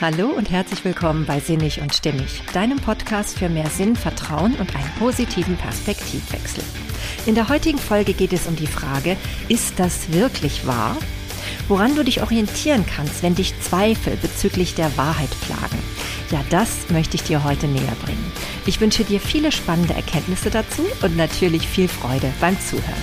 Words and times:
Hallo 0.00 0.26
und 0.26 0.50
herzlich 0.50 0.84
willkommen 0.84 1.24
bei 1.24 1.38
Sinnig 1.38 1.80
und 1.80 1.94
Stimmig, 1.94 2.42
deinem 2.52 2.78
Podcast 2.78 3.38
für 3.38 3.48
mehr 3.48 3.70
Sinn, 3.70 3.94
Vertrauen 3.94 4.54
und 4.56 4.74
einen 4.74 4.90
positiven 4.98 5.56
Perspektivwechsel. 5.56 6.64
In 7.26 7.36
der 7.36 7.48
heutigen 7.48 7.78
Folge 7.78 8.12
geht 8.12 8.32
es 8.32 8.48
um 8.48 8.56
die 8.56 8.66
Frage, 8.66 9.16
ist 9.48 9.78
das 9.78 10.12
wirklich 10.12 10.66
wahr? 10.66 10.96
Woran 11.68 11.94
du 11.94 12.02
dich 12.02 12.22
orientieren 12.22 12.84
kannst, 12.84 13.22
wenn 13.22 13.36
dich 13.36 13.58
Zweifel 13.60 14.16
bezüglich 14.16 14.74
der 14.74 14.94
Wahrheit 14.96 15.30
plagen. 15.42 15.78
Ja, 16.32 16.42
das 16.50 16.90
möchte 16.90 17.14
ich 17.14 17.22
dir 17.22 17.44
heute 17.44 17.68
näher 17.68 17.96
bringen. 18.04 18.32
Ich 18.66 18.80
wünsche 18.80 19.04
dir 19.04 19.20
viele 19.20 19.52
spannende 19.52 19.94
Erkenntnisse 19.94 20.50
dazu 20.50 20.82
und 21.02 21.16
natürlich 21.16 21.68
viel 21.68 21.86
Freude 21.86 22.32
beim 22.40 22.58
Zuhören. 22.60 23.02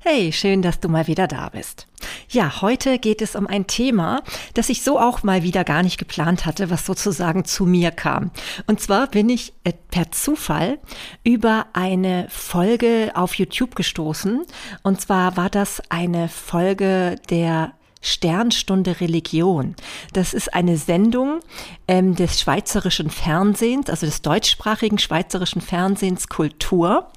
Hey, 0.00 0.32
schön, 0.32 0.60
dass 0.60 0.80
du 0.80 0.88
mal 0.88 1.06
wieder 1.06 1.26
da 1.26 1.48
bist. 1.48 1.86
Ja, 2.30 2.60
heute 2.60 2.98
geht 2.98 3.22
es 3.22 3.34
um 3.34 3.46
ein 3.46 3.66
Thema, 3.66 4.22
das 4.52 4.68
ich 4.68 4.82
so 4.82 5.00
auch 5.00 5.22
mal 5.22 5.42
wieder 5.42 5.64
gar 5.64 5.82
nicht 5.82 5.96
geplant 5.96 6.44
hatte, 6.44 6.68
was 6.68 6.84
sozusagen 6.84 7.46
zu 7.46 7.64
mir 7.64 7.90
kam. 7.90 8.30
Und 8.66 8.80
zwar 8.80 9.06
bin 9.06 9.30
ich 9.30 9.54
äh, 9.64 9.72
per 9.90 10.12
Zufall 10.12 10.78
über 11.24 11.66
eine 11.72 12.26
Folge 12.28 13.12
auf 13.14 13.34
YouTube 13.34 13.74
gestoßen. 13.76 14.44
Und 14.82 15.00
zwar 15.00 15.38
war 15.38 15.48
das 15.48 15.82
eine 15.88 16.28
Folge 16.28 17.16
der 17.30 17.72
Sternstunde 18.02 19.00
Religion. 19.00 19.74
Das 20.12 20.34
ist 20.34 20.52
eine 20.52 20.76
Sendung 20.76 21.40
ähm, 21.88 22.14
des 22.14 22.40
schweizerischen 22.40 23.10
Fernsehens, 23.10 23.88
also 23.88 24.06
des 24.06 24.22
deutschsprachigen 24.22 24.98
schweizerischen 24.98 25.62
Fernsehens 25.62 26.28
Kultur. 26.28 27.10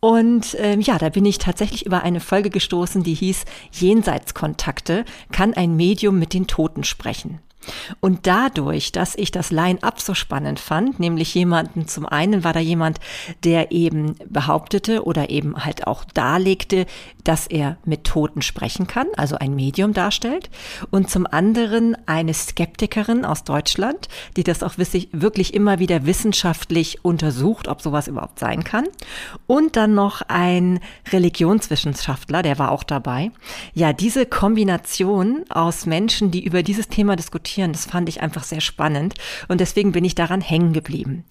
Und 0.00 0.56
ähm, 0.60 0.80
ja, 0.80 0.96
da 0.98 1.08
bin 1.08 1.24
ich 1.24 1.38
tatsächlich 1.38 1.84
über 1.84 2.02
eine 2.02 2.20
Folge 2.20 2.50
gestoßen, 2.50 3.02
die 3.02 3.14
hieß 3.14 3.44
Jenseitskontakte, 3.72 5.04
kann 5.32 5.54
ein 5.54 5.76
Medium 5.76 6.18
mit 6.18 6.34
den 6.34 6.46
Toten 6.46 6.84
sprechen. 6.84 7.40
Und 8.00 8.26
dadurch, 8.26 8.92
dass 8.92 9.14
ich 9.14 9.30
das 9.30 9.50
Line-up 9.50 10.00
so 10.00 10.14
spannend 10.14 10.60
fand, 10.60 11.00
nämlich 11.00 11.34
jemanden, 11.34 11.86
zum 11.88 12.06
einen 12.06 12.44
war 12.44 12.52
da 12.52 12.60
jemand, 12.60 12.98
der 13.44 13.72
eben 13.72 14.16
behauptete 14.26 15.04
oder 15.04 15.30
eben 15.30 15.64
halt 15.64 15.86
auch 15.86 16.04
darlegte, 16.04 16.86
dass 17.24 17.46
er 17.46 17.76
mit 17.84 18.04
Toten 18.04 18.42
sprechen 18.42 18.86
kann, 18.86 19.06
also 19.16 19.36
ein 19.36 19.54
Medium 19.54 19.92
darstellt. 19.92 20.50
Und 20.90 21.10
zum 21.10 21.26
anderen 21.26 21.96
eine 22.06 22.32
Skeptikerin 22.32 23.24
aus 23.24 23.44
Deutschland, 23.44 24.08
die 24.36 24.44
das 24.44 24.62
auch 24.62 24.78
wirklich 24.78 25.54
immer 25.54 25.78
wieder 25.78 26.06
wissenschaftlich 26.06 27.04
untersucht, 27.04 27.68
ob 27.68 27.82
sowas 27.82 28.08
überhaupt 28.08 28.38
sein 28.38 28.64
kann. 28.64 28.86
Und 29.46 29.76
dann 29.76 29.94
noch 29.94 30.22
ein 30.28 30.80
Religionswissenschaftler, 31.12 32.42
der 32.42 32.58
war 32.58 32.70
auch 32.70 32.82
dabei. 32.82 33.30
Ja, 33.74 33.92
diese 33.92 34.24
Kombination 34.24 35.44
aus 35.48 35.86
Menschen, 35.86 36.30
die 36.30 36.44
über 36.44 36.62
dieses 36.62 36.88
Thema 36.88 37.16
diskutieren, 37.16 37.57
diskutieren. 37.58 37.72
Das 37.72 37.86
fand 37.86 38.08
ich 38.08 38.20
einfach 38.20 38.44
sehr 38.44 38.60
spannend 38.60 39.14
und 39.48 39.60
deswegen 39.60 39.92
bin 39.92 40.04
ich 40.04 40.14
daran 40.14 40.40
hängen 40.40 40.72
geblieben. 40.72 41.24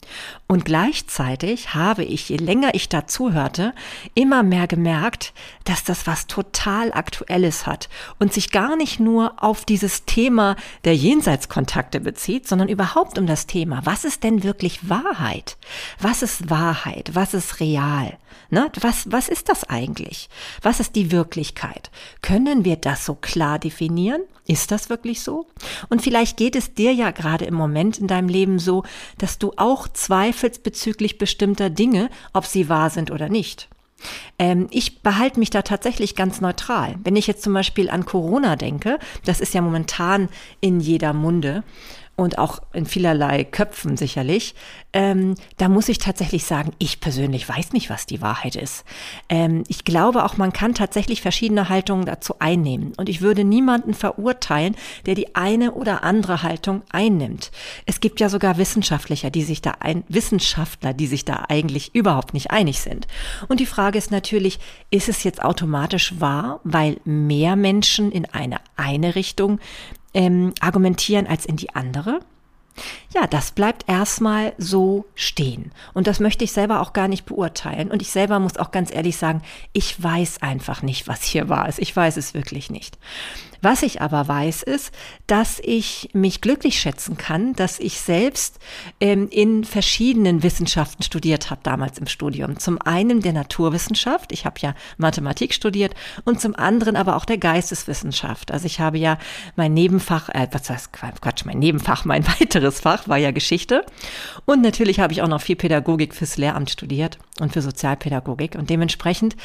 Und 0.47 0.65
gleichzeitig 0.65 1.73
habe 1.73 2.03
ich, 2.03 2.29
je 2.29 2.37
länger 2.37 2.73
ich 2.73 2.89
dazu 2.89 3.33
hörte, 3.33 3.73
immer 4.13 4.43
mehr 4.43 4.67
gemerkt, 4.67 5.33
dass 5.63 5.83
das 5.83 6.07
was 6.07 6.27
total 6.27 6.91
Aktuelles 6.93 7.65
hat 7.65 7.89
und 8.19 8.33
sich 8.33 8.51
gar 8.51 8.75
nicht 8.75 8.99
nur 8.99 9.43
auf 9.43 9.65
dieses 9.65 10.05
Thema 10.05 10.55
der 10.85 10.95
Jenseitskontakte 10.95 11.99
bezieht, 11.99 12.47
sondern 12.47 12.69
überhaupt 12.69 13.17
um 13.17 13.27
das 13.27 13.47
Thema, 13.47 13.81
was 13.85 14.05
ist 14.05 14.23
denn 14.23 14.43
wirklich 14.43 14.89
Wahrheit? 14.89 15.57
Was 15.99 16.21
ist 16.21 16.49
Wahrheit? 16.49 17.11
Was 17.13 17.33
ist 17.33 17.59
real? 17.59 18.17
Ne? 18.49 18.71
Was, 18.79 19.11
was 19.11 19.27
ist 19.27 19.49
das 19.49 19.65
eigentlich? 19.65 20.29
Was 20.61 20.79
ist 20.79 20.95
die 20.95 21.11
Wirklichkeit? 21.11 21.91
Können 22.21 22.63
wir 22.63 22.77
das 22.77 23.05
so 23.05 23.15
klar 23.15 23.59
definieren? 23.59 24.21
Ist 24.47 24.71
das 24.71 24.89
wirklich 24.89 25.21
so? 25.21 25.45
Und 25.89 26.01
vielleicht 26.01 26.16
geht 26.25 26.55
es 26.55 26.73
dir 26.73 26.93
ja 26.93 27.11
gerade 27.11 27.45
im 27.45 27.53
Moment 27.53 27.97
in 27.97 28.07
deinem 28.07 28.29
Leben 28.29 28.59
so, 28.59 28.83
dass 29.17 29.37
du 29.37 29.53
auch 29.57 29.87
zweifelst 29.87 30.63
bezüglich 30.63 31.17
bestimmter 31.17 31.69
Dinge, 31.69 32.09
ob 32.33 32.45
sie 32.45 32.69
wahr 32.69 32.89
sind 32.89 33.11
oder 33.11 33.29
nicht. 33.29 33.69
Ähm, 34.37 34.67
ich 34.69 35.01
behalte 35.01 35.39
mich 35.39 35.49
da 35.49 35.63
tatsächlich 35.63 36.15
ganz 36.15 36.39
neutral. 36.41 36.95
Wenn 37.03 37.15
ich 37.15 37.27
jetzt 37.27 37.43
zum 37.43 37.53
Beispiel 37.53 37.89
an 37.89 38.05
Corona 38.05 38.55
denke, 38.55 38.99
das 39.25 39.39
ist 39.39 39.53
ja 39.53 39.61
momentan 39.61 40.29
in 40.61 40.79
jeder 40.79 41.13
Munde, 41.13 41.63
und 42.17 42.39
auch 42.39 42.59
in 42.73 42.87
vielerlei 42.87 43.43
Köpfen 43.45 43.95
sicherlich, 43.95 44.55
ähm, 44.97 45.35
da 45.57 45.69
muss 45.69 45.89
ich 45.89 45.99
tatsächlich 45.99 46.43
sagen, 46.45 46.71
ich 46.79 46.99
persönlich 46.99 47.47
weiß 47.47 47.71
nicht, 47.71 47.91
was 47.91 48.07
die 48.07 48.19
Wahrheit 48.19 48.55
ist. 48.55 48.83
Ähm, 49.29 49.63
ich 49.67 49.85
glaube 49.85 50.25
auch, 50.25 50.37
man 50.37 50.51
kann 50.51 50.73
tatsächlich 50.73 51.21
verschiedene 51.21 51.69
Haltungen 51.69 52.07
dazu 52.07 52.39
einnehmen. 52.39 52.93
Und 52.97 53.07
ich 53.07 53.21
würde 53.21 53.43
niemanden 53.43 53.93
verurteilen, 53.93 54.75
der 55.05 55.13
die 55.13 55.35
eine 55.35 55.73
oder 55.73 56.03
andere 56.03 56.41
Haltung 56.41 56.81
einnimmt. 56.89 57.51
Es 57.85 57.99
gibt 57.99 58.19
ja 58.19 58.27
sogar 58.27 58.57
Wissenschaftler, 58.57 59.29
die 59.29 59.43
sich 59.43 59.61
da 59.61 59.75
ein, 59.81 60.03
Wissenschaftler, 60.07 60.95
die 60.95 61.05
sich 61.05 61.23
da 61.23 61.45
eigentlich 61.47 61.93
überhaupt 61.93 62.33
nicht 62.33 62.49
einig 62.49 62.81
sind. 62.81 63.05
Und 63.49 63.59
die 63.59 63.67
Frage 63.67 63.99
ist 63.99 64.09
natürlich, 64.09 64.57
ist 64.89 65.09
es 65.09 65.23
jetzt 65.23 65.43
automatisch 65.43 66.19
wahr, 66.19 66.59
weil 66.63 66.97
mehr 67.05 67.55
Menschen 67.55 68.11
in 68.11 68.25
eine 68.25 68.57
eine 68.75 69.13
Richtung 69.13 69.59
ähm, 70.15 70.53
argumentieren 70.59 71.27
als 71.27 71.45
in 71.45 71.55
die 71.55 71.75
andere? 71.75 72.19
Ja, 73.13 73.27
das 73.27 73.51
bleibt 73.51 73.87
erstmal 73.87 74.53
so 74.57 75.05
stehen. 75.15 75.71
Und 75.93 76.07
das 76.07 76.19
möchte 76.19 76.43
ich 76.43 76.51
selber 76.51 76.81
auch 76.81 76.93
gar 76.93 77.07
nicht 77.07 77.25
beurteilen. 77.25 77.91
Und 77.91 78.01
ich 78.01 78.11
selber 78.11 78.39
muss 78.39 78.57
auch 78.57 78.71
ganz 78.71 78.93
ehrlich 78.93 79.17
sagen, 79.17 79.41
ich 79.73 80.01
weiß 80.01 80.41
einfach 80.41 80.81
nicht, 80.81 81.07
was 81.07 81.23
hier 81.23 81.47
ist. 81.67 81.79
Ich 81.79 81.95
weiß 81.95 82.17
es 82.17 82.33
wirklich 82.33 82.69
nicht. 82.69 82.97
Was 83.61 83.83
ich 83.83 84.01
aber 84.01 84.27
weiß, 84.27 84.63
ist, 84.63 84.93
dass 85.25 85.59
ich 85.63 86.09
mich 86.13 86.41
glücklich 86.41 86.79
schätzen 86.79 87.17
kann, 87.17 87.53
dass 87.53 87.79
ich 87.79 87.99
selbst 87.99 88.59
ähm, 88.99 89.27
in 89.31 89.63
verschiedenen 89.63 90.43
Wissenschaften 90.43 91.03
studiert 91.03 91.49
habe 91.49 91.61
damals 91.63 91.97
im 91.97 92.07
Studium. 92.07 92.59
Zum 92.59 92.79
einen 92.81 93.21
der 93.21 93.33
Naturwissenschaft, 93.33 94.31
ich 94.31 94.45
habe 94.45 94.59
ja 94.59 94.75
Mathematik 94.97 95.53
studiert, 95.53 95.95
und 96.23 96.39
zum 96.39 96.55
anderen 96.55 96.95
aber 96.95 97.15
auch 97.15 97.25
der 97.25 97.37
Geisteswissenschaft. 97.37 98.51
Also 98.51 98.65
ich 98.65 98.79
habe 98.79 98.97
ja 98.97 99.17
mein 99.55 99.73
Nebenfach, 99.73 100.29
äh, 100.29 100.47
was 100.51 100.69
heißt 100.69 100.93
Quatsch, 100.93 101.45
mein 101.45 101.59
Nebenfach, 101.59 102.05
mein 102.05 102.27
weiteres 102.39 102.66
Fach 102.71 103.07
war 103.07 103.17
ja 103.17 103.31
Geschichte. 103.31 103.85
Und 104.45 104.61
natürlich 104.61 104.99
habe 104.99 105.13
ich 105.13 105.21
auch 105.21 105.27
noch 105.27 105.41
viel 105.41 105.55
Pädagogik 105.55 106.13
fürs 106.13 106.37
Lehramt 106.37 106.69
studiert 106.69 107.17
und 107.39 107.53
für 107.53 107.61
Sozialpädagogik. 107.61 108.55
Und 108.55 108.69
dementsprechend 108.69 109.35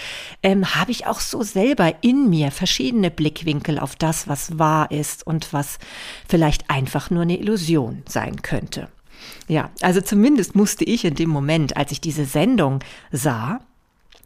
ähm, 0.43 0.75
habe 0.75 0.91
ich 0.91 1.07
auch 1.07 1.21
so 1.21 1.43
selber 1.43 1.95
in 2.03 2.29
mir 2.31 2.51
verschiedene 2.51 3.11
Blickwinkel 3.11 3.79
auf 3.79 3.97
das, 3.97 4.29
was 4.29 4.59
wahr 4.59 4.91
ist 4.91 5.27
und 5.27 5.53
was 5.53 5.79
vielleicht 6.29 6.71
einfach 6.71 7.11
nur 7.11 7.23
eine 7.23 7.39
Illusion 7.39 8.03
sein 8.09 8.43
könnte. 8.43 8.89
Ja, 9.49 9.71
also 9.81 10.01
zumindest 10.01 10.55
musste 10.55 10.85
ich 10.85 11.05
in 11.05 11.15
dem 11.15 11.31
Moment, 11.31 11.77
als 11.77 11.93
ich 11.93 12.01
diese 12.01 12.25
Sendung 12.25 12.81
sah, 13.11 13.61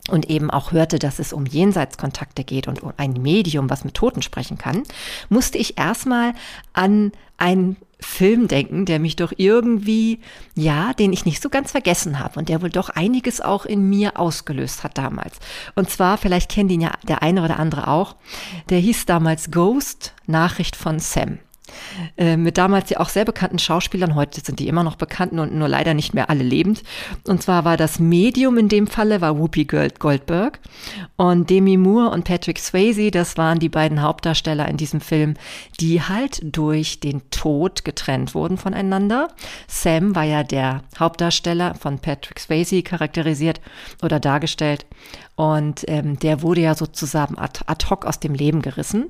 und 0.09 0.31
eben 0.31 0.51
auch 0.51 0.73
hörte, 0.73 0.99
dass 0.99 1.19
es 1.19 1.33
um 1.33 1.47
Jenseitskontakte 1.47 2.45
geht 2.45 2.69
und 2.69 2.83
um 2.83 2.93
ein 2.97 3.13
Medium, 3.13 3.71
was 3.71 3.85
mit 3.85 3.95
Toten 3.95 4.23
sprechen 4.23 4.59
kann, 4.59 4.83
musste 5.29 5.59
ich 5.59 5.79
erstmal 5.79 6.35
an 6.73 7.13
einen 7.39 7.77
Film 7.99 8.47
denken, 8.47 8.85
der 8.85 8.99
mich 8.99 9.17
doch 9.17 9.33
irgendwie, 9.37 10.21
ja, 10.55 10.93
den 10.93 11.13
ich 11.13 11.25
nicht 11.25 11.43
so 11.43 11.49
ganz 11.49 11.73
vergessen 11.73 12.19
habe 12.19 12.39
und 12.39 12.49
der 12.49 12.61
wohl 12.61 12.71
doch 12.71 12.91
einiges 12.91 13.41
auch 13.41 13.65
in 13.65 13.89
mir 13.89 14.19
ausgelöst 14.19 14.85
hat 14.85 14.99
damals. 14.99 15.39
Und 15.75 15.89
zwar, 15.89 16.19
vielleicht 16.19 16.51
kennt 16.51 16.71
ihn 16.71 16.83
ja 16.83 16.93
der 17.09 17.23
eine 17.23 17.43
oder 17.43 17.59
andere 17.59 17.89
auch, 17.89 18.17
der 18.69 18.79
hieß 18.79 19.07
damals 19.07 19.51
Ghost, 19.51 20.15
Nachricht 20.27 20.77
von 20.77 20.99
Sam. 20.99 21.39
Äh, 22.17 22.37
mit 22.37 22.59
damals 22.59 22.91
ja 22.91 23.01
auch 23.01 23.09
sehr 23.09 23.25
bekannten 23.25 23.59
Schauspielern. 23.59 24.15
Heute 24.15 24.41
sind 24.41 24.59
die 24.59 24.69
immer 24.69 24.83
noch 24.83 24.97
bekannt 24.97 25.33
und 25.33 25.55
nur 25.55 25.69
leider 25.69 25.95
nicht 25.95 26.15
mehr 26.15 26.31
alle 26.31 26.43
lebend. 26.43 26.83
Und 27.27 27.43
zwar 27.43 27.65
war 27.65 27.77
das 27.77 27.99
Medium 27.99 28.59
in 28.59 28.69
dem 28.69 28.87
Falle 28.87 29.21
war 29.21 29.39
Whoopi 29.39 29.65
Goldberg 29.65 30.61
und 31.17 31.51
Demi 31.51 31.77
Moore 31.77 32.11
und 32.11 32.25
Patrick 32.25 32.59
Swayze. 32.59 33.11
Das 33.11 33.37
waren 33.37 33.59
die 33.59 33.69
beiden 33.69 34.03
Hauptdarsteller 34.03 34.69
in 34.69 34.77
diesem 34.77 35.01
Film, 35.01 35.35
die 35.81 36.03
halt 36.03 36.41
durch 36.43 37.01
den 37.01 37.23
Tod 37.31 37.85
getrennt 37.85 38.35
wurden 38.35 38.59
voneinander. 38.59 39.29
Sam 39.69 40.15
war 40.15 40.25
ja 40.25 40.43
der 40.43 40.83
Hauptdarsteller 40.99 41.75
von 41.75 41.99
Patrick 41.99 42.41
Swayze 42.41 42.83
charakterisiert 42.83 43.61
oder 44.03 44.21
dargestellt. 44.21 44.87
Und 45.37 45.85
ähm, 45.89 46.19
der 46.19 46.41
wurde 46.41 46.63
ja 46.63 46.75
sozusagen 46.75 47.39
ad, 47.39 47.61
ad 47.67 47.87
hoc 47.91 48.07
aus 48.07 48.21
dem 48.21 48.35
Leben 48.35 48.63
gerissen. 48.63 49.07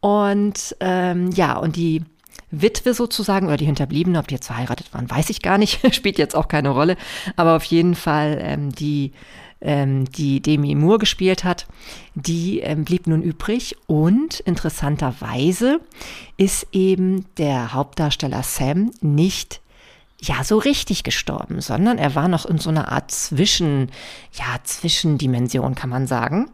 Und 0.00 0.76
ähm, 0.80 1.30
ja, 1.32 1.56
und 1.56 1.76
die 1.76 2.04
Witwe 2.50 2.94
sozusagen 2.94 3.46
oder 3.46 3.56
die 3.56 3.66
Hinterbliebene, 3.66 4.18
ob 4.18 4.28
die 4.28 4.34
jetzt 4.34 4.46
verheiratet 4.46 4.92
waren, 4.94 5.10
weiß 5.10 5.30
ich 5.30 5.42
gar 5.42 5.58
nicht, 5.58 5.80
spielt 5.94 6.18
jetzt 6.18 6.36
auch 6.36 6.48
keine 6.48 6.70
Rolle. 6.70 6.96
Aber 7.36 7.56
auf 7.56 7.64
jeden 7.64 7.94
Fall 7.94 8.38
ähm, 8.40 8.72
die 8.72 9.12
ähm, 9.60 10.04
die 10.04 10.40
Demi 10.40 10.74
Moore 10.74 10.98
gespielt 10.98 11.44
hat, 11.44 11.66
die 12.14 12.60
ähm, 12.60 12.84
blieb 12.84 13.06
nun 13.06 13.22
übrig 13.22 13.76
und 13.86 14.40
interessanterweise 14.40 15.80
ist 16.36 16.68
eben 16.72 17.26
der 17.36 17.72
Hauptdarsteller 17.72 18.42
Sam 18.42 18.92
nicht 19.00 19.60
ja 20.20 20.42
so 20.42 20.58
richtig 20.58 21.04
gestorben, 21.04 21.60
sondern 21.60 21.98
er 21.98 22.14
war 22.14 22.28
noch 22.28 22.44
in 22.46 22.58
so 22.58 22.70
einer 22.70 22.90
Art 22.90 23.10
Zwischen, 23.10 23.90
ja, 24.32 24.58
Zwischendimension, 24.64 25.74
kann 25.74 25.90
man 25.90 26.06
sagen. 26.06 26.50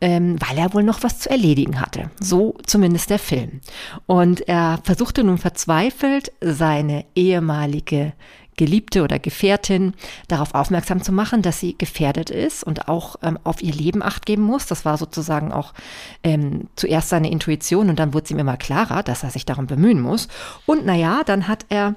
Ähm, 0.00 0.36
weil 0.46 0.56
er 0.58 0.74
wohl 0.74 0.84
noch 0.84 1.02
was 1.02 1.18
zu 1.18 1.28
erledigen 1.28 1.80
hatte. 1.80 2.10
So 2.20 2.56
zumindest 2.64 3.10
der 3.10 3.18
Film. 3.18 3.60
Und 4.06 4.46
er 4.48 4.78
versuchte 4.84 5.24
nun 5.24 5.38
verzweifelt, 5.38 6.30
seine 6.40 7.04
ehemalige 7.16 8.12
Geliebte 8.58 9.02
oder 9.02 9.18
Gefährtin 9.18 9.94
darauf 10.26 10.54
aufmerksam 10.54 11.02
zu 11.02 11.12
machen, 11.12 11.40
dass 11.40 11.60
sie 11.60 11.78
gefährdet 11.78 12.28
ist 12.28 12.62
und 12.62 12.88
auch 12.88 13.16
ähm, 13.22 13.38
auf 13.44 13.62
ihr 13.62 13.72
Leben 13.72 14.02
acht 14.02 14.26
geben 14.26 14.42
muss. 14.42 14.66
Das 14.66 14.84
war 14.84 14.98
sozusagen 14.98 15.50
auch 15.50 15.72
ähm, 16.22 16.68
zuerst 16.76 17.08
seine 17.08 17.30
Intuition 17.30 17.88
und 17.88 17.98
dann 17.98 18.12
wurde 18.12 18.24
es 18.24 18.30
ihm 18.30 18.38
immer 18.38 18.58
klarer, 18.58 19.02
dass 19.02 19.22
er 19.22 19.30
sich 19.30 19.46
darum 19.46 19.66
bemühen 19.66 20.00
muss. 20.00 20.28
Und 20.66 20.84
naja, 20.84 21.22
dann 21.24 21.48
hat 21.48 21.64
er 21.70 21.94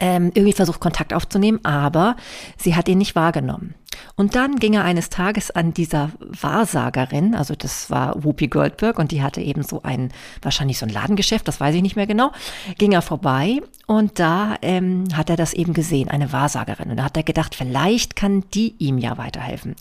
ähm, 0.00 0.32
irgendwie 0.34 0.52
versucht, 0.52 0.80
Kontakt 0.80 1.14
aufzunehmen, 1.14 1.60
aber 1.62 2.16
sie 2.56 2.74
hat 2.74 2.88
ihn 2.88 2.98
nicht 2.98 3.14
wahrgenommen. 3.14 3.74
Und 4.16 4.34
dann 4.34 4.56
ging 4.56 4.74
er 4.74 4.84
eines 4.84 5.10
Tages 5.10 5.50
an 5.50 5.74
dieser 5.74 6.10
Wahrsagerin, 6.20 7.34
also 7.34 7.54
das 7.54 7.90
war 7.90 8.22
Whoopi 8.22 8.48
Goldberg 8.48 8.98
und 8.98 9.12
die 9.12 9.22
hatte 9.22 9.40
eben 9.40 9.62
so 9.62 9.82
ein, 9.82 10.12
wahrscheinlich 10.42 10.78
so 10.78 10.86
ein 10.86 10.92
Ladengeschäft, 10.92 11.46
das 11.46 11.60
weiß 11.60 11.74
ich 11.74 11.82
nicht 11.82 11.96
mehr 11.96 12.06
genau, 12.06 12.30
ging 12.78 12.92
er 12.92 13.02
vorbei 13.02 13.60
und 13.86 14.18
da 14.18 14.56
ähm, 14.62 15.04
hat 15.14 15.30
er 15.30 15.36
das 15.36 15.52
eben 15.52 15.74
gesehen, 15.74 16.08
eine 16.08 16.32
Wahrsagerin. 16.32 16.90
Und 16.90 16.96
da 16.96 17.04
hat 17.04 17.16
er 17.16 17.22
gedacht, 17.22 17.54
vielleicht 17.54 18.16
kann 18.16 18.44
die 18.54 18.74
ihm 18.78 18.98
ja 18.98 19.18
weiterhelfen. 19.18 19.74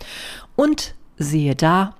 Und 0.56 0.95
siehe 1.18 1.56
da, 1.56 1.95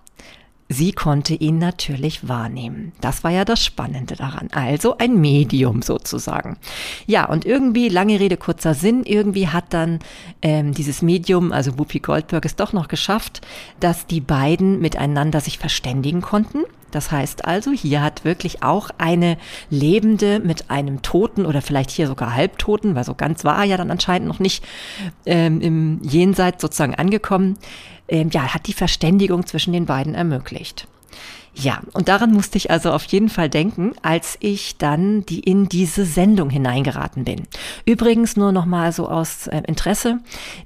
Sie 0.72 0.92
konnte 0.92 1.34
ihn 1.34 1.58
natürlich 1.58 2.28
wahrnehmen. 2.28 2.92
Das 3.02 3.24
war 3.24 3.32
ja 3.32 3.44
das 3.44 3.66
Spannende 3.66 4.16
daran. 4.16 4.50
Also 4.52 5.00
ein 5.00 5.20
Medium 5.20 5.82
sozusagen. 5.82 6.58
Ja, 7.08 7.26
und 7.26 7.44
irgendwie, 7.44 7.90
lange 7.90 8.20
Rede, 8.20 8.38
kurzer 8.38 8.76
Sinn, 8.76 9.02
irgendwie 9.04 9.48
hat 9.48 9.74
dann 9.74 9.98
ähm, 10.44 10.76
dieses 10.76 11.02
Medium, 11.02 11.52
also 11.52 11.80
Whoopi 11.80 12.00
Goldberg, 12.00 12.46
es 12.46 12.56
doch 12.56 12.72
noch 12.72 12.88
geschafft, 12.88 13.42
dass 13.80 14.06
die 14.06 14.22
beiden 14.22 14.80
miteinander 14.80 15.42
sich 15.42 15.58
verständigen 15.58 16.22
konnten. 16.22 16.60
Das 16.92 17.12
heißt 17.12 17.46
also, 17.46 17.72
hier 17.72 18.04
hat 18.04 18.24
wirklich 18.24 18.62
auch 18.62 18.92
eine 19.00 19.38
Lebende 19.72 20.40
mit 20.40 20.70
einem 20.70 21.02
Toten 21.02 21.48
oder 21.48 21.64
vielleicht 21.64 21.90
hier 21.90 22.08
sogar 22.08 22.36
Halbtoten, 22.36 22.94
weil 22.94 23.04
so 23.04 23.16
ganz 23.16 23.44
war 23.44 23.58
er 23.58 23.64
ja 23.64 23.78
dann 23.78 23.92
anscheinend 23.92 24.28
noch 24.28 24.40
nicht 24.40 24.64
ähm, 25.26 25.62
im 25.62 26.00
Jenseits 26.04 26.62
sozusagen 26.62 26.96
angekommen, 26.96 27.58
ähm, 28.10 28.30
ja, 28.32 28.54
hat 28.54 28.68
die 28.68 28.74
Verständigung 28.74 29.46
zwischen 29.46 29.74
den 29.74 29.86
beiden 29.86 30.16
ermöglicht. 30.16 30.88
Ja, 31.54 31.82
und 31.94 32.08
daran 32.08 32.32
musste 32.32 32.58
ich 32.58 32.72
also 32.72 32.92
auf 32.92 33.04
jeden 33.06 33.30
Fall 33.30 33.50
denken, 33.50 33.94
als 34.02 34.38
ich 34.40 34.78
dann 34.78 35.26
die 35.26 35.40
in 35.40 35.68
diese 35.68 36.06
Sendung 36.06 36.50
hineingeraten 36.50 37.26
bin. 37.26 37.48
Übrigens 37.86 38.38
nur 38.38 38.52
noch 38.52 38.66
mal 38.66 38.92
so 38.92 39.08
aus 39.10 39.48
äh, 39.48 39.62
Interesse: 39.68 40.20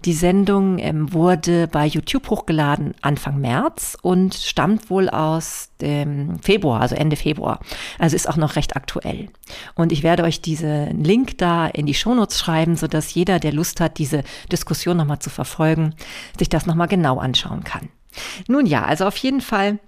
Die 0.05 0.13
Sendung 0.13 0.77
ähm, 0.79 1.13
wurde 1.13 1.67
bei 1.67 1.85
YouTube 1.85 2.29
hochgeladen 2.29 2.93
Anfang 3.01 3.39
März 3.39 3.97
und 4.01 4.35
stammt 4.35 4.89
wohl 4.89 5.09
aus 5.09 5.69
dem 5.81 6.39
Februar, 6.39 6.81
also 6.81 6.95
Ende 6.95 7.15
Februar. 7.15 7.59
Also 7.97 8.15
ist 8.15 8.29
auch 8.29 8.37
noch 8.37 8.55
recht 8.55 8.75
aktuell. 8.75 9.29
Und 9.75 9.91
ich 9.91 10.03
werde 10.03 10.23
euch 10.23 10.41
diesen 10.41 11.03
Link 11.03 11.37
da 11.37 11.67
in 11.67 11.85
die 11.85 11.93
Shownotes 11.93 12.39
schreiben, 12.39 12.75
so 12.75 12.87
dass 12.87 13.13
jeder, 13.13 13.39
der 13.39 13.53
Lust 13.53 13.79
hat, 13.79 13.97
diese 13.97 14.23
Diskussion 14.51 14.97
noch 14.97 15.05
mal 15.05 15.19
zu 15.19 15.29
verfolgen, 15.29 15.95
sich 16.37 16.49
das 16.49 16.65
noch 16.65 16.75
mal 16.75 16.87
genau 16.87 17.19
anschauen 17.19 17.63
kann. 17.63 17.89
Nun 18.47 18.65
ja, 18.65 18.85
also 18.85 19.05
auf 19.05 19.17
jeden 19.17 19.41
Fall 19.41 19.79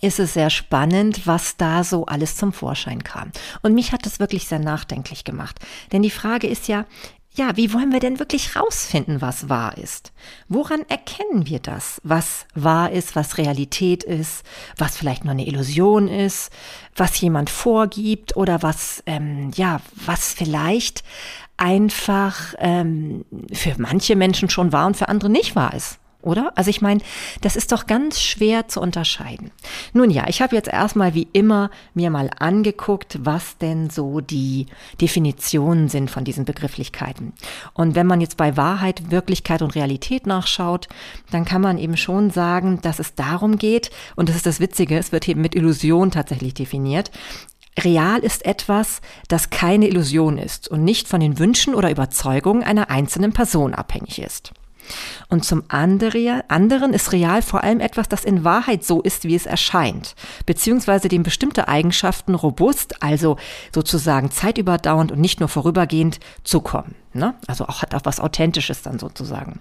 ist 0.00 0.20
es 0.20 0.34
sehr 0.34 0.50
spannend, 0.50 1.26
was 1.26 1.56
da 1.56 1.84
so 1.84 2.06
alles 2.06 2.36
zum 2.36 2.52
Vorschein 2.52 3.04
kam. 3.04 3.32
Und 3.62 3.74
mich 3.74 3.92
hat 3.92 4.06
das 4.06 4.20
wirklich 4.20 4.46
sehr 4.46 4.58
nachdenklich 4.58 5.24
gemacht. 5.24 5.58
Denn 5.92 6.02
die 6.02 6.10
Frage 6.10 6.46
ist 6.46 6.68
ja, 6.68 6.86
ja, 7.34 7.56
wie 7.56 7.72
wollen 7.72 7.92
wir 7.92 8.00
denn 8.00 8.18
wirklich 8.18 8.56
rausfinden, 8.56 9.20
was 9.20 9.48
wahr 9.48 9.78
ist? 9.78 10.12
Woran 10.48 10.82
erkennen 10.88 11.46
wir 11.46 11.60
das, 11.60 12.00
was 12.02 12.46
wahr 12.54 12.90
ist, 12.90 13.14
was 13.14 13.38
Realität 13.38 14.02
ist, 14.02 14.42
was 14.76 14.96
vielleicht 14.96 15.24
nur 15.24 15.32
eine 15.32 15.46
Illusion 15.46 16.08
ist, 16.08 16.50
was 16.96 17.20
jemand 17.20 17.48
vorgibt 17.48 18.36
oder 18.36 18.62
was, 18.62 19.02
ähm, 19.06 19.52
ja, 19.54 19.80
was 19.94 20.32
vielleicht 20.32 21.04
einfach 21.56 22.54
ähm, 22.58 23.24
für 23.52 23.74
manche 23.78 24.16
Menschen 24.16 24.50
schon 24.50 24.72
wahr 24.72 24.88
und 24.88 24.96
für 24.96 25.08
andere 25.08 25.30
nicht 25.30 25.54
wahr 25.54 25.74
ist? 25.74 25.99
Oder? 26.22 26.52
Also 26.56 26.70
ich 26.70 26.82
meine, 26.82 27.00
das 27.40 27.56
ist 27.56 27.72
doch 27.72 27.86
ganz 27.86 28.20
schwer 28.20 28.68
zu 28.68 28.80
unterscheiden. 28.80 29.50
Nun 29.92 30.10
ja, 30.10 30.28
ich 30.28 30.42
habe 30.42 30.56
jetzt 30.56 30.68
erstmal 30.68 31.14
wie 31.14 31.28
immer 31.32 31.70
mir 31.94 32.10
mal 32.10 32.30
angeguckt, 32.38 33.18
was 33.22 33.58
denn 33.58 33.90
so 33.90 34.20
die 34.20 34.66
Definitionen 35.00 35.88
sind 35.88 36.10
von 36.10 36.24
diesen 36.24 36.44
Begrifflichkeiten. 36.44 37.32
Und 37.74 37.94
wenn 37.94 38.06
man 38.06 38.20
jetzt 38.20 38.36
bei 38.36 38.56
Wahrheit, 38.56 39.10
Wirklichkeit 39.10 39.62
und 39.62 39.74
Realität 39.74 40.26
nachschaut, 40.26 40.88
dann 41.30 41.44
kann 41.44 41.62
man 41.62 41.78
eben 41.78 41.96
schon 41.96 42.30
sagen, 42.30 42.80
dass 42.82 42.98
es 42.98 43.14
darum 43.14 43.58
geht, 43.58 43.90
und 44.16 44.28
das 44.28 44.36
ist 44.36 44.46
das 44.46 44.60
Witzige, 44.60 44.98
es 44.98 45.12
wird 45.12 45.28
eben 45.28 45.40
mit 45.40 45.54
Illusion 45.54 46.10
tatsächlich 46.10 46.54
definiert, 46.54 47.10
Real 47.78 48.18
ist 48.18 48.44
etwas, 48.44 49.00
das 49.28 49.50
keine 49.50 49.86
Illusion 49.88 50.38
ist 50.38 50.68
und 50.68 50.84
nicht 50.84 51.08
von 51.08 51.20
den 51.20 51.38
Wünschen 51.38 51.74
oder 51.74 51.90
Überzeugungen 51.90 52.62
einer 52.62 52.90
einzelnen 52.90 53.32
Person 53.32 53.74
abhängig 53.74 54.20
ist. 54.20 54.52
Und 55.28 55.44
zum 55.44 55.64
anderen 55.68 56.92
ist 56.92 57.12
real 57.12 57.42
vor 57.42 57.62
allem 57.62 57.80
etwas, 57.80 58.08
das 58.08 58.24
in 58.24 58.44
Wahrheit 58.44 58.84
so 58.84 59.00
ist, 59.00 59.24
wie 59.24 59.34
es 59.34 59.46
erscheint, 59.46 60.14
beziehungsweise 60.46 61.08
dem 61.08 61.22
bestimmte 61.22 61.68
Eigenschaften 61.68 62.34
robust, 62.34 63.02
also 63.02 63.36
sozusagen 63.74 64.30
zeitüberdauernd 64.30 65.12
und 65.12 65.20
nicht 65.20 65.40
nur 65.40 65.48
vorübergehend 65.48 66.20
zukommen. 66.44 66.94
Ne? 67.12 67.34
Also 67.48 67.66
auch 67.66 67.82
hat 67.82 67.94
auch 67.94 68.04
was 68.04 68.20
Authentisches 68.20 68.82
dann 68.82 69.00
sozusagen. 69.00 69.58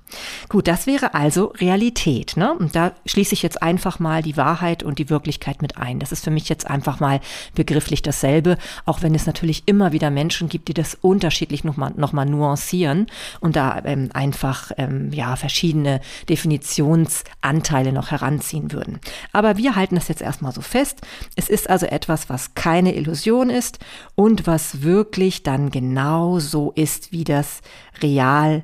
Gut, 0.49 0.67
das 0.67 0.85
wäre 0.85 1.15
also 1.15 1.45
Realität. 1.57 2.37
Ne? 2.37 2.53
Und 2.53 2.75
da 2.75 2.91
schließe 3.07 3.33
ich 3.33 3.41
jetzt 3.41 3.63
einfach 3.63 3.97
mal 3.97 4.21
die 4.21 4.37
Wahrheit 4.37 4.83
und 4.83 4.99
die 4.99 5.09
Wirklichkeit 5.09 5.63
mit 5.63 5.77
ein. 5.77 5.99
Das 5.99 6.11
ist 6.11 6.23
für 6.23 6.29
mich 6.29 6.47
jetzt 6.47 6.69
einfach 6.69 6.99
mal 6.99 7.21
begrifflich 7.55 8.03
dasselbe, 8.03 8.57
auch 8.85 9.01
wenn 9.01 9.15
es 9.15 9.25
natürlich 9.25 9.63
immer 9.65 9.91
wieder 9.91 10.11
Menschen 10.11 10.47
gibt, 10.47 10.67
die 10.67 10.75
das 10.75 10.95
unterschiedlich 11.01 11.63
nochmal 11.63 11.91
noch 11.95 12.13
mal 12.13 12.25
nuancieren 12.25 13.07
und 13.39 13.55
da 13.55 13.81
ähm, 13.83 14.09
einfach 14.13 14.71
ähm, 14.77 15.11
ja 15.11 15.35
verschiedene 15.35 16.01
Definitionsanteile 16.29 17.91
noch 17.91 18.11
heranziehen 18.11 18.71
würden. 18.71 18.99
Aber 19.33 19.57
wir 19.57 19.75
halten 19.75 19.95
das 19.95 20.07
jetzt 20.07 20.21
erstmal 20.21 20.51
so 20.51 20.61
fest. 20.61 21.01
Es 21.35 21.49
ist 21.49 21.69
also 21.69 21.87
etwas, 21.87 22.29
was 22.29 22.53
keine 22.53 22.95
Illusion 22.95 23.49
ist 23.49 23.79
und 24.13 24.45
was 24.45 24.83
wirklich 24.83 25.41
dann 25.41 25.71
genau 25.71 26.39
so 26.39 26.71
ist, 26.75 27.11
wie 27.11 27.23
das 27.39 27.61
real 28.01 28.63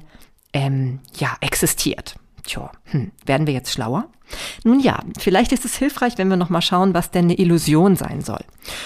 ähm, 0.53 0.99
ja, 1.17 1.35
existiert. 1.41 2.15
Tja, 2.43 2.71
hm, 2.85 3.11
werden 3.25 3.47
wir 3.47 3.53
jetzt 3.53 3.71
schlauer? 3.71 4.07
Nun 4.63 4.79
ja, 4.79 4.99
vielleicht 5.19 5.51
ist 5.51 5.65
es 5.65 5.75
hilfreich, 5.75 6.17
wenn 6.17 6.29
wir 6.29 6.37
nochmal 6.37 6.61
schauen, 6.61 6.93
was 6.93 7.11
denn 7.11 7.25
eine 7.25 7.37
Illusion 7.37 7.95
sein 7.95 8.21
soll. 8.21 8.43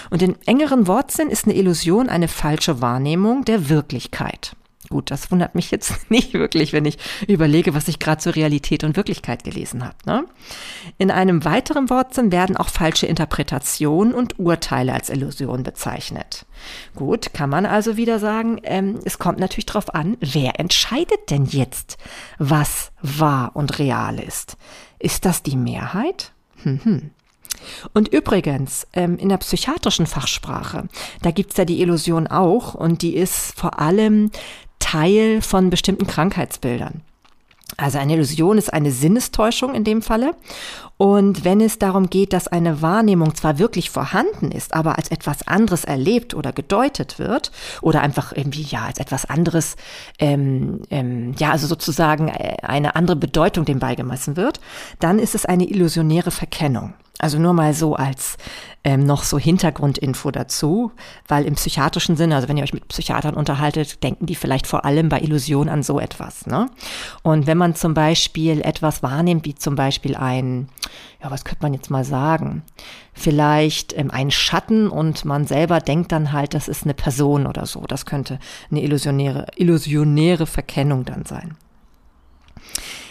Und 0.09 0.21
in 0.21 0.35
engeren 0.45 0.87
Wortsinn 0.87 1.29
ist 1.29 1.45
eine 1.45 1.55
Illusion 1.55 2.09
eine 2.09 2.27
falsche 2.27 2.81
Wahrnehmung 2.81 3.45
der 3.45 3.69
Wirklichkeit. 3.69 4.55
Gut, 4.89 5.11
das 5.11 5.29
wundert 5.29 5.53
mich 5.53 5.69
jetzt 5.69 5.93
nicht 6.11 6.33
wirklich, 6.33 6.73
wenn 6.73 6.85
ich 6.85 6.97
überlege, 7.27 7.73
was 7.73 7.87
ich 7.87 7.99
gerade 7.99 8.19
zur 8.19 8.35
Realität 8.35 8.83
und 8.83 8.97
Wirklichkeit 8.97 9.43
gelesen 9.43 9.85
habe. 9.85 9.95
Ne? 10.05 10.25
In 10.97 11.11
einem 11.11 11.45
weiteren 11.45 11.89
Wortsinn 11.89 12.31
werden 12.31 12.57
auch 12.57 12.69
falsche 12.69 13.05
Interpretationen 13.05 14.13
und 14.13 14.39
Urteile 14.39 14.93
als 14.93 15.09
Illusion 15.09 15.63
bezeichnet. 15.63 16.45
Gut, 16.95 17.33
kann 17.33 17.49
man 17.49 17.65
also 17.65 17.97
wieder 17.97 18.19
sagen, 18.19 18.59
ähm, 18.63 18.99
es 19.05 19.19
kommt 19.19 19.39
natürlich 19.39 19.67
darauf 19.67 19.93
an, 19.93 20.17
wer 20.21 20.59
entscheidet 20.59 21.29
denn 21.29 21.45
jetzt, 21.45 21.97
was 22.39 22.91
wahr 23.01 23.51
und 23.53 23.77
real 23.77 24.19
ist? 24.19 24.57
Ist 24.97 25.25
das 25.25 25.43
die 25.43 25.55
Mehrheit? 25.55 26.31
Hm, 26.63 26.79
hm. 26.83 27.11
Und 27.93 28.07
übrigens, 28.09 28.87
ähm, 28.93 29.17
in 29.17 29.29
der 29.29 29.37
psychiatrischen 29.37 30.07
Fachsprache, 30.07 30.87
da 31.21 31.31
gibt's 31.31 31.57
ja 31.57 31.65
die 31.65 31.81
Illusion 31.81 32.27
auch 32.27 32.73
und 32.73 33.01
die 33.01 33.15
ist 33.15 33.57
vor 33.59 33.79
allem 33.79 34.31
Teil 34.79 35.41
von 35.41 35.69
bestimmten 35.69 36.07
Krankheitsbildern. 36.07 37.01
Also 37.77 37.97
eine 37.97 38.13
Illusion 38.13 38.57
ist 38.57 38.73
eine 38.73 38.91
Sinnestäuschung 38.91 39.73
in 39.75 39.83
dem 39.83 40.01
Falle. 40.01 40.35
Und 40.97 41.45
wenn 41.45 41.61
es 41.61 41.79
darum 41.79 42.09
geht, 42.09 42.33
dass 42.33 42.47
eine 42.47 42.81
Wahrnehmung 42.81 43.33
zwar 43.35 43.57
wirklich 43.57 43.89
vorhanden 43.89 44.51
ist, 44.51 44.73
aber 44.73 44.97
als 44.97 45.09
etwas 45.09 45.47
anderes 45.47 45.85
erlebt 45.85 46.33
oder 46.33 46.51
gedeutet 46.51 47.19
wird 47.19 47.51
oder 47.81 48.01
einfach 48.01 48.33
irgendwie 48.35 48.63
ja 48.63 48.85
als 48.85 48.99
etwas 48.99 49.25
anderes, 49.25 49.77
ähm, 50.19 50.81
ähm, 50.89 51.35
ja 51.37 51.51
also 51.51 51.67
sozusagen 51.67 52.27
äh, 52.27 52.57
eine 52.63 52.95
andere 52.95 53.15
Bedeutung 53.15 53.63
dem 53.63 53.79
beigemessen 53.79 54.35
wird, 54.35 54.59
dann 54.99 55.19
ist 55.19 55.35
es 55.35 55.45
eine 55.45 55.69
illusionäre 55.69 56.31
Verkennung. 56.31 56.93
Also 57.19 57.37
nur 57.37 57.53
mal 57.53 57.73
so 57.73 57.95
als 57.95 58.37
ähm, 58.83 59.05
noch 59.05 59.23
so 59.23 59.37
Hintergrundinfo 59.37 60.31
dazu, 60.31 60.91
weil 61.27 61.45
im 61.45 61.55
psychiatrischen 61.55 62.15
Sinne, 62.15 62.35
also 62.35 62.47
wenn 62.47 62.57
ihr 62.57 62.63
euch 62.63 62.73
mit 62.73 62.87
Psychiatern 62.87 63.35
unterhaltet, 63.35 64.01
denken 64.03 64.25
die 64.25 64.35
vielleicht 64.35 64.65
vor 64.65 64.85
allem 64.85 65.09
bei 65.09 65.19
Illusion 65.19 65.69
an 65.69 65.83
so 65.83 65.99
etwas. 65.99 66.47
Ne? 66.47 66.67
Und 67.21 67.45
wenn 67.45 67.57
man 67.57 67.75
zum 67.75 67.93
Beispiel 67.93 68.61
etwas 68.61 69.03
wahrnimmt, 69.03 69.45
wie 69.45 69.53
zum 69.53 69.75
Beispiel 69.75 70.15
ein 70.15 70.69
ja, 71.21 71.29
was 71.29 71.43
könnte 71.43 71.63
man 71.63 71.73
jetzt 71.73 71.89
mal 71.89 72.05
sagen? 72.05 72.63
Vielleicht 73.13 73.97
ähm, 73.97 74.09
ein 74.09 74.31
Schatten 74.31 74.87
und 74.87 75.25
man 75.25 75.45
selber 75.45 75.81
denkt 75.81 76.11
dann 76.11 76.31
halt, 76.31 76.53
das 76.53 76.67
ist 76.67 76.83
eine 76.83 76.93
Person 76.93 77.45
oder 77.45 77.65
so. 77.65 77.81
Das 77.81 78.05
könnte 78.05 78.39
eine 78.71 78.81
illusionäre, 78.81 79.47
illusionäre 79.57 80.47
Verkennung 80.47 81.03
dann 81.03 81.25
sein. 81.25 81.57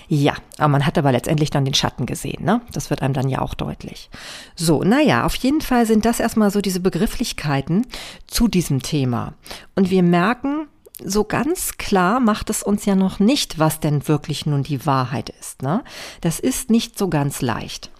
Ja, 0.08 0.34
aber 0.56 0.68
man 0.68 0.86
hat 0.86 0.96
aber 0.96 1.12
letztendlich 1.12 1.50
dann 1.50 1.66
den 1.66 1.74
Schatten 1.74 2.06
gesehen, 2.06 2.42
ne? 2.42 2.62
Das 2.72 2.88
wird 2.88 3.02
einem 3.02 3.12
dann 3.12 3.28
ja 3.28 3.40
auch 3.42 3.52
deutlich. 3.52 4.08
So, 4.56 4.82
naja, 4.82 5.24
auf 5.24 5.34
jeden 5.34 5.60
Fall 5.60 5.84
sind 5.84 6.06
das 6.06 6.18
erstmal 6.18 6.50
so 6.50 6.62
diese 6.62 6.80
Begrifflichkeiten 6.80 7.86
zu 8.26 8.48
diesem 8.48 8.80
Thema. 8.80 9.34
Und 9.74 9.90
wir 9.90 10.02
merken, 10.02 10.66
so 11.04 11.24
ganz 11.24 11.76
klar 11.76 12.20
macht 12.20 12.48
es 12.50 12.62
uns 12.62 12.86
ja 12.86 12.94
noch 12.94 13.20
nicht, 13.20 13.58
was 13.58 13.80
denn 13.80 14.08
wirklich 14.08 14.46
nun 14.46 14.62
die 14.62 14.86
Wahrheit 14.86 15.28
ist. 15.40 15.62
Ne? 15.62 15.84
Das 16.22 16.40
ist 16.40 16.70
nicht 16.70 16.98
so 16.98 17.08
ganz 17.08 17.42
leicht. 17.42 17.90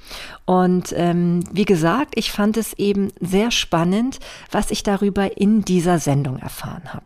Und 0.45 0.95
ähm, 0.97 1.45
wie 1.53 1.65
gesagt, 1.65 2.15
ich 2.17 2.33
fand 2.33 2.57
es 2.57 2.73
eben 2.75 3.13
sehr 3.21 3.51
spannend, 3.51 4.19
was 4.51 4.71
ich 4.71 4.83
darüber 4.83 5.37
in 5.37 5.63
dieser 5.63 5.99
Sendung 5.99 6.39
erfahren 6.39 6.95
habe. 6.95 7.05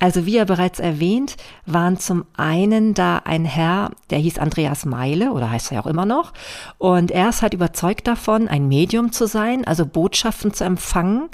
Also 0.00 0.26
wie 0.26 0.34
ja 0.34 0.44
bereits 0.44 0.80
erwähnt, 0.80 1.36
waren 1.66 1.98
zum 1.98 2.24
einen 2.36 2.94
da 2.94 3.18
ein 3.18 3.44
Herr, 3.44 3.90
der 4.10 4.18
hieß 4.18 4.38
Andreas 4.38 4.84
Meile 4.84 5.32
oder 5.32 5.50
heißt 5.50 5.72
er 5.72 5.80
auch 5.80 5.86
immer 5.86 6.06
noch. 6.06 6.32
Und 6.78 7.10
er 7.10 7.28
ist 7.28 7.42
halt 7.42 7.54
überzeugt 7.54 8.06
davon, 8.06 8.48
ein 8.48 8.66
Medium 8.68 9.12
zu 9.12 9.26
sein, 9.26 9.64
also 9.64 9.86
Botschaften 9.86 10.52
zu 10.52 10.64
empfangen 10.64 11.28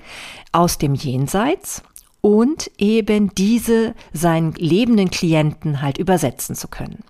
aus 0.52 0.78
dem 0.78 0.94
Jenseits 0.94 1.82
und 2.20 2.70
eben 2.78 3.34
diese 3.34 3.94
seinen 4.12 4.52
lebenden 4.54 5.10
Klienten 5.10 5.80
halt 5.80 5.98
übersetzen 5.98 6.54
zu 6.54 6.68
können. 6.68 7.04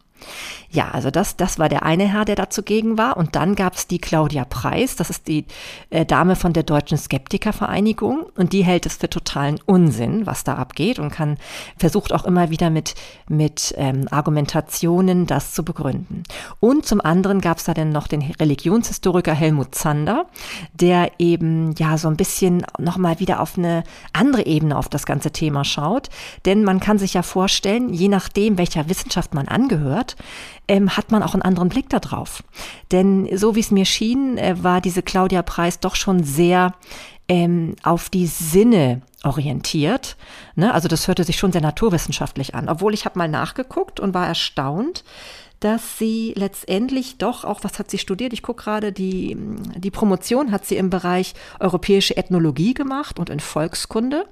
Ja, 0.71 0.91
also 0.91 1.11
das, 1.11 1.37
das 1.37 1.59
war 1.59 1.71
der 1.71 1.83
eine 1.83 2.13
Herr, 2.13 2.27
der 2.27 2.37
da 2.37 2.51
zugegen 2.51 2.99
war. 2.99 3.17
Und 3.17 3.37
dann 3.37 3.55
gab 3.55 3.75
es 3.75 3.87
die 3.87 3.99
Claudia 3.99 4.45
Preis, 4.45 4.97
das 4.97 5.09
ist 5.09 5.27
die 5.27 5.47
äh, 5.89 6.05
Dame 6.05 6.37
von 6.37 6.53
der 6.53 6.63
Deutschen 6.63 6.99
Skeptikervereinigung. 6.99 8.27
Und 8.37 8.53
die 8.53 8.65
hält 8.65 8.85
es 8.85 8.97
für 8.97 9.09
totalen 9.09 9.61
Unsinn, 9.65 10.27
was 10.27 10.45
da 10.45 10.57
abgeht 10.57 10.99
und 10.99 11.11
kann, 11.11 11.39
versucht 11.79 12.13
auch 12.13 12.25
immer 12.25 12.51
wieder 12.51 12.69
mit, 12.69 12.95
mit 13.29 13.75
ähm, 13.79 14.09
Argumentationen 14.11 15.27
das 15.27 15.55
zu 15.55 15.65
begründen. 15.65 16.25
Und 16.61 16.85
zum 16.85 17.01
anderen 17.01 17.41
gab 17.41 17.57
es 17.57 17.65
da 17.65 17.73
dann 17.73 17.91
noch 17.91 18.07
den 18.07 18.21
Religionshistoriker 18.21 19.33
Helmut 19.33 19.75
Zander, 19.75 20.27
der 20.75 21.13
eben 21.19 21.75
ja 21.79 21.97
so 21.97 22.09
ein 22.09 22.17
bisschen 22.19 22.67
nochmal 22.79 23.21
wieder 23.21 23.41
auf 23.41 23.57
eine 23.57 23.85
andere 24.13 24.45
Ebene 24.45 24.77
auf 24.77 24.91
das 24.91 25.07
ganze 25.07 25.31
Thema 25.31 25.65
schaut. 25.65 26.11
Denn 26.45 26.63
man 26.63 26.79
kann 26.79 26.99
sich 26.99 27.15
ja 27.15 27.23
vorstellen, 27.23 27.89
je 27.95 28.09
nachdem, 28.09 28.59
welcher 28.59 28.91
Wissenschaft 28.91 29.33
man 29.33 29.49
angehört, 29.49 30.17
ähm, 30.69 30.97
hat 30.97 31.11
man 31.11 31.23
auch 31.23 31.35
einen 31.35 31.43
anderen 31.43 31.71
Blick 31.71 31.89
darauf. 31.89 32.45
Denn 32.93 33.29
so 33.37 33.55
wie 33.55 33.61
es 33.61 33.71
mir 33.71 33.87
schien, 33.87 34.39
äh, 34.39 34.63
war 34.63 34.81
diese 34.81 35.03
Claudia 35.03 35.43
Preis 35.43 35.81
doch 35.81 35.97
schon 35.97 36.23
sehr 36.23 36.75
ähm, 37.29 37.75
auf 37.83 38.09
die 38.09 38.27
Sinne 38.27 39.03
orientiert. 39.25 40.17
Ne? 40.55 40.73
Also 40.73 40.89
das 40.89 41.09
hörte 41.09 41.25
sich 41.25 41.37
schon 41.37 41.53
sehr 41.53 41.61
naturwissenschaftlich 41.61 42.55
an. 42.55 42.69
Obwohl 42.69 42.95
ich 42.95 43.05
habe 43.05 43.19
mal 43.19 43.29
nachgeguckt 43.29 44.01
und 44.01 44.15
war 44.15 44.27
erstaunt, 44.27 45.05
dass 45.61 45.99
sie 45.99 46.35
letztendlich 46.37 47.19
doch 47.19 47.45
auch, 47.45 47.65
was 47.65 47.79
hat 47.79 47.91
sie 47.91 47.99
studiert? 47.99 48.33
Ich 48.33 48.43
gucke 48.43 48.63
gerade, 48.63 48.93
die, 48.93 49.37
die 49.77 49.91
Promotion 49.91 50.53
hat 50.53 50.65
sie 50.65 50.77
im 50.77 50.89
Bereich 50.89 51.35
europäische 51.59 52.17
Ethnologie 52.17 52.75
gemacht 52.75 53.19
und 53.19 53.29
in 53.29 53.41
Volkskunde. 53.41 54.27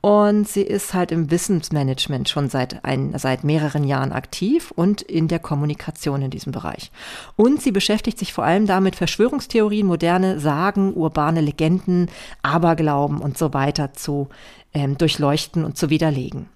Und 0.00 0.48
sie 0.48 0.62
ist 0.62 0.94
halt 0.94 1.12
im 1.12 1.30
Wissensmanagement 1.30 2.28
schon 2.28 2.48
seit, 2.48 2.84
ein, 2.84 3.12
seit 3.18 3.44
mehreren 3.44 3.84
Jahren 3.84 4.12
aktiv 4.12 4.70
und 4.74 5.02
in 5.02 5.28
der 5.28 5.38
Kommunikation 5.38 6.22
in 6.22 6.30
diesem 6.30 6.52
Bereich. 6.52 6.90
Und 7.36 7.60
sie 7.60 7.72
beschäftigt 7.72 8.18
sich 8.18 8.32
vor 8.32 8.44
allem 8.44 8.66
damit, 8.66 8.96
Verschwörungstheorien, 8.96 9.86
moderne 9.86 10.40
Sagen, 10.40 10.94
urbane 10.94 11.42
Legenden, 11.42 12.08
Aberglauben 12.42 13.18
und 13.18 13.36
so 13.36 13.52
weiter 13.52 13.92
zu 13.92 14.28
ähm, 14.72 14.96
durchleuchten 14.96 15.64
und 15.64 15.76
zu 15.76 15.90
widerlegen 15.90 16.48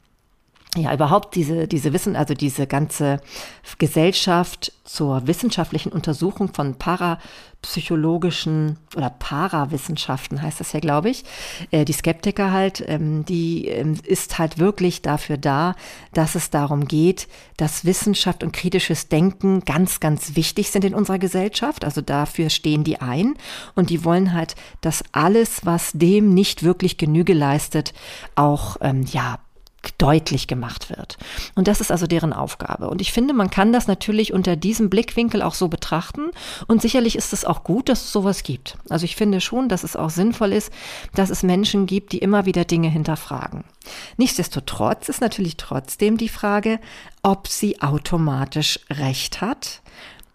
ja, 0.77 0.93
überhaupt 0.93 1.35
diese, 1.35 1.69
diese 1.69 1.93
Wissen, 1.93 2.17
also 2.17 2.35
diese 2.35 2.67
ganze 2.67 3.21
Gesellschaft 3.79 4.73
zur 4.85 5.27
wissenschaftlichen 5.27 5.93
Untersuchung 5.93 6.53
von 6.53 6.75
parapsychologischen 6.75 8.79
oder 8.97 9.09
Parawissenschaften 9.09 10.43
heißt 10.43 10.61
das 10.61 10.73
ja, 10.73 10.81
glaube 10.81 11.11
ich. 11.11 11.25
Äh, 11.71 11.85
die 11.85 11.93
Skeptiker 11.93 12.53
halt, 12.53 12.85
ähm, 12.87 13.25
die 13.25 13.69
ähm, 13.69 13.97
ist 14.05 14.39
halt 14.39 14.59
wirklich 14.59 15.01
dafür 15.01 15.39
da, 15.39 15.75
dass 16.13 16.35
es 16.35 16.51
darum 16.51 16.87
geht, 16.87 17.29
dass 17.57 17.85
Wissenschaft 17.85 18.43
und 18.43 18.53
kritisches 18.53 19.09
Denken 19.09 19.61
ganz, 19.61 20.01
ganz 20.01 20.37
wichtig 20.37 20.71
sind 20.71 20.85
in 20.85 20.95
unserer 20.95 21.19
Gesellschaft. 21.19 21.85
Also 21.85 22.01
dafür 22.01 22.51
stehen 22.51 22.85
die 22.85 23.01
ein 23.01 23.35
und 23.75 23.91
die 23.91 24.05
wollen 24.05 24.33
halt, 24.33 24.55
dass 24.81 25.05
alles, 25.13 25.65
was 25.65 25.93
dem 25.93 26.35
nicht 26.35 26.63
wirklich 26.63 26.99
Genüge 26.99 27.33
leistet, 27.33 27.95
auch, 28.35 28.77
ähm, 28.81 29.05
ja, 29.11 29.39
deutlich 29.99 30.47
gemacht 30.47 30.91
wird. 30.91 31.19
Und 31.55 31.69
das 31.69 31.81
ist 31.81 31.91
also 31.91 32.07
deren 32.07 32.33
Aufgabe. 32.33 32.89
Und 32.89 33.01
ich 33.01 33.13
finde, 33.13 33.35
man 33.35 33.51
kann 33.51 33.73
das 33.73 33.87
natürlich 33.87 34.33
unter 34.33 34.57
diesem 34.57 34.91
Blickwinkel 34.91 35.43
auch 35.43 35.55
so 35.55 35.69
betrachten. 35.69 36.31
Und 36.67 36.83
sicherlich 36.83 37.17
ist 37.17 37.33
es 37.33 37.45
auch 37.45 37.65
gut, 37.65 37.89
dass 37.89 38.05
es 38.05 38.13
sowas 38.13 38.43
gibt. 38.43 38.77
Also 38.89 39.05
ich 39.05 39.17
finde 39.17 39.41
schon, 39.41 39.69
dass 39.69 39.85
es 39.85 39.97
auch 39.97 40.11
sinnvoll 40.11 40.53
ist, 40.53 40.73
dass 41.15 41.31
es 41.31 41.43
Menschen 41.43 41.87
gibt, 41.87 42.13
die 42.13 42.19
immer 42.19 42.47
wieder 42.47 42.65
Dinge 42.65 42.89
hinterfragen. 42.89 43.65
Nichtsdestotrotz 44.17 45.09
ist 45.09 45.21
natürlich 45.21 45.57
trotzdem 45.57 46.17
die 46.17 46.29
Frage, 46.29 46.81
ob 47.23 47.49
sie 47.49 47.81
automatisch 47.81 48.81
recht 48.91 49.41
hat, 49.41 49.83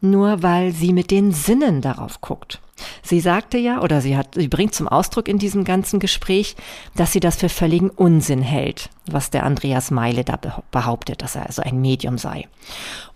nur 0.02 0.44
weil 0.44 0.72
sie 0.72 0.94
mit 0.94 1.12
den 1.12 1.32
Sinnen 1.32 1.82
darauf 1.82 2.22
guckt. 2.22 2.62
Sie 3.04 3.20
sagte 3.20 3.58
ja, 3.58 3.82
oder 3.82 4.02
sie 4.02 4.16
hat, 4.16 4.36
sie 4.36 4.48
bringt 4.48 4.74
zum 4.74 4.88
Ausdruck 4.88 5.28
in 5.28 5.38
diesem 5.38 5.64
ganzen 5.64 6.00
Gespräch, 6.00 6.56
dass 6.96 7.12
sie 7.12 7.20
das 7.20 7.36
für 7.36 7.50
völligen 7.50 7.90
Unsinn 7.90 8.42
hält, 8.42 8.90
was 9.06 9.30
der 9.30 9.44
Andreas 9.44 9.92
Meile 9.92 10.24
da 10.24 10.40
behauptet, 10.72 11.22
dass 11.22 11.36
er 11.36 11.46
also 11.46 11.62
ein 11.62 11.82
Medium 11.82 12.18
sei. 12.18 12.48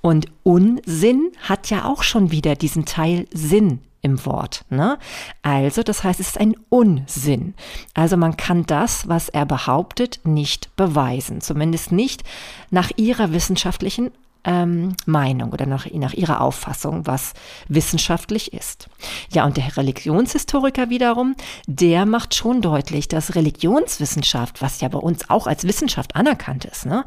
Und 0.01 0.27
Unsinn 0.43 1.31
hat 1.41 1.69
ja 1.69 1.85
auch 1.85 2.03
schon 2.03 2.31
wieder 2.31 2.55
diesen 2.55 2.85
Teil 2.85 3.27
Sinn 3.33 3.79
im 4.01 4.25
Wort. 4.25 4.65
Ne? 4.69 4.99
Also, 5.41 5.81
das 5.81 6.03
heißt, 6.03 6.19
es 6.19 6.27
ist 6.27 6.39
ein 6.39 6.55
Unsinn. 6.69 7.55
Also 7.93 8.17
man 8.17 8.35
kann 8.35 8.65
das, 8.65 9.07
was 9.07 9.29
er 9.29 9.45
behauptet, 9.45 10.19
nicht 10.25 10.75
beweisen. 10.75 11.39
Zumindest 11.39 11.91
nicht 11.93 12.23
nach 12.69 12.91
ihrer 12.97 13.31
wissenschaftlichen 13.31 14.11
ähm, 14.45 14.95
Meinung 15.05 15.51
oder 15.51 15.65
nach, 15.65 15.89
nach 15.91 16.13
ihrer 16.13 16.41
Auffassung, 16.41 17.07
was 17.07 17.33
wissenschaftlich 17.67 18.53
ist. 18.53 18.89
Ja, 19.31 19.45
und 19.45 19.57
der 19.57 19.77
Religionshistoriker 19.77 20.89
wiederum, 20.89 21.35
der 21.67 22.05
macht 22.05 22.35
schon 22.35 22.61
deutlich, 22.61 23.07
dass 23.07 23.35
Religionswissenschaft, 23.35 24.61
was 24.61 24.81
ja 24.81 24.87
bei 24.89 24.97
uns 24.97 25.29
auch 25.29 25.47
als 25.47 25.65
Wissenschaft 25.65 26.15
anerkannt 26.15 26.65
ist, 26.65 26.85
ne, 26.85 27.05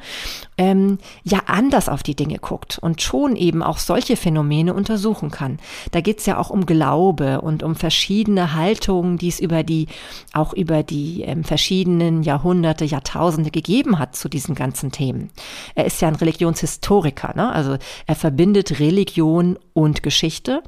ähm, 0.56 0.98
ja 1.24 1.40
anders 1.46 1.88
auf 1.88 2.02
die 2.02 2.16
Dinge 2.16 2.38
guckt 2.38 2.78
und 2.78 3.02
schon 3.02 3.36
eben 3.36 3.62
auch 3.62 3.78
solche 3.78 4.16
Phänomene 4.16 4.72
untersuchen 4.74 5.30
kann. 5.30 5.58
Da 5.90 6.00
geht 6.00 6.20
es 6.20 6.26
ja 6.26 6.38
auch 6.38 6.50
um 6.50 6.66
Glaube 6.66 7.40
und 7.40 7.62
um 7.62 7.74
verschiedene 7.74 8.54
Haltungen, 8.54 9.18
die 9.18 9.28
es 9.28 9.40
über 9.40 9.62
die, 9.62 9.88
auch 10.32 10.52
über 10.54 10.82
die 10.82 11.22
ähm, 11.22 11.44
verschiedenen 11.44 12.22
Jahrhunderte, 12.22 12.84
Jahrtausende 12.84 13.50
gegeben 13.50 13.98
hat 13.98 14.16
zu 14.16 14.28
diesen 14.28 14.54
ganzen 14.54 14.90
Themen. 14.90 15.30
Er 15.74 15.84
ist 15.84 16.00
ja 16.00 16.08
ein 16.08 16.14
Religionshistoriker 16.14 17.25
Historiker. 17.26 17.32
Ne? 17.36 17.52
Also 17.52 17.76
er 18.06 18.14
verbindet 18.14 18.78
Religion 18.80 19.58
und 19.72 20.02
Geschichte. 20.02 20.62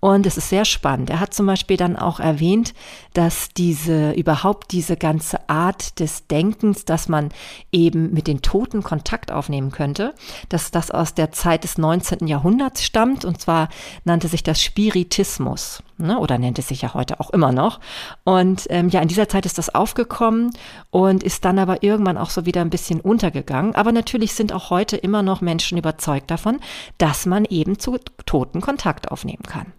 Und 0.00 0.26
es 0.26 0.36
ist 0.36 0.48
sehr 0.48 0.64
spannend. 0.64 1.10
Er 1.10 1.20
hat 1.20 1.34
zum 1.34 1.46
Beispiel 1.46 1.76
dann 1.76 1.96
auch 1.96 2.20
erwähnt, 2.20 2.74
dass 3.14 3.50
diese 3.50 4.12
überhaupt 4.12 4.72
diese 4.72 4.96
ganze 4.96 5.48
Art 5.48 5.98
des 6.00 6.26
Denkens, 6.26 6.84
dass 6.84 7.08
man 7.08 7.30
eben 7.72 8.12
mit 8.12 8.26
den 8.26 8.42
Toten 8.42 8.82
Kontakt 8.82 9.32
aufnehmen 9.32 9.70
könnte, 9.70 10.14
dass 10.48 10.70
das 10.70 10.90
aus 10.90 11.14
der 11.14 11.32
Zeit 11.32 11.64
des 11.64 11.78
19. 11.78 12.26
Jahrhunderts 12.26 12.84
stammt. 12.84 13.24
Und 13.24 13.40
zwar 13.40 13.68
nannte 14.04 14.28
sich 14.28 14.42
das 14.42 14.62
Spiritismus 14.62 15.82
ne, 16.06 16.18
oder 16.18 16.38
nennt 16.38 16.58
es 16.58 16.68
sich 16.68 16.82
ja 16.82 16.94
heute 16.94 17.20
auch 17.20 17.30
immer 17.30 17.52
noch. 17.52 17.80
Und 18.24 18.66
ähm, 18.70 18.88
ja, 18.88 19.00
in 19.00 19.08
dieser 19.08 19.28
Zeit 19.28 19.46
ist 19.46 19.58
das 19.58 19.74
aufgekommen 19.74 20.50
und 20.90 21.22
ist 21.22 21.44
dann 21.44 21.58
aber 21.58 21.82
irgendwann 21.82 22.18
auch 22.18 22.30
so 22.30 22.46
wieder 22.46 22.60
ein 22.60 22.70
bisschen 22.70 23.00
untergegangen. 23.00 23.74
Aber 23.74 23.92
natürlich 23.92 24.34
sind 24.34 24.52
auch 24.52 24.70
heute 24.70 24.96
immer 24.96 25.22
noch 25.22 25.40
Menschen 25.40 25.78
überzeugt 25.78 26.30
davon, 26.30 26.60
dass 26.98 27.26
man 27.26 27.44
eben 27.44 27.78
zu 27.78 27.98
Toten 28.26 28.60
Kontakt 28.60 29.10
aufnehmen 29.10 29.44
kann. 29.48 29.72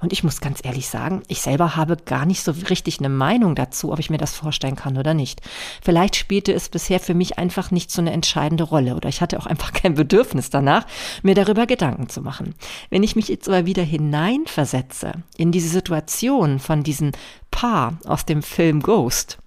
Und 0.00 0.12
ich 0.12 0.24
muss 0.24 0.40
ganz 0.40 0.60
ehrlich 0.64 0.88
sagen, 0.88 1.22
ich 1.28 1.40
selber 1.40 1.76
habe 1.76 1.96
gar 1.96 2.26
nicht 2.26 2.42
so 2.42 2.52
richtig 2.68 2.98
eine 2.98 3.08
Meinung 3.08 3.54
dazu, 3.54 3.92
ob 3.92 3.98
ich 3.98 4.10
mir 4.10 4.18
das 4.18 4.34
vorstellen 4.34 4.76
kann 4.76 4.98
oder 4.98 5.14
nicht. 5.14 5.40
Vielleicht 5.82 6.16
spielte 6.16 6.52
es 6.52 6.68
bisher 6.68 7.00
für 7.00 7.14
mich 7.14 7.38
einfach 7.38 7.70
nicht 7.70 7.90
so 7.90 8.00
eine 8.00 8.12
entscheidende 8.12 8.64
Rolle 8.64 8.96
oder 8.96 9.08
ich 9.08 9.20
hatte 9.20 9.38
auch 9.38 9.46
einfach 9.46 9.72
kein 9.72 9.94
Bedürfnis 9.94 10.50
danach, 10.50 10.86
mir 11.22 11.34
darüber 11.34 11.66
Gedanken 11.66 12.08
zu 12.08 12.20
machen. 12.20 12.54
Wenn 12.90 13.02
ich 13.02 13.16
mich 13.16 13.28
jetzt 13.28 13.48
aber 13.48 13.66
wieder 13.66 13.82
hineinversetze 13.82 15.12
in 15.36 15.52
diese 15.52 15.68
Situation 15.68 16.58
von 16.58 16.82
diesem 16.82 17.12
Paar 17.50 17.98
aus 18.04 18.26
dem 18.26 18.42
Film 18.42 18.82
Ghost, 18.82 19.38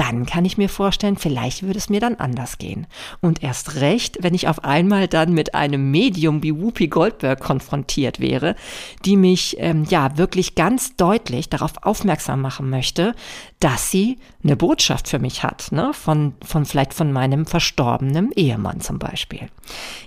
dann 0.00 0.24
kann 0.24 0.46
ich 0.46 0.56
mir 0.56 0.70
vorstellen, 0.70 1.18
vielleicht 1.18 1.62
würde 1.62 1.76
es 1.76 1.90
mir 1.90 2.00
dann 2.00 2.14
anders 2.14 2.56
gehen. 2.56 2.86
Und 3.20 3.42
erst 3.42 3.82
recht, 3.82 4.16
wenn 4.22 4.32
ich 4.32 4.48
auf 4.48 4.64
einmal 4.64 5.08
dann 5.08 5.34
mit 5.34 5.54
einem 5.54 5.90
Medium 5.90 6.42
wie 6.42 6.58
Whoopi 6.58 6.88
Goldberg 6.88 7.38
konfrontiert 7.38 8.18
wäre, 8.18 8.56
die 9.04 9.18
mich 9.18 9.56
ähm, 9.58 9.84
ja 9.90 10.16
wirklich 10.16 10.54
ganz 10.54 10.96
deutlich 10.96 11.50
darauf 11.50 11.72
aufmerksam 11.82 12.40
machen 12.40 12.70
möchte, 12.70 13.14
dass 13.58 13.90
sie 13.90 14.16
eine 14.42 14.56
Botschaft 14.56 15.06
für 15.06 15.18
mich 15.18 15.42
hat, 15.42 15.70
ne? 15.70 15.92
von, 15.92 16.32
von 16.42 16.64
vielleicht 16.64 16.94
von 16.94 17.12
meinem 17.12 17.44
verstorbenen 17.44 18.32
Ehemann 18.32 18.80
zum 18.80 18.98
Beispiel. 18.98 19.50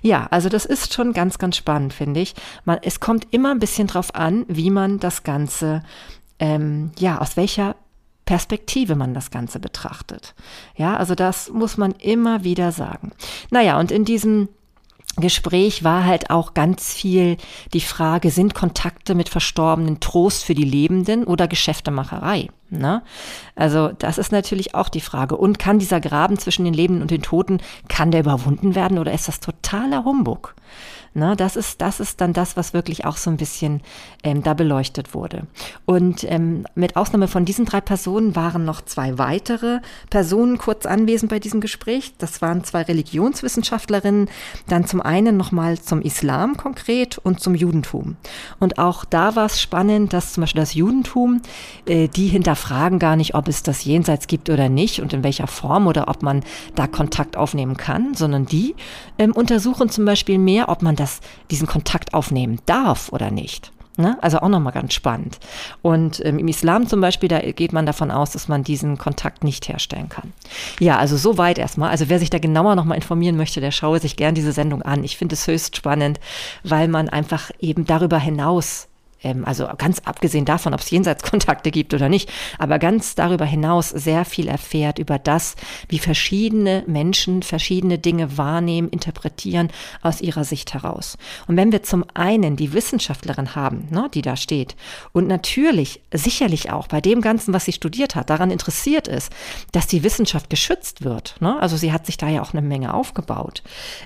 Ja, 0.02 0.26
also 0.32 0.50
das 0.50 0.66
ist 0.66 0.96
schon 0.96 1.14
ganz, 1.14 1.38
ganz 1.38 1.56
spannend, 1.56 1.94
finde 1.94 2.20
ich. 2.20 2.34
Man, 2.66 2.80
es 2.82 3.00
kommt 3.00 3.28
immer 3.30 3.52
ein 3.52 3.60
bisschen 3.60 3.86
drauf 3.86 4.16
an, 4.16 4.46
wie 4.48 4.72
man 4.72 4.98
das 4.98 5.22
Ganze, 5.22 5.84
ähm, 6.40 6.90
ja, 6.98 7.20
aus 7.20 7.38
welcher 7.38 7.76
Perspektive 8.26 8.96
man 8.96 9.14
das 9.14 9.32
Ganze 9.32 9.60
betrachtet. 9.60 10.34
Ja, 10.76 10.96
also 10.96 11.16
das 11.16 11.50
muss 11.50 11.78
man 11.78 11.92
immer 11.94 12.44
wieder 12.44 12.72
sagen. 12.72 13.12
Naja, 13.52 13.80
und 13.80 13.92
in 13.92 14.06
diesem 14.06 14.50
Gespräch 15.18 15.84
war 15.84 16.06
halt 16.06 16.32
auch 16.32 16.56
ganz 16.56 16.92
viel 16.92 17.38
die 17.74 17.82
Frage, 17.82 18.32
sind 18.32 18.56
Kontakte 18.56 19.14
mit 19.14 19.30
Verstorbenen 19.30 20.00
Trost 20.00 20.44
für 20.44 20.56
die 20.56 20.64
Lebenden 20.64 21.26
oder 21.26 21.48
Geschäftemacherei? 21.48 22.50
Ne? 22.72 23.04
Also 23.56 23.90
das 23.90 24.18
ist 24.18 24.32
natürlich 24.32 24.74
auch 24.74 24.90
die 24.90 25.02
Frage. 25.02 25.38
Und 25.38 25.60
kann 25.60 25.78
dieser 25.78 26.02
Graben 26.02 26.40
zwischen 26.40 26.66
den 26.66 26.74
Lebenden 26.74 27.04
und 27.04 27.12
den 27.12 27.22
Toten, 27.22 27.60
kann 27.90 28.10
der 28.10 28.22
überwunden 28.22 28.74
werden 28.74 28.98
oder 28.98 29.14
ist 29.14 29.28
das 29.28 29.40
totaler 29.40 30.04
Humbug? 30.04 30.56
Ne, 31.16 31.36
das, 31.36 31.56
ist, 31.56 31.80
das 31.82 32.00
ist 32.00 32.22
dann 32.22 32.34
das, 32.34 32.58
was 32.58 32.74
wirklich 32.74 33.06
auch 33.06 33.18
so 33.18 33.30
ein 33.30 33.38
bisschen 33.38 33.82
ähm, 34.24 34.42
da 34.42 34.56
beleuchtet 34.56 35.14
wurde. 35.14 35.46
Und 35.86 36.24
ähm, 36.24 36.66
mit 36.74 36.96
Ausnahme 36.96 37.28
von 37.28 37.46
diesen 37.46 37.66
drei 37.66 37.82
Personen 37.82 38.36
waren 38.36 38.66
noch 38.66 38.82
zwei 38.82 39.20
weitere 39.20 39.82
Personen 40.10 40.58
kurz 40.58 40.88
anwesend 40.88 41.30
bei 41.30 41.38
diesem 41.38 41.62
Gespräch. 41.62 42.16
Das 42.18 42.42
waren 42.42 42.64
zwei 42.64 42.82
Religionswissenschaftlerinnen, 42.82 44.28
dann 44.68 44.88
zum 44.88 45.02
einen 45.02 45.38
nochmal 45.38 45.80
zum 45.80 46.02
Islam 46.02 46.58
konkret 46.58 47.20
und 47.20 47.40
zum 47.40 47.54
Judentum. 47.54 48.16
Und 48.60 48.80
auch 48.80 49.06
da 49.06 49.36
war 49.36 49.46
es 49.46 49.62
spannend, 49.62 50.14
dass 50.14 50.34
zum 50.34 50.42
Beispiel 50.42 50.62
das 50.62 50.74
Judentum, 50.74 51.44
äh, 51.86 52.08
die 52.08 52.26
hinterfragen 52.26 52.98
gar 52.98 53.18
nicht, 53.18 53.36
ob 53.36 53.48
es 53.48 53.62
das 53.62 53.86
Jenseits 53.86 54.26
gibt 54.26 54.50
oder 54.50 54.68
nicht 54.68 55.00
und 55.00 55.14
in 55.14 55.24
welcher 55.24 55.46
Form 55.46 55.86
oder 55.86 56.08
ob 56.08 56.24
man 56.24 56.42
da 56.74 56.88
Kontakt 56.88 57.38
aufnehmen 57.38 57.78
kann, 57.78 58.16
sondern 58.16 58.48
die 58.48 58.74
ähm, 59.20 59.32
untersuchen 59.34 59.90
zum 59.90 60.06
Beispiel 60.06 60.40
mehr, 60.40 60.70
ob 60.70 60.82
man 60.82 60.96
das, 61.04 61.20
diesen 61.52 61.68
Kontakt 61.68 62.14
aufnehmen 62.14 62.60
darf 62.66 63.12
oder 63.12 63.30
nicht. 63.30 63.72
Ne? 63.96 64.18
Also 64.22 64.40
auch 64.40 64.50
nochmal 64.50 64.74
ganz 64.74 64.94
spannend. 64.94 65.40
Und 65.84 66.24
ähm, 66.26 66.40
im 66.40 66.48
Islam 66.48 66.88
zum 66.88 67.00
Beispiel, 67.00 67.30
da 67.30 67.40
geht 67.40 67.74
man 67.74 67.86
davon 67.86 68.10
aus, 68.10 68.32
dass 68.32 68.48
man 68.48 68.64
diesen 68.64 68.98
Kontakt 68.98 69.44
nicht 69.44 69.68
herstellen 69.70 70.10
kann. 70.10 70.34
Ja, 70.80 70.98
also 70.98 71.16
soweit 71.16 71.60
erstmal. 71.60 71.92
Also 71.92 72.10
wer 72.10 72.18
sich 72.18 72.32
da 72.32 72.40
genauer 72.40 72.76
nochmal 72.76 72.98
informieren 72.98 73.38
möchte, 73.38 73.62
der 73.62 73.70
schaue 73.70 74.00
sich 74.00 74.16
gern 74.16 74.34
diese 74.34 74.52
Sendung 74.52 74.82
an. 74.82 75.04
Ich 75.04 75.18
finde 75.18 75.34
es 75.34 75.46
höchst 75.46 75.76
spannend, 75.78 76.20
weil 76.64 76.88
man 76.88 77.08
einfach 77.08 77.52
eben 77.60 77.86
darüber 77.86 78.18
hinaus 78.18 78.88
ähm, 79.24 79.46
also 79.46 79.68
ganz 79.78 80.00
abgesehen 80.06 80.46
davon, 80.46 80.74
ob 80.74 80.82
es 80.82 80.90
Jenseitskontakte 80.90 81.72
gibt 81.72 81.94
oder 81.94 82.10
nicht, 82.10 82.32
aber 82.60 82.80
ganz 82.80 83.16
darüber 83.16 83.46
hinaus 83.46 83.90
sehr 83.90 84.26
viel 84.26 84.48
erfährt 84.48 85.00
über 85.00 85.20
das, 85.20 85.56
wie 85.90 86.00
verschiedene 86.00 86.84
Menschen 86.88 87.44
verschiedene 87.44 87.98
Dinge 87.98 88.38
wahrnehmen, 88.38 88.90
interpretieren 88.90 89.70
aus 90.02 90.22
ihrer 90.22 90.44
Sicht 90.44 90.74
heraus. 90.74 91.18
Und 91.48 91.58
wenn 91.58 91.72
wir 91.72 91.84
zum 91.84 92.06
einen 92.14 92.56
die 92.56 92.74
Wissenschaftlerin 92.74 93.56
haben, 93.56 93.88
ne, 93.90 94.10
die 94.14 94.22
da 94.22 94.36
steht, 94.36 94.76
und 95.12 95.28
natürlich 95.28 96.02
sicherlich 96.12 96.72
auch 96.72 96.88
bei 96.88 97.02
dem 97.02 97.22
Ganzen, 97.22 97.54
was 97.54 97.66
sie 97.66 97.74
studiert 97.74 98.16
hat, 98.16 98.30
daran 98.30 98.52
interessiert 98.52 99.08
ist, 99.08 99.32
dass 99.72 99.88
die 99.88 100.04
Wissenschaft 100.04 100.50
geschützt 100.50 101.04
wird. 101.04 101.36
Ne? 101.40 101.60
Also 101.60 101.78
sie 101.78 101.92
hat 101.92 102.06
sich 102.06 102.18
da 102.18 102.28
ja 102.28 102.42
auch 102.42 102.54
eine 102.54 102.62
Menge 102.62 102.94
aufgebaut. 102.94 103.64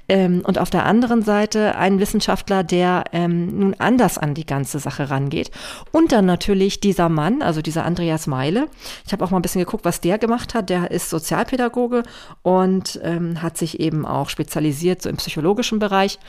Ähm, 0.09 0.41
und 0.45 0.59
auf 0.59 0.69
der 0.69 0.85
anderen 0.85 1.23
Seite 1.23 1.75
ein 1.75 1.99
Wissenschaftler, 1.99 2.63
der 2.63 3.05
ähm, 3.11 3.59
nun 3.59 3.75
anders 3.79 4.17
an 4.17 4.33
die 4.33 4.45
ganze 4.45 4.79
Sache 4.79 5.06
rangeht. 5.09 5.51
Und 5.91 6.11
dann 6.11 6.25
natürlich 6.25 6.79
dieser 6.79 7.09
Mann, 7.09 7.41
also 7.41 7.61
dieser 7.61 7.85
Andreas 7.85 8.27
Meile. 8.27 8.67
Ich 9.05 9.13
habe 9.13 9.23
auch 9.23 9.31
mal 9.31 9.39
ein 9.39 9.41
bisschen 9.41 9.63
geguckt, 9.63 9.85
was 9.85 10.01
der 10.01 10.17
gemacht 10.17 10.53
hat. 10.53 10.69
Der 10.69 10.91
ist 10.91 11.09
Sozialpädagoge 11.09 12.03
und 12.41 12.99
ähm, 13.03 13.41
hat 13.41 13.57
sich 13.57 13.79
eben 13.79 14.05
auch 14.05 14.29
spezialisiert 14.29 15.01
so 15.01 15.09
im 15.09 15.17
psychologischen 15.17 15.79
Bereich. 15.79 16.19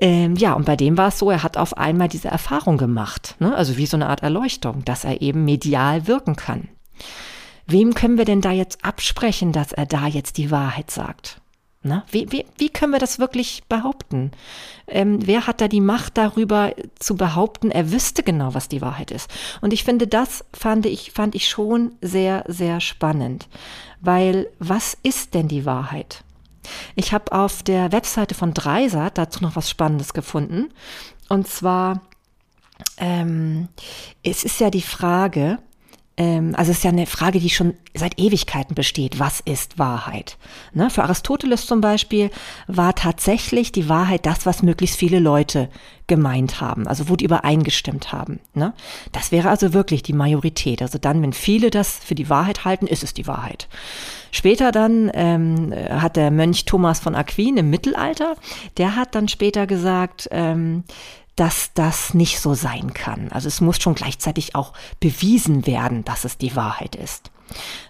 Ähm, 0.00 0.36
ja, 0.36 0.54
und 0.54 0.64
bei 0.64 0.76
dem 0.76 0.96
war 0.96 1.08
es 1.08 1.18
so, 1.18 1.30
er 1.30 1.42
hat 1.42 1.56
auf 1.56 1.76
einmal 1.76 2.08
diese 2.08 2.28
Erfahrung 2.28 2.78
gemacht, 2.78 3.36
ne? 3.38 3.54
also 3.54 3.76
wie 3.76 3.86
so 3.86 3.96
eine 3.96 4.08
Art 4.08 4.22
Erleuchtung, 4.22 4.84
dass 4.84 5.04
er 5.04 5.20
eben 5.20 5.44
medial 5.44 6.06
wirken 6.06 6.34
kann. 6.34 6.68
Wem 7.66 7.94
können 7.94 8.18
wir 8.18 8.24
denn 8.24 8.40
da 8.40 8.50
jetzt 8.50 8.84
absprechen, 8.84 9.52
dass 9.52 9.72
er 9.72 9.86
da 9.86 10.06
jetzt 10.06 10.38
die 10.38 10.50
Wahrheit 10.50 10.90
sagt? 10.90 11.41
Na, 11.84 12.04
wie, 12.12 12.30
wie, 12.30 12.46
wie 12.58 12.68
können 12.68 12.92
wir 12.92 13.00
das 13.00 13.18
wirklich 13.18 13.64
behaupten? 13.68 14.30
Ähm, 14.86 15.18
wer 15.26 15.48
hat 15.48 15.60
da 15.60 15.66
die 15.66 15.80
Macht 15.80 16.16
darüber 16.16 16.72
zu 17.00 17.16
behaupten, 17.16 17.72
er 17.72 17.90
wüsste 17.90 18.22
genau, 18.22 18.54
was 18.54 18.68
die 18.68 18.80
Wahrheit 18.80 19.10
ist? 19.10 19.28
Und 19.60 19.72
ich 19.72 19.82
finde, 19.82 20.06
das 20.06 20.44
fand 20.52 20.86
ich, 20.86 21.10
fand 21.10 21.34
ich 21.34 21.48
schon 21.48 21.96
sehr, 22.00 22.44
sehr 22.46 22.80
spannend. 22.80 23.48
Weil 24.00 24.48
was 24.60 24.96
ist 25.02 25.34
denn 25.34 25.48
die 25.48 25.64
Wahrheit? 25.64 26.22
Ich 26.94 27.12
habe 27.12 27.32
auf 27.32 27.64
der 27.64 27.90
Webseite 27.90 28.36
von 28.36 28.54
Dreisat 28.54 29.18
dazu 29.18 29.42
noch 29.42 29.56
was 29.56 29.68
Spannendes 29.68 30.14
gefunden. 30.14 30.68
Und 31.28 31.48
zwar, 31.48 32.02
ähm, 32.98 33.68
es 34.22 34.44
ist 34.44 34.60
ja 34.60 34.70
die 34.70 34.82
Frage, 34.82 35.58
also 36.54 36.70
es 36.70 36.78
ist 36.78 36.84
ja 36.84 36.90
eine 36.90 37.06
Frage, 37.06 37.40
die 37.40 37.50
schon 37.50 37.74
seit 37.94 38.18
Ewigkeiten 38.18 38.74
besteht. 38.74 39.18
Was 39.18 39.40
ist 39.40 39.78
Wahrheit? 39.78 40.38
Ne? 40.72 40.90
Für 40.90 41.02
Aristoteles 41.04 41.66
zum 41.66 41.80
Beispiel 41.80 42.30
war 42.66 42.94
tatsächlich 42.94 43.72
die 43.72 43.88
Wahrheit 43.88 44.26
das, 44.26 44.46
was 44.46 44.62
möglichst 44.62 44.96
viele 44.96 45.18
Leute 45.18 45.68
gemeint 46.06 46.60
haben, 46.60 46.86
also 46.86 47.08
wo 47.08 47.16
die 47.16 47.24
übereingestimmt 47.24 48.12
haben. 48.12 48.40
Ne? 48.54 48.74
Das 49.12 49.32
wäre 49.32 49.48
also 49.48 49.72
wirklich 49.72 50.02
die 50.02 50.12
Majorität. 50.12 50.82
Also 50.82 50.98
dann, 50.98 51.22
wenn 51.22 51.32
viele 51.32 51.70
das 51.70 51.96
für 52.04 52.14
die 52.14 52.28
Wahrheit 52.28 52.64
halten, 52.64 52.86
ist 52.86 53.02
es 53.02 53.14
die 53.14 53.26
Wahrheit. 53.26 53.68
Später 54.30 54.72
dann 54.72 55.10
ähm, 55.14 55.72
hat 55.90 56.16
der 56.16 56.30
Mönch 56.30 56.64
Thomas 56.64 57.00
von 57.00 57.14
Aquin 57.14 57.56
im 57.56 57.70
Mittelalter, 57.70 58.36
der 58.76 58.96
hat 58.96 59.14
dann 59.14 59.28
später 59.28 59.66
gesagt, 59.66 60.28
ähm, 60.32 60.84
dass 61.36 61.72
das 61.74 62.14
nicht 62.14 62.40
so 62.40 62.54
sein 62.54 62.92
kann. 62.92 63.30
Also 63.32 63.48
es 63.48 63.60
muss 63.60 63.80
schon 63.80 63.94
gleichzeitig 63.94 64.54
auch 64.54 64.72
bewiesen 65.00 65.66
werden, 65.66 66.04
dass 66.04 66.24
es 66.24 66.38
die 66.38 66.54
Wahrheit 66.56 66.94
ist. 66.94 67.30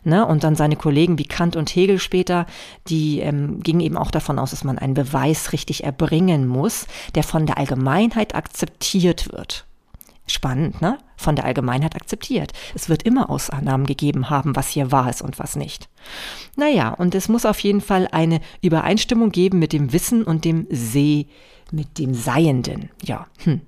Ne? 0.05 0.27
Und 0.27 0.45
dann 0.45 0.57
seine 0.57 0.77
Kollegen 0.77 1.19
wie 1.19 1.25
Kant 1.25 1.57
und 1.57 1.71
Hegel 1.75 1.99
später, 1.99 2.47
die 2.89 3.21
ähm, 3.21 3.61
gingen 3.61 3.81
eben 3.81 3.97
auch 3.97 4.11
davon 4.11 4.39
aus, 4.39 4.51
dass 4.51 4.65
man 4.65 4.79
einen 4.79 4.95
Beweis 4.95 5.53
richtig 5.53 5.85
erbringen 5.85 6.47
muss, 6.47 6.87
der 7.15 7.23
von 7.23 7.47
der 7.47 7.59
Allgemeinheit 7.59 8.35
akzeptiert 8.35 9.33
wird. 9.33 9.67
Spannend, 10.27 10.81
ne? 10.81 10.99
Von 11.17 11.35
der 11.37 11.45
Allgemeinheit 11.45 11.97
akzeptiert. 11.97 12.53
Es 12.75 12.89
wird 12.89 13.03
immer 13.03 13.29
Ausnahmen 13.29 13.87
gegeben 13.87 14.31
haben, 14.31 14.55
was 14.55 14.69
hier 14.69 14.93
wahr 14.93 15.11
ist 15.11 15.21
und 15.21 15.39
was 15.39 15.57
nicht. 15.57 15.89
Naja, 16.57 16.91
und 16.91 17.15
es 17.15 17.29
muss 17.29 17.45
auf 17.45 17.59
jeden 17.61 17.81
Fall 17.81 18.09
eine 18.11 18.41
Übereinstimmung 18.61 19.31
geben 19.31 19.59
mit 19.59 19.73
dem 19.73 19.93
Wissen 19.93 20.23
und 20.23 20.45
dem 20.45 20.67
Seh 20.71 21.27
mit 21.73 21.99
dem 21.99 22.15
Seienden. 22.15 22.91
Ja, 23.03 23.27
hm. 23.45 23.61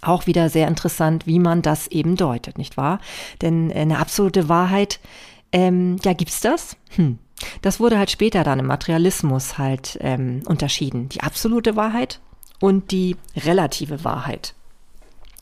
Auch 0.00 0.26
wieder 0.26 0.48
sehr 0.48 0.68
interessant, 0.68 1.26
wie 1.26 1.40
man 1.40 1.60
das 1.60 1.88
eben 1.88 2.14
deutet, 2.16 2.56
nicht 2.56 2.76
wahr? 2.76 3.00
Denn 3.42 3.72
eine 3.72 3.98
absolute 3.98 4.48
Wahrheit, 4.48 5.00
ähm, 5.50 5.96
ja, 6.04 6.12
gibt's 6.12 6.40
das? 6.40 6.76
Hm. 6.90 7.18
Das 7.62 7.80
wurde 7.80 7.98
halt 7.98 8.10
später 8.10 8.44
dann 8.44 8.60
im 8.60 8.66
Materialismus 8.66 9.58
halt 9.58 9.98
ähm, 10.00 10.42
unterschieden. 10.46 11.08
Die 11.08 11.20
absolute 11.20 11.76
Wahrheit 11.76 12.20
und 12.60 12.90
die 12.90 13.16
relative 13.36 14.04
Wahrheit. 14.04 14.54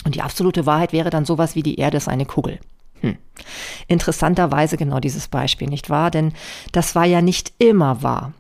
Und 0.04 0.14
die 0.14 0.22
absolute 0.22 0.66
Wahrheit 0.66 0.92
wäre 0.92 1.10
dann 1.10 1.24
sowas 1.24 1.54
wie 1.54 1.62
die 1.62 1.76
Erde 1.76 1.96
ist 1.96 2.08
eine 2.08 2.26
Kugel. 2.26 2.60
Hm. 3.00 3.16
Interessanterweise 3.88 4.76
genau 4.76 5.00
dieses 5.00 5.28
Beispiel, 5.28 5.68
nicht 5.68 5.90
wahr? 5.90 6.10
Denn 6.10 6.32
das 6.72 6.94
war 6.94 7.04
ja 7.04 7.20
nicht 7.20 7.52
immer 7.58 8.02
wahr. 8.02 8.32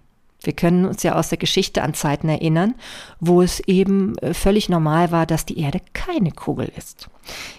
Wir 0.46 0.54
können 0.54 0.84
uns 0.84 1.02
ja 1.02 1.16
aus 1.16 1.28
der 1.28 1.38
Geschichte 1.38 1.82
an 1.82 1.94
Zeiten 1.94 2.28
erinnern, 2.28 2.74
wo 3.20 3.42
es 3.42 3.60
eben 3.60 4.16
äh, 4.18 4.32
völlig 4.32 4.68
normal 4.68 5.10
war, 5.10 5.26
dass 5.26 5.44
die 5.44 5.58
Erde 5.58 5.80
keine 5.92 6.30
Kugel 6.30 6.70
ist. 6.76 7.08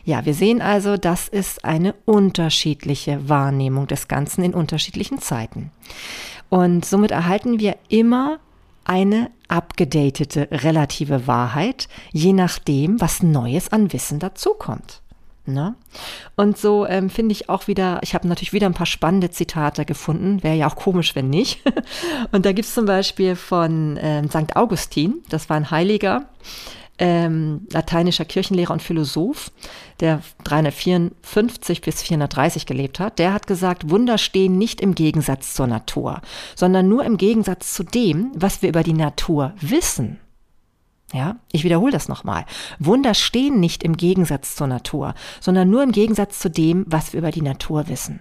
Ja, 0.06 0.26
wir 0.26 0.34
sehen 0.34 0.62
also, 0.62 0.98
das 0.98 1.28
ist 1.28 1.66
eine 1.66 1.94
unterschiedliche 2.06 3.28
Wahrnehmung 3.30 3.88
des 3.88 4.08
Ganzen 4.08 4.44
in 4.44 4.54
unterschiedlichen 4.54 5.20
Zeiten. 5.20 5.72
Und 6.50 6.86
somit 6.86 7.12
erhalten 7.12 7.60
wir 7.60 7.76
immer 7.90 8.40
eine 8.86 9.32
abgedatete 9.50 10.48
relative 10.52 11.28
Wahrheit, 11.28 11.90
je 12.14 12.32
nachdem, 12.32 13.02
was 13.02 13.22
Neues 13.22 13.70
an 13.70 13.92
Wissen 13.92 14.20
dazukommt. 14.20 15.02
Ne? 15.48 15.76
Und 16.36 16.58
so 16.58 16.86
ähm, 16.86 17.10
finde 17.10 17.32
ich 17.32 17.50
auch 17.50 17.68
wieder, 17.68 18.00
ich 18.04 18.14
habe 18.14 18.28
natürlich 18.28 18.54
wieder 18.54 18.68
ein 18.68 18.74
paar 18.74 18.86
spannende 18.86 19.32
Zitate 19.32 19.86
gefunden, 19.86 20.44
wäre 20.44 20.56
ja 20.56 20.68
auch 20.68 20.76
komisch, 20.76 21.16
wenn 21.16 21.30
nicht. 21.30 21.62
Und 22.32 22.46
da 22.46 22.52
gibt 22.52 22.68
es 22.68 22.74
zum 22.74 22.86
Beispiel 22.86 23.36
von 23.36 23.98
ähm, 24.02 24.30
St. 24.30 24.56
Augustin, 24.56 25.24
das 25.30 25.50
war 25.50 25.58
ein 25.58 25.72
Heiliger, 25.72 26.26
ähm, 27.00 27.68
lateinischer 27.72 28.26
Kirchenlehrer 28.26 28.74
und 28.74 28.82
Philosoph, 28.82 29.52
der 30.00 30.22
354 30.44 31.82
bis 31.82 32.02
430 32.02 32.66
gelebt 32.66 33.00
hat, 33.00 33.20
der 33.20 33.34
hat 33.34 33.48
gesagt, 33.48 33.90
Wunder 33.90 34.18
stehen 34.18 34.58
nicht 34.58 34.82
im 34.82 34.96
Gegensatz 34.96 35.54
zur 35.54 35.68
Natur, 35.68 36.22
sondern 36.56 36.88
nur 36.88 37.06
im 37.06 37.18
Gegensatz 37.18 37.74
zu 37.74 37.84
dem, 37.84 38.32
was 38.36 38.62
wir 38.62 38.70
über 38.70 38.84
die 38.84 38.94
Natur 38.94 39.54
wissen. 39.62 40.20
Ja, 41.14 41.38
ich 41.52 41.64
wiederhole 41.64 41.92
das 41.92 42.10
nochmal. 42.10 42.46
Wunder 42.80 43.14
stehen 43.14 43.60
nicht 43.60 43.84
im 43.84 43.96
Gegensatz 43.96 44.56
zur 44.56 44.68
Natur, 44.68 45.14
sondern 45.40 45.70
nur 45.70 45.84
im 45.84 45.94
Gegensatz 45.94 46.40
zu 46.40 46.50
dem, 46.50 46.84
was 46.88 47.14
wir 47.14 47.20
über 47.20 47.32
die 47.32 47.42
Natur 47.42 47.88
wissen. 47.88 48.20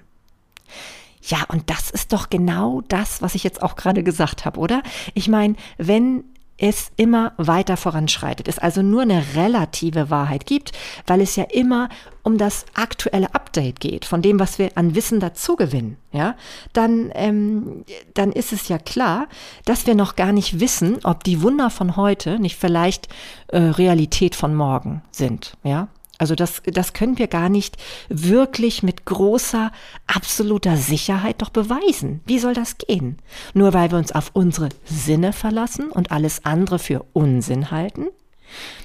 Ja, 1.22 1.38
und 1.49 1.68
das 1.68 1.90
ist 1.90 2.12
doch 2.12 2.31
genau 2.31 2.83
das, 2.87 3.22
was 3.22 3.35
ich 3.35 3.42
jetzt 3.42 3.61
auch 3.61 3.75
gerade 3.75 4.05
gesagt 4.05 4.44
habe, 4.44 4.61
oder? 4.61 4.83
Ich 5.14 5.27
meine, 5.29 5.57
wenn 5.77 6.22
es 6.59 6.90
immer 6.97 7.33
weiter 7.37 7.77
voranschreitet, 7.77 8.49
es 8.49 8.59
also 8.59 8.83
nur 8.83 9.03
eine 9.03 9.23
relative 9.35 10.11
Wahrheit 10.11 10.47
gibt, 10.47 10.73
weil 11.07 11.21
es 11.21 11.37
ja 11.37 11.45
immer 11.45 11.88
um 12.23 12.38
das 12.38 12.64
aktuelle 12.75 13.35
Update 13.35 13.81
geht, 13.81 14.05
von 14.05 14.23
dem, 14.23 14.40
was 14.40 14.59
wir 14.59 14.71
an 14.75 14.95
Wissen 14.95 15.21
dazugewinnen, 15.21 15.97
ja, 16.12 16.35
dann, 16.73 17.11
ähm, 17.14 17.85
dann 18.14 18.33
ist 18.33 18.53
es 18.53 18.69
ja 18.69 18.79
klar, 18.79 19.29
dass 19.64 19.87
wir 19.87 19.95
noch 19.95 20.16
gar 20.16 20.33
nicht 20.33 20.59
wissen, 20.61 20.99
ob 21.05 21.25
die 21.25 21.42
Wunder 21.42 21.71
von 21.71 21.97
heute 21.97 22.38
nicht 22.38 22.57
vielleicht 22.57 23.09
äh, 23.49 23.59
Realität 23.59 24.35
von 24.35 24.55
morgen 24.55 25.03
sind, 25.11 25.57
ja. 25.62 25.88
Also 26.19 26.35
das, 26.35 26.63
das 26.65 26.93
können 26.93 27.19
wir 27.19 27.27
gar 27.27 27.49
nicht 27.49 27.77
wirklich 28.09 28.83
mit 28.83 29.05
großer, 29.05 29.71
absoluter 30.07 30.77
Sicherheit 30.77 31.43
doch 31.43 31.51
beweisen. 31.51 32.21
Wie 32.27 32.39
soll 32.39 32.55
das 32.55 32.79
gehen? 32.79 33.19
Nur 33.55 33.75
weil 33.75 33.91
wir 33.91 33.99
uns 33.99 34.13
auf 34.13 34.31
unsere 34.33 34.71
Sinne 34.85 35.33
verlassen 35.33 35.91
und 35.91 36.11
alles 36.11 36.45
andere 36.45 36.79
für 36.79 37.05
Unsinn 37.13 37.71
halten? 37.71 38.07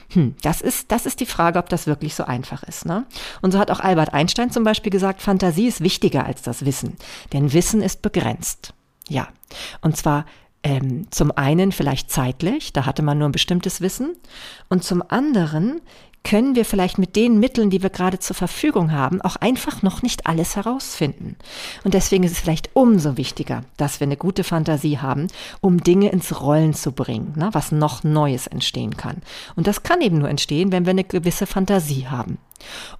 Hm, 0.10 0.36
das 0.42 0.62
ist, 0.62 0.92
das 0.92 1.06
ist 1.06 1.20
die 1.20 1.26
Frage, 1.26 1.60
ob 1.60 1.70
das 1.70 1.88
wirklich 1.88 2.16
so 2.16 2.26
einfach 2.26 2.64
ist. 2.64 2.86
Ne? 2.86 3.06
Und 3.42 3.52
so 3.52 3.60
hat 3.60 3.72
auch 3.72 3.80
Albert 3.80 4.14
Einstein 4.14 4.52
zum 4.52 4.64
Beispiel 4.64 4.92
gesagt, 4.92 5.22
Fantasie 5.22 5.68
ist 5.68 5.82
wichtiger 5.82 6.26
als 6.26 6.42
das 6.42 6.66
Wissen, 6.66 6.98
denn 7.32 7.54
Wissen 7.54 7.82
ist 7.82 8.02
begrenzt. 8.02 8.74
Ja, 9.08 9.28
und 9.82 9.98
zwar 9.98 10.26
ähm, 10.64 11.08
zum 11.12 11.32
einen 11.32 11.72
vielleicht 11.72 12.12
zeitlich, 12.12 12.74
da 12.74 12.86
hatte 12.86 13.02
man 13.02 13.18
nur 13.18 13.30
ein 13.30 13.34
bestimmtes 13.34 13.82
Wissen, 13.82 14.16
und 14.70 14.84
zum 14.84 15.04
anderen 15.08 15.82
können 16.24 16.56
wir 16.56 16.66
vielleicht 16.66 16.98
mit 16.98 17.16
den 17.16 17.40
Mitteln, 17.40 17.70
die 17.70 17.82
wir 17.82 17.90
gerade 17.90 18.20
zur 18.20 18.36
Verfügung 18.36 18.92
haben, 18.92 19.22
auch 19.22 19.38
einfach 19.38 19.82
noch 19.82 20.04
nicht 20.04 20.28
alles 20.28 20.56
herausfinden. 20.56 21.36
Und 21.84 21.94
deswegen 21.94 22.24
ist 22.24 22.34
es 22.34 22.40
vielleicht 22.40 22.70
umso 22.74 23.18
wichtiger, 23.18 23.64
dass 23.78 24.00
wir 24.00 24.06
eine 24.06 24.18
gute 24.18 24.44
Fantasie 24.44 25.00
haben, 25.00 25.28
um 25.62 25.84
Dinge 25.84 26.10
ins 26.10 26.40
Rollen 26.42 26.74
zu 26.74 26.92
bringen, 26.92 27.34
ne, 27.36 27.50
was 27.54 27.72
noch 27.72 28.04
Neues 28.04 28.48
entstehen 28.48 28.98
kann. 28.98 29.22
Und 29.56 29.68
das 29.68 29.84
kann 29.84 30.02
eben 30.02 30.20
nur 30.20 30.30
entstehen, 30.30 30.72
wenn 30.72 30.86
wir 30.86 30.92
eine 30.92 31.04
gewisse 31.04 31.48
Fantasie 31.48 32.08
haben. 32.08 32.38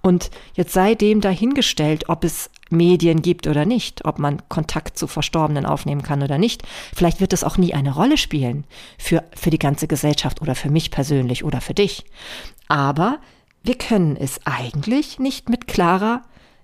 Und 0.00 0.30
jetzt 0.54 0.72
sei 0.72 0.94
dem 0.94 1.20
dahingestellt, 1.20 2.08
ob 2.08 2.24
es 2.24 2.50
Medien 2.70 3.22
gibt 3.22 3.46
oder 3.46 3.64
nicht, 3.64 4.04
ob 4.04 4.18
man 4.18 4.42
Kontakt 4.48 4.98
zu 4.98 5.06
Verstorbenen 5.06 5.66
aufnehmen 5.66 6.02
kann 6.02 6.22
oder 6.22 6.38
nicht. 6.38 6.62
Vielleicht 6.94 7.20
wird 7.20 7.32
es 7.32 7.44
auch 7.44 7.58
nie 7.58 7.74
eine 7.74 7.94
Rolle 7.94 8.16
spielen 8.16 8.64
für, 8.98 9.22
für 9.34 9.50
die 9.50 9.58
ganze 9.58 9.86
Gesellschaft 9.86 10.42
oder 10.42 10.54
für 10.54 10.70
mich 10.70 10.90
persönlich 10.90 11.44
oder 11.44 11.60
für 11.60 11.74
dich. 11.74 12.04
Aber 12.68 13.18
wir 13.62 13.76
können 13.76 14.16
es 14.16 14.40
eigentlich 14.44 15.18
nicht 15.18 15.48
mit 15.48 15.68
klarer 15.68 16.22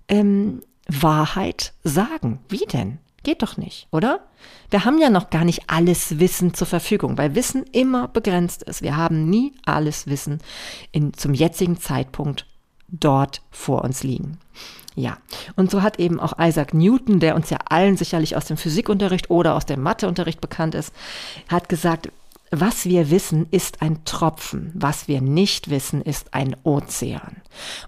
ähm, 0.09 0.63
Wahrheit 0.89 1.75
sagen. 1.85 2.41
Wie 2.49 2.67
denn? 2.73 2.99
Geht 3.25 3.43
doch 3.43 3.57
nicht, 3.57 3.89
oder? 3.91 4.21
Wir 4.71 4.85
haben 4.85 4.99
ja 4.99 5.11
noch 5.11 5.31
gar 5.31 5.45
nicht 5.45 5.65
alles 5.67 6.19
Wissen 6.19 6.55
zur 6.55 6.67
Verfügung, 6.67 7.19
weil 7.19 7.35
Wissen 7.35 7.65
immer 7.73 8.09
begrenzt 8.09 8.63
ist. 8.63 8.81
Wir 8.81 8.97
haben 8.97 9.29
nie 9.29 9.53
alles 9.65 10.07
Wissen 10.07 10.39
in, 10.93 11.13
zum 11.15 11.35
jetzigen 11.35 11.79
Zeitpunkt 11.79 12.47
dort 12.88 13.42
vor 13.51 13.85
uns 13.85 14.03
liegen. 14.03 14.38
Ja, 14.94 15.18
und 15.55 15.70
so 15.70 15.83
hat 15.83 16.01
eben 16.01 16.18
auch 16.18 16.40
Isaac 16.40 16.74
Newton, 16.74 17.20
der 17.20 17.37
uns 17.37 17.51
ja 17.51 17.59
allen 17.68 17.96
sicherlich 17.96 18.37
aus 18.37 18.46
dem 18.46 18.57
Physikunterricht 18.57 19.31
oder 19.31 19.55
aus 19.55 19.64
dem 19.64 19.81
Matheunterricht 19.81 20.40
bekannt 20.40 20.74
ist, 20.74 20.92
hat 21.48 21.68
gesagt, 21.68 22.11
was 22.51 22.87
wir 22.87 23.11
wissen, 23.11 23.47
ist 23.51 23.83
ein 23.83 24.05
Tropfen. 24.05 24.73
Was 24.75 25.09
wir 25.09 25.21
nicht 25.21 25.71
wissen, 25.71 26.03
ist 26.03 26.35
ein 26.35 26.57
Ozean. 26.63 27.37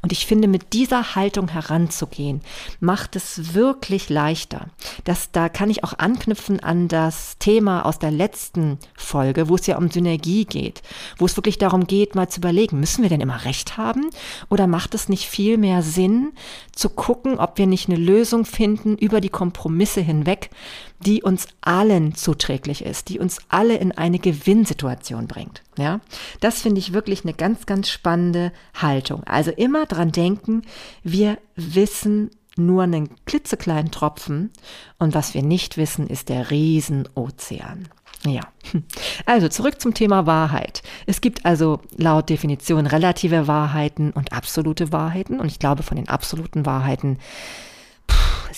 Und 0.03 0.13
ich 0.13 0.27
finde, 0.27 0.49
mit 0.49 0.73
dieser 0.73 1.15
Haltung 1.15 1.49
heranzugehen, 1.49 2.41
macht 2.81 3.17
es 3.17 3.55
wirklich 3.55 4.09
leichter. 4.09 4.67
Das, 5.05 5.31
da 5.33 5.49
kann 5.49 5.71
ich 5.71 5.85
auch 5.85 5.95
anknüpfen 5.99 6.61
an 6.61 6.89
das 6.89 7.39
Thema 7.39 7.87
aus 7.87 7.99
der 7.99 8.11
letzten 8.11 8.79
Folge, 8.97 9.49
wo 9.49 9.55
es 9.55 9.67
ja 9.67 9.79
um 9.79 9.91
Synergie 9.91 10.45
geht, 10.45 10.83
wo 11.19 11.27
es 11.27 11.37
wirklich 11.37 11.59
darum 11.59 11.87
geht, 11.87 12.15
mal 12.15 12.29
zu 12.29 12.41
überlegen, 12.41 12.81
müssen 12.81 13.03
wir 13.03 13.09
denn 13.09 13.21
immer 13.21 13.45
recht 13.45 13.77
haben? 13.77 14.11
Oder 14.49 14.67
macht 14.67 14.95
es 14.95 15.09
nicht 15.09 15.29
viel 15.29 15.57
mehr 15.57 15.83
Sinn, 15.83 16.33
zu 16.73 16.91
gucken, 16.91 17.39
ob 17.39 17.59
wir 17.59 17.67
nicht 17.67 17.89
eine 17.89 17.99
Lösung 17.99 18.45
finden 18.45 18.97
über 18.97 19.21
die 19.21 19.29
Kompromisse 19.29 20.01
hinweg, 20.01 20.51
die 21.01 21.23
uns 21.23 21.49
allen 21.63 22.15
zuträglich 22.15 22.85
ist, 22.85 23.09
die 23.09 23.19
uns 23.19 23.39
alle 23.49 23.77
in 23.77 23.93
eine 23.93 24.19
Gewinnsituation 24.19 25.27
bringt. 25.27 25.63
Ja, 25.79 26.01
das 26.41 26.61
finde 26.61 26.79
ich 26.79 26.93
wirklich 26.93 27.25
eine 27.25 27.33
ganz, 27.33 27.67
ganz 27.67 27.89
spannende 27.89 28.53
Haltung. 28.75 29.25
Also 29.25 29.51
immer 29.51 29.87
dran 29.87 30.13
denken, 30.13 30.63
wir 31.03 31.39
wissen 31.57 32.31
nur 32.57 32.83
einen 32.83 33.09
klitzekleinen 33.25 33.91
Tropfen 33.91 34.51
und 34.99 35.15
was 35.15 35.35
wir 35.35 35.43
nicht 35.43 35.77
wissen, 35.77 36.07
ist 36.07 36.29
der 36.29 36.51
Riesenozean. 36.51 37.89
Ja, 38.27 38.43
also 39.27 39.49
zurück 39.49 39.81
zum 39.81 39.95
Thema 39.95 40.27
Wahrheit. 40.27 40.83
Es 41.07 41.23
gibt 41.23 41.47
also 41.47 41.81
laut 41.97 42.29
Definition 42.29 42.87
relative 42.87 43.47
Wahrheiten 43.47 44.11
und 44.11 44.33
absolute 44.33 44.93
Wahrheiten 44.93 45.41
und 45.41 45.47
ich 45.47 45.59
glaube 45.59 45.83
von 45.83 45.97
den 45.97 46.09
absoluten 46.09 46.67
Wahrheiten 46.67 47.19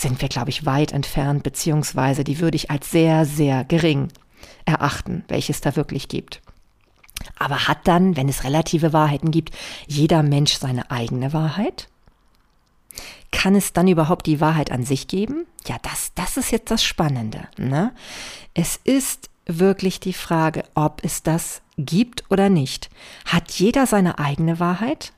sind 0.03 0.21
wir, 0.21 0.29
glaube 0.29 0.51
ich, 0.51 0.67
weit 0.67 0.93
entfernt, 0.93 1.43
beziehungsweise 1.43 2.25
die 2.25 2.41
würde 2.41 2.57
ich 2.57 2.71
als 2.71 2.91
sehr, 2.91 3.25
sehr 3.25 3.65
gering 3.65 4.09
erachten, 4.65 5.25
welches 5.29 5.61
da 5.61 5.77
wirklich 5.77 6.09
gibt. 6.09 6.43
Aber 7.39 7.69
hat 7.69 7.79
dann, 7.85 8.17
wenn 8.17 8.29
es 8.29 8.45
relative 8.45 8.93
Wahrheiten 8.93 9.31
gibt, 9.31 9.51
jeder 9.87 10.23
Mensch 10.23 10.55
seine 10.55 10.91
eigene 10.91 11.33
Wahrheit? 11.33 11.89
Kann 13.31 13.55
es 13.55 13.73
dann 13.73 13.89
überhaupt 13.89 14.27
die 14.27 14.41
Wahrheit 14.41 14.71
an 14.71 14.85
sich 14.85 15.09
geben? 15.09 15.47
Ja, 15.67 15.77
das, 15.83 16.13
das 16.15 16.37
ist 16.37 16.51
jetzt 16.51 16.71
das 16.71 16.85
Spannende. 16.85 17.49
Ne? 17.57 17.93
Es 18.55 18.79
ist 18.85 19.31
wirklich 19.47 20.01
die 20.01 20.13
Frage, 20.13 20.65
ob 20.75 21.03
es 21.05 21.23
das 21.23 21.63
gibt 21.79 22.25
oder 22.31 22.51
nicht. 22.51 22.91
Hat 23.25 23.51
jeder 23.53 23.87
seine 23.87 24.19
eigene 24.19 24.61
Wahrheit? 24.61 25.13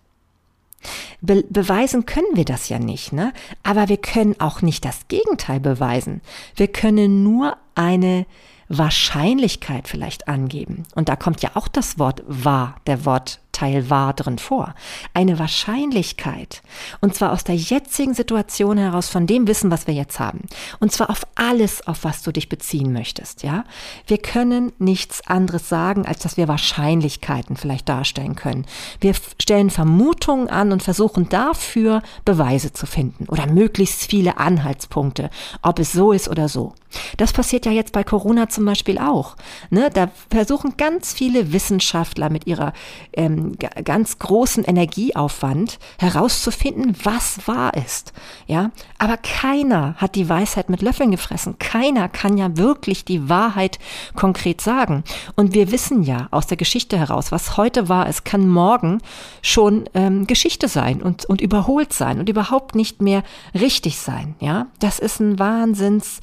Be 1.20 1.44
beweisen 1.48 2.06
können 2.06 2.34
wir 2.34 2.44
das 2.44 2.68
ja 2.68 2.78
nicht, 2.78 3.12
ne? 3.12 3.32
Aber 3.62 3.88
wir 3.88 3.96
können 3.96 4.38
auch 4.40 4.62
nicht 4.62 4.84
das 4.84 5.08
Gegenteil 5.08 5.60
beweisen. 5.60 6.20
Wir 6.56 6.68
können 6.68 7.22
nur 7.22 7.56
eine 7.74 8.26
Wahrscheinlichkeit 8.68 9.88
vielleicht 9.88 10.28
angeben. 10.28 10.84
Und 10.94 11.08
da 11.08 11.16
kommt 11.16 11.42
ja 11.42 11.50
auch 11.54 11.68
das 11.68 11.98
Wort 11.98 12.22
wahr, 12.26 12.76
der 12.86 13.04
Wort 13.04 13.40
Teil 13.54 13.88
wahr 13.88 14.12
drin 14.12 14.38
vor. 14.38 14.74
Eine 15.14 15.38
Wahrscheinlichkeit. 15.38 16.62
Und 17.00 17.14
zwar 17.14 17.32
aus 17.32 17.44
der 17.44 17.56
jetzigen 17.56 18.12
Situation 18.12 18.76
heraus, 18.76 19.08
von 19.08 19.26
dem 19.26 19.46
Wissen, 19.46 19.70
was 19.70 19.86
wir 19.86 19.94
jetzt 19.94 20.20
haben. 20.20 20.40
Und 20.80 20.92
zwar 20.92 21.08
auf 21.08 21.22
alles, 21.34 21.86
auf 21.86 22.04
was 22.04 22.22
du 22.22 22.32
dich 22.32 22.48
beziehen 22.48 22.92
möchtest, 22.92 23.42
ja. 23.42 23.64
Wir 24.06 24.18
können 24.18 24.72
nichts 24.78 25.26
anderes 25.26 25.68
sagen, 25.68 26.04
als 26.06 26.20
dass 26.20 26.36
wir 26.36 26.48
Wahrscheinlichkeiten 26.48 27.56
vielleicht 27.56 27.88
darstellen 27.88 28.34
können. 28.34 28.66
Wir 29.00 29.14
stellen 29.40 29.70
Vermutungen 29.70 30.48
an 30.48 30.72
und 30.72 30.82
versuchen 30.82 31.28
dafür 31.28 32.02
Beweise 32.24 32.72
zu 32.72 32.86
finden 32.86 33.26
oder 33.28 33.46
möglichst 33.46 34.10
viele 34.10 34.38
Anhaltspunkte, 34.38 35.30
ob 35.62 35.78
es 35.78 35.92
so 35.92 36.12
ist 36.12 36.28
oder 36.28 36.48
so. 36.48 36.74
Das 37.16 37.32
passiert 37.32 37.66
ja 37.66 37.72
jetzt 37.72 37.92
bei 37.92 38.04
Corona 38.04 38.48
zum 38.48 38.64
Beispiel 38.64 38.98
auch. 38.98 39.36
Ne? 39.70 39.90
Da 39.92 40.10
versuchen 40.30 40.76
ganz 40.76 41.12
viele 41.12 41.52
Wissenschaftler 41.52 42.30
mit 42.30 42.46
ihrer 42.46 42.72
ähm, 43.12 43.43
ganz 43.52 44.18
großen 44.18 44.64
Energieaufwand 44.64 45.78
herauszufinden, 45.98 46.96
was 47.02 47.46
wahr 47.46 47.74
ist. 47.74 48.12
Ja, 48.46 48.70
aber 48.98 49.16
keiner 49.16 49.94
hat 49.96 50.14
die 50.14 50.28
Weisheit 50.28 50.70
mit 50.70 50.82
Löffeln 50.82 51.10
gefressen. 51.10 51.58
Keiner 51.58 52.08
kann 52.08 52.36
ja 52.36 52.56
wirklich 52.56 53.04
die 53.04 53.28
Wahrheit 53.28 53.78
konkret 54.14 54.60
sagen. 54.60 55.04
Und 55.36 55.54
wir 55.54 55.70
wissen 55.70 56.02
ja 56.02 56.28
aus 56.30 56.46
der 56.46 56.56
Geschichte 56.56 56.98
heraus, 56.98 57.32
was 57.32 57.56
heute 57.56 57.88
wahr 57.88 58.08
ist, 58.08 58.24
kann 58.24 58.48
morgen 58.48 59.00
schon 59.42 59.84
ähm, 59.94 60.26
Geschichte 60.26 60.68
sein 60.68 61.02
und, 61.02 61.24
und 61.26 61.40
überholt 61.40 61.92
sein 61.92 62.18
und 62.18 62.28
überhaupt 62.28 62.74
nicht 62.74 63.02
mehr 63.02 63.22
richtig 63.54 63.98
sein. 63.98 64.34
Ja, 64.40 64.66
das 64.80 64.98
ist 64.98 65.20
ein 65.20 65.38
Wahnsinns, 65.38 66.20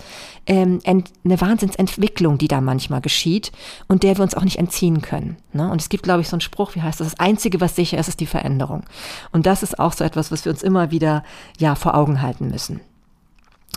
ähm, 0.48 0.80
eine 0.86 1.42
Wahnsinnsentwicklung, 1.42 2.38
die 2.38 2.48
da 2.48 2.62
manchmal 2.62 3.02
geschieht 3.02 3.52
und 3.88 4.04
der 4.04 4.18
wir 4.18 4.24
uns 4.24 4.36
auch 4.36 4.44
nicht 4.44 4.58
entziehen 4.58 5.02
können. 5.02 5.38
Ne? 5.54 5.70
Und 5.70 5.82
es 5.82 5.90
gibt, 5.90 6.04
glaube 6.04 6.22
ich, 6.22 6.30
so 6.30 6.36
einen 6.36 6.42
Spruch, 6.42 6.76
wie 6.76 6.82
heißt 6.82 7.00
das? 7.00 7.11
Das 7.12 7.20
Einzige, 7.20 7.60
was 7.60 7.76
sicher 7.76 7.98
ist, 7.98 8.08
ist 8.08 8.22
die 8.22 8.26
Veränderung. 8.26 8.84
Und 9.34 9.46
das 9.46 9.64
ist 9.64 9.80
auch 9.80 9.92
so 9.92 10.06
etwas, 10.06 10.32
was 10.32 10.46
wir 10.46 10.52
uns 10.52 10.64
immer 10.64 10.92
wieder 10.92 11.24
ja 11.58 11.76
vor 11.76 11.96
Augen 11.96 12.22
halten 12.22 12.48
müssen. 12.48 12.80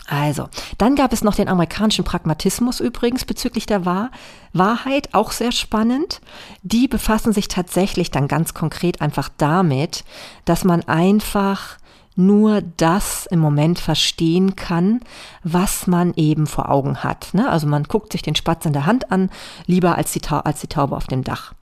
Also, 0.06 0.48
dann 0.78 0.94
gab 0.94 1.12
es 1.12 1.24
noch 1.24 1.34
den 1.34 1.48
amerikanischen 1.48 2.04
Pragmatismus 2.04 2.78
übrigens 2.78 3.24
bezüglich 3.24 3.66
der 3.66 3.84
Wahr 3.84 4.10
Wahrheit, 4.52 5.14
auch 5.14 5.32
sehr 5.32 5.50
spannend. 5.50 6.20
Die 6.62 6.86
befassen 6.86 7.32
sich 7.32 7.48
tatsächlich 7.48 8.12
dann 8.12 8.28
ganz 8.28 8.54
konkret 8.54 9.00
einfach 9.00 9.30
damit, 9.36 10.04
dass 10.44 10.62
man 10.62 10.82
einfach 10.82 11.78
nur 12.14 12.62
das 12.76 13.26
im 13.26 13.40
Moment 13.40 13.80
verstehen 13.80 14.54
kann, 14.54 15.00
was 15.42 15.88
man 15.88 16.14
eben 16.14 16.46
vor 16.46 16.70
Augen 16.70 17.02
hat. 17.02 17.34
Ne? 17.34 17.48
Also 17.50 17.66
man 17.66 17.82
guckt 17.82 18.12
sich 18.12 18.22
den 18.22 18.36
Spatz 18.36 18.64
in 18.64 18.72
der 18.72 18.86
Hand 18.86 19.10
an, 19.10 19.28
lieber 19.66 19.96
als 19.96 20.12
die, 20.12 20.20
als 20.28 20.60
die 20.60 20.68
Taube 20.68 20.96
auf 20.96 21.08
dem 21.08 21.24
Dach. 21.24 21.54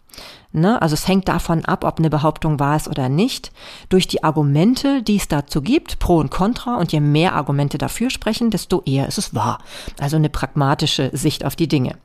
Ne? 0.53 0.81
Also 0.81 0.95
es 0.95 1.09
hängt 1.09 1.29
davon 1.29 1.65
ab, 1.65 1.85
ob 1.85 1.99
eine 1.99 2.11
Behauptung 2.11 2.61
wahr 2.61 2.77
ist 2.77 2.89
oder 2.89 3.09
nicht, 3.09 3.53
durch 3.89 4.07
die 4.07 4.23
Argumente, 4.23 5.03
die 5.03 5.17
es 5.17 5.29
dazu 5.29 5.63
gibt, 5.63 5.99
pro 5.99 6.19
und 6.19 6.31
contra. 6.31 6.77
Und 6.77 6.93
je 6.93 7.01
mehr 7.01 7.35
Argumente 7.35 7.79
dafür 7.79 8.11
sprechen, 8.11 8.51
desto 8.51 8.83
eher 8.85 9.09
ist 9.09 9.19
es 9.19 9.35
wahr. 9.35 9.59
Also 9.99 10.17
eine 10.17 10.29
pragmatische 10.29 11.11
Sicht 11.13 11.45
auf 11.45 11.57
die 11.57 11.69
Dinge. 11.69 11.97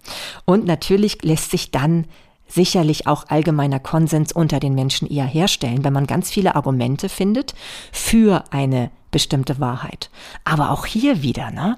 Und 0.45 0.65
natürlich 0.65 1.21
lässt 1.23 1.51
sich 1.51 1.71
dann 1.71 2.05
sicherlich 2.47 3.07
auch 3.07 3.25
allgemeiner 3.27 3.79
Konsens 3.79 4.31
unter 4.31 4.59
den 4.59 4.73
Menschen 4.73 5.09
eher 5.09 5.25
herstellen, 5.25 5.83
wenn 5.83 5.91
man 5.91 6.07
ganz 6.07 6.29
viele 6.29 6.55
Argumente 6.55 7.09
findet 7.09 7.53
für 7.91 8.45
eine 8.51 8.89
bestimmte 9.11 9.59
Wahrheit. 9.59 10.09
Aber 10.45 10.71
auch 10.71 10.85
hier 10.85 11.21
wieder, 11.21 11.51
ne? 11.51 11.77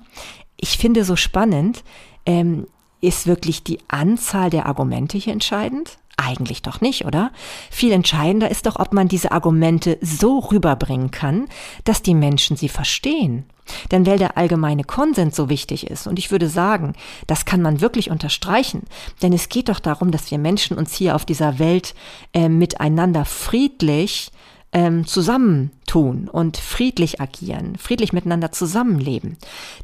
Ich 0.57 0.77
finde 0.77 1.05
so 1.05 1.15
spannend, 1.15 1.83
ähm, 2.25 2.67
ist 3.01 3.27
wirklich 3.27 3.63
die 3.63 3.79
Anzahl 3.87 4.49
der 4.49 4.65
Argumente 4.65 5.17
hier 5.17 5.33
entscheidend? 5.33 5.97
Eigentlich 6.21 6.61
doch 6.61 6.81
nicht, 6.81 7.05
oder? 7.05 7.31
Viel 7.71 7.93
entscheidender 7.93 8.51
ist 8.51 8.65
doch, 8.65 8.77
ob 8.77 8.91
man 8.91 9.07
diese 9.07 9.31
Argumente 9.31 9.97
so 10.01 10.39
rüberbringen 10.39 11.11
kann, 11.11 11.47
dass 11.85 12.01
die 12.01 12.13
Menschen 12.13 12.57
sie 12.57 12.67
verstehen. 12.67 13.45
Denn 13.91 14.05
weil 14.05 14.17
der 14.17 14.35
allgemeine 14.35 14.83
Konsens 14.83 15.37
so 15.37 15.47
wichtig 15.47 15.87
ist, 15.87 16.07
und 16.07 16.19
ich 16.19 16.29
würde 16.29 16.49
sagen, 16.49 16.93
das 17.27 17.45
kann 17.45 17.61
man 17.61 17.79
wirklich 17.79 18.11
unterstreichen, 18.11 18.83
denn 19.21 19.31
es 19.31 19.47
geht 19.47 19.69
doch 19.69 19.79
darum, 19.79 20.11
dass 20.11 20.29
wir 20.29 20.39
Menschen 20.39 20.77
uns 20.77 20.93
hier 20.93 21.15
auf 21.15 21.23
dieser 21.23 21.57
Welt 21.57 21.95
äh, 22.33 22.49
miteinander 22.49 23.23
friedlich 23.23 24.31
ähm, 24.71 25.07
zusammentun 25.07 26.27
und 26.27 26.57
friedlich 26.57 27.19
agieren, 27.19 27.75
friedlich 27.77 28.13
miteinander 28.13 28.51
zusammenleben, 28.51 29.37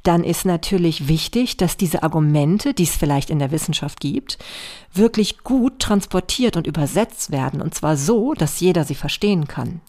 dann 0.03 0.23
ist 0.23 0.45
natürlich 0.45 1.07
wichtig, 1.07 1.57
dass 1.57 1.77
diese 1.77 2.03
Argumente, 2.03 2.73
die 2.73 2.83
es 2.83 2.95
vielleicht 2.95 3.29
in 3.29 3.39
der 3.39 3.51
Wissenschaft 3.51 3.99
gibt, 3.99 4.37
wirklich 4.93 5.39
gut 5.39 5.79
transportiert 5.79 6.55
und 6.55 6.67
übersetzt 6.67 7.31
werden, 7.31 7.61
und 7.61 7.73
zwar 7.73 7.97
so, 7.97 8.33
dass 8.33 8.59
jeder 8.59 8.83
sie 8.83 8.95
verstehen 8.95 9.47
kann. 9.47 9.81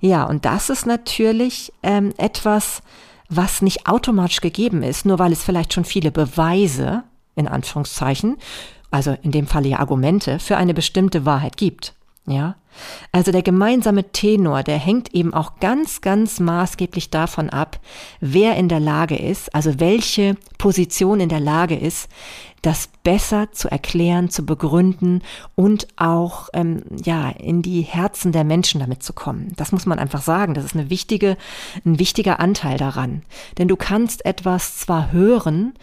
Ja, 0.00 0.24
und 0.24 0.44
das 0.44 0.70
ist 0.70 0.86
natürlich 0.86 1.72
ähm, 1.82 2.12
etwas, 2.16 2.82
was 3.28 3.62
nicht 3.62 3.86
automatisch 3.86 4.40
gegeben 4.40 4.82
ist, 4.82 5.06
nur 5.06 5.18
weil 5.18 5.32
es 5.32 5.44
vielleicht 5.44 5.72
schon 5.72 5.84
viele 5.84 6.10
Beweise, 6.10 7.04
in 7.36 7.48
Anführungszeichen, 7.48 8.36
also 8.90 9.16
in 9.22 9.30
dem 9.30 9.46
Falle 9.46 9.68
ja 9.68 9.78
Argumente, 9.78 10.38
für 10.38 10.56
eine 10.56 10.74
bestimmte 10.74 11.24
Wahrheit 11.24 11.56
gibt. 11.56 11.94
Ja, 12.24 12.54
also 13.10 13.32
der 13.32 13.42
gemeinsame 13.42 14.12
Tenor, 14.12 14.62
der 14.62 14.78
hängt 14.78 15.12
eben 15.12 15.34
auch 15.34 15.58
ganz, 15.58 16.00
ganz 16.00 16.38
maßgeblich 16.38 17.10
davon 17.10 17.50
ab, 17.50 17.80
wer 18.20 18.56
in 18.56 18.68
der 18.68 18.78
Lage 18.78 19.16
ist, 19.16 19.52
also 19.56 19.80
welche 19.80 20.36
Position 20.56 21.18
in 21.18 21.28
der 21.28 21.40
Lage 21.40 21.76
ist, 21.76 22.08
das 22.62 22.88
besser 23.02 23.50
zu 23.50 23.68
erklären, 23.68 24.30
zu 24.30 24.46
begründen 24.46 25.22
und 25.56 25.88
auch 25.96 26.48
ähm, 26.54 26.84
ja 27.04 27.30
in 27.30 27.60
die 27.60 27.82
Herzen 27.82 28.30
der 28.30 28.44
Menschen 28.44 28.78
damit 28.80 29.02
zu 29.02 29.12
kommen. 29.12 29.52
Das 29.56 29.72
muss 29.72 29.84
man 29.84 29.98
einfach 29.98 30.22
sagen. 30.22 30.54
Das 30.54 30.64
ist 30.64 30.76
eine 30.76 30.88
wichtige, 30.88 31.36
ein 31.84 31.98
wichtiger 31.98 32.38
Anteil 32.38 32.78
daran, 32.78 33.22
denn 33.58 33.66
du 33.66 33.74
kannst 33.74 34.24
etwas 34.24 34.78
zwar 34.78 35.10
hören, 35.10 35.74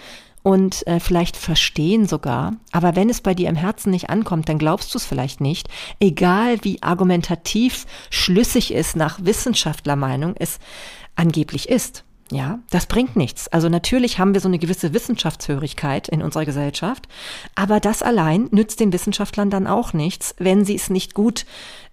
und 0.49 0.87
äh, 0.87 0.99
vielleicht 0.99 1.37
verstehen 1.37 2.07
sogar. 2.07 2.55
Aber 2.71 2.95
wenn 2.95 3.11
es 3.11 3.21
bei 3.21 3.35
dir 3.35 3.49
im 3.49 3.55
Herzen 3.55 3.91
nicht 3.91 4.09
ankommt, 4.09 4.49
dann 4.49 4.57
glaubst 4.57 4.91
du 4.91 4.97
es 4.97 5.05
vielleicht 5.05 5.41
nicht. 5.41 5.69
Egal 5.99 6.57
wie 6.63 6.81
argumentativ 6.81 7.85
schlüssig 8.09 8.75
es 8.75 8.95
nach 8.95 9.19
Wissenschaftlermeinung 9.23 10.33
es 10.39 10.57
angeblich 11.15 11.69
ist. 11.69 12.03
Ja, 12.31 12.57
das 12.71 12.87
bringt 12.87 13.15
nichts. 13.15 13.47
Also 13.49 13.69
natürlich 13.69 14.17
haben 14.17 14.33
wir 14.33 14.41
so 14.41 14.47
eine 14.47 14.57
gewisse 14.57 14.91
Wissenschaftshörigkeit 14.91 16.09
in 16.09 16.23
unserer 16.23 16.45
Gesellschaft, 16.45 17.07
aber 17.53 17.79
das 17.79 18.01
allein 18.01 18.47
nützt 18.49 18.79
den 18.79 18.91
Wissenschaftlern 18.91 19.51
dann 19.51 19.67
auch 19.67 19.93
nichts, 19.93 20.33
wenn 20.39 20.65
sie 20.65 20.75
es 20.75 20.89
nicht 20.89 21.13
gut 21.13 21.45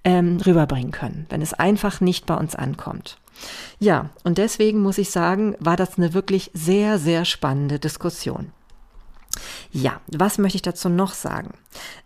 ähm, 0.03 0.39
rüberbringen 0.47 0.93
können, 0.93 1.27
wenn 1.29 1.43
es 1.43 1.53
einfach 1.53 2.01
nicht 2.01 2.25
bei 2.25 2.35
uns 2.35 2.55
ankommt. 2.55 3.19
Ja, 3.79 4.11
und 4.25 4.39
deswegen 4.39 4.81
muss 4.81 4.99
ich 4.99 5.11
sagen, 5.11 5.57
war 5.59 5.77
das 5.77 5.99
eine 5.99 6.15
wirklich 6.15 6.51
sehr, 6.55 6.99
sehr 6.99 7.25
spannende 7.25 7.79
Diskussion. 7.79 8.53
Ja, 9.71 10.01
was 10.07 10.39
möchte 10.39 10.57
ich 10.57 10.63
dazu 10.63 10.89
noch 10.89 11.13
sagen? 11.13 11.53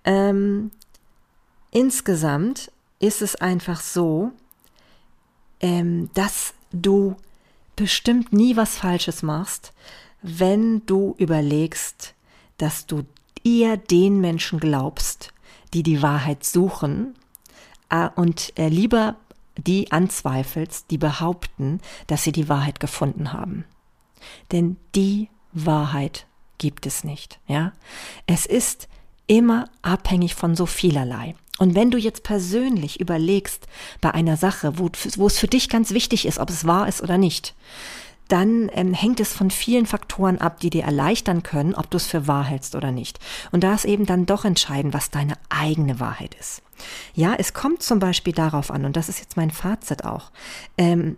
Ähm, 0.04 0.70
insgesamt 1.70 2.72
ist 2.98 3.22
es 3.22 3.36
einfach 3.36 3.80
so, 3.80 4.32
ähm, 5.60 6.10
dass 6.14 6.54
du 6.72 7.16
bestimmt 7.76 8.32
nie 8.32 8.56
was 8.56 8.76
Falsches 8.76 9.22
machst, 9.22 9.72
wenn 10.22 10.84
du 10.86 11.14
überlegst, 11.18 12.14
dass 12.58 12.86
du 12.86 13.04
eher 13.44 13.76
den 13.76 14.20
Menschen 14.20 14.60
glaubst, 14.60 15.32
die 15.72 15.82
die 15.82 16.02
Wahrheit 16.02 16.44
suchen 16.44 17.14
äh, 17.88 18.08
und 18.16 18.52
äh, 18.58 18.68
lieber 18.68 19.16
die 19.64 19.92
anzweifelst, 19.92 20.90
die 20.90 20.98
behaupten, 20.98 21.80
dass 22.06 22.24
sie 22.24 22.32
die 22.32 22.48
Wahrheit 22.48 22.80
gefunden 22.80 23.32
haben. 23.32 23.64
Denn 24.52 24.76
die 24.94 25.28
Wahrheit 25.52 26.26
gibt 26.58 26.86
es 26.86 27.04
nicht, 27.04 27.40
ja? 27.46 27.72
Es 28.26 28.46
ist 28.46 28.88
immer 29.26 29.68
abhängig 29.82 30.34
von 30.34 30.56
so 30.56 30.66
vielerlei. 30.66 31.34
Und 31.58 31.74
wenn 31.74 31.90
du 31.90 31.98
jetzt 31.98 32.22
persönlich 32.22 33.00
überlegst 33.00 33.66
bei 34.00 34.12
einer 34.12 34.36
Sache, 34.36 34.78
wo, 34.78 34.90
wo 35.16 35.26
es 35.26 35.38
für 35.38 35.46
dich 35.46 35.68
ganz 35.68 35.90
wichtig 35.92 36.26
ist, 36.26 36.38
ob 36.38 36.48
es 36.48 36.66
wahr 36.66 36.88
ist 36.88 37.02
oder 37.02 37.18
nicht, 37.18 37.54
dann 38.28 38.70
ähm, 38.74 38.94
hängt 38.94 39.20
es 39.20 39.32
von 39.32 39.50
vielen 39.50 39.86
Faktoren 39.86 40.38
ab, 40.38 40.60
die 40.60 40.70
dir 40.70 40.84
erleichtern 40.84 41.42
können, 41.42 41.74
ob 41.74 41.90
du 41.90 41.96
es 41.96 42.06
für 42.06 42.26
wahr 42.26 42.44
hältst 42.44 42.74
oder 42.76 42.92
nicht. 42.92 43.18
Und 43.50 43.64
da 43.64 43.74
ist 43.74 43.84
eben 43.84 44.06
dann 44.06 44.24
doch 44.24 44.44
entscheidend, 44.44 44.94
was 44.94 45.10
deine 45.10 45.34
eigene 45.48 46.00
Wahrheit 46.00 46.34
ist. 46.38 46.62
Ja, 47.14 47.34
es 47.38 47.52
kommt 47.54 47.82
zum 47.82 47.98
Beispiel 47.98 48.32
darauf 48.32 48.70
an, 48.70 48.84
und 48.84 48.96
das 48.96 49.08
ist 49.08 49.18
jetzt 49.18 49.36
mein 49.36 49.50
Fazit 49.50 50.04
auch, 50.04 50.30
ähm, 50.78 51.16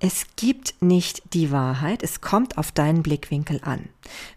es 0.00 0.26
gibt 0.36 0.74
nicht 0.82 1.22
die 1.32 1.50
Wahrheit, 1.50 2.02
es 2.02 2.20
kommt 2.20 2.58
auf 2.58 2.72
deinen 2.72 3.02
Blickwinkel 3.02 3.60
an. 3.62 3.88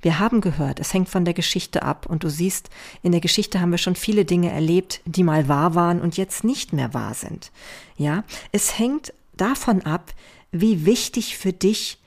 Wir 0.01 0.17
haben 0.17 0.39
gehört, 0.39 0.79
es 0.79 0.93
hängt 0.93 1.09
von 1.09 1.25
der 1.25 1.33
Geschichte 1.33 1.83
ab 1.83 2.05
und 2.07 2.23
du 2.23 2.29
siehst, 2.29 2.69
in 3.01 3.11
der 3.11 3.19
Geschichte 3.19 3.59
haben 3.59 3.71
wir 3.71 3.77
schon 3.77 3.95
viele 3.95 4.23
Dinge 4.23 4.49
erlebt, 4.49 5.01
die 5.05 5.23
mal 5.23 5.49
wahr 5.49 5.75
waren 5.75 5.99
und 5.99 6.15
jetzt 6.15 6.45
nicht 6.45 6.71
mehr 6.71 6.93
wahr 6.93 7.13
sind. 7.13 7.51
Ja, 7.97 8.23
es 8.53 8.79
hängt 8.79 9.13
davon 9.35 9.81
ab, 9.81 10.13
wie 10.51 10.85
wichtig 10.85 11.37
für 11.37 11.51
dich 11.51 11.99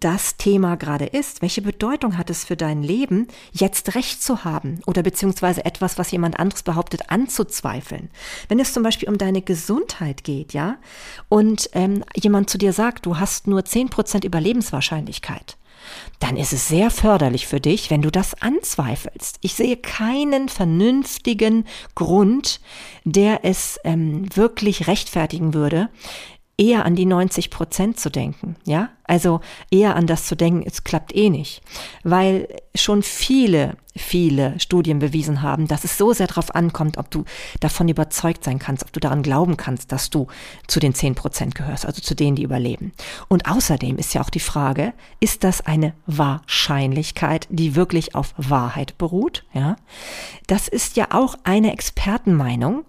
das 0.00 0.36
Thema 0.36 0.76
gerade 0.76 1.06
ist. 1.06 1.42
Welche 1.42 1.62
Bedeutung 1.62 2.18
hat 2.18 2.30
es 2.30 2.44
für 2.44 2.56
dein 2.56 2.82
Leben, 2.82 3.28
jetzt 3.52 3.94
Recht 3.94 4.22
zu 4.22 4.44
haben 4.44 4.80
oder 4.86 5.02
beziehungsweise 5.02 5.64
etwas, 5.64 5.98
was 5.98 6.10
jemand 6.10 6.38
anderes 6.38 6.62
behauptet, 6.62 7.10
anzuzweifeln? 7.10 8.10
Wenn 8.48 8.60
es 8.60 8.72
zum 8.72 8.82
Beispiel 8.82 9.08
um 9.08 9.18
deine 9.18 9.42
Gesundheit 9.42 10.24
geht, 10.24 10.52
ja, 10.52 10.76
und 11.28 11.70
ähm, 11.72 12.04
jemand 12.14 12.50
zu 12.50 12.58
dir 12.58 12.72
sagt, 12.72 13.06
du 13.06 13.18
hast 13.18 13.46
nur 13.46 13.64
zehn 13.64 13.88
Prozent 13.88 14.24
Überlebenswahrscheinlichkeit, 14.24 15.56
dann 16.18 16.36
ist 16.36 16.52
es 16.52 16.68
sehr 16.68 16.90
förderlich 16.90 17.46
für 17.46 17.60
dich, 17.60 17.90
wenn 17.90 18.02
du 18.02 18.10
das 18.10 18.40
anzweifelst. 18.40 19.38
Ich 19.40 19.54
sehe 19.54 19.76
keinen 19.76 20.48
vernünftigen 20.48 21.64
Grund, 21.94 22.60
der 23.04 23.44
es 23.44 23.78
ähm, 23.84 24.26
wirklich 24.34 24.86
rechtfertigen 24.86 25.54
würde, 25.54 25.88
eher 26.58 26.84
an 26.84 26.96
die 26.96 27.06
90 27.06 27.50
Prozent 27.50 28.00
zu 28.00 28.10
denken, 28.10 28.56
ja? 28.64 28.90
Also 29.04 29.40
eher 29.70 29.96
an 29.96 30.06
das 30.06 30.26
zu 30.26 30.36
denken, 30.36 30.64
es 30.66 30.84
klappt 30.84 31.14
eh 31.14 31.30
nicht. 31.30 31.62
Weil 32.02 32.48
schon 32.74 33.02
viele, 33.02 33.76
viele 33.96 34.58
Studien 34.60 34.98
bewiesen 34.98 35.40
haben, 35.40 35.66
dass 35.68 35.84
es 35.84 35.96
so 35.96 36.12
sehr 36.12 36.26
darauf 36.26 36.54
ankommt, 36.54 36.98
ob 36.98 37.10
du 37.10 37.24
davon 37.60 37.88
überzeugt 37.88 38.44
sein 38.44 38.58
kannst, 38.58 38.82
ob 38.84 38.92
du 38.92 39.00
daran 39.00 39.22
glauben 39.22 39.56
kannst, 39.56 39.92
dass 39.92 40.10
du 40.10 40.26
zu 40.66 40.80
den 40.80 40.94
10 40.94 41.14
Prozent 41.14 41.54
gehörst, 41.54 41.86
also 41.86 42.02
zu 42.02 42.14
denen, 42.14 42.36
die 42.36 42.42
überleben. 42.42 42.92
Und 43.28 43.48
außerdem 43.48 43.96
ist 43.96 44.12
ja 44.12 44.20
auch 44.20 44.30
die 44.30 44.40
Frage, 44.40 44.92
ist 45.20 45.44
das 45.44 45.64
eine 45.64 45.94
Wahrscheinlichkeit, 46.06 47.46
die 47.50 47.76
wirklich 47.76 48.14
auf 48.16 48.34
Wahrheit 48.36 48.98
beruht, 48.98 49.44
ja? 49.54 49.76
Das 50.48 50.66
ist 50.66 50.96
ja 50.96 51.08
auch 51.10 51.36
eine 51.44 51.72
Expertenmeinung, 51.72 52.84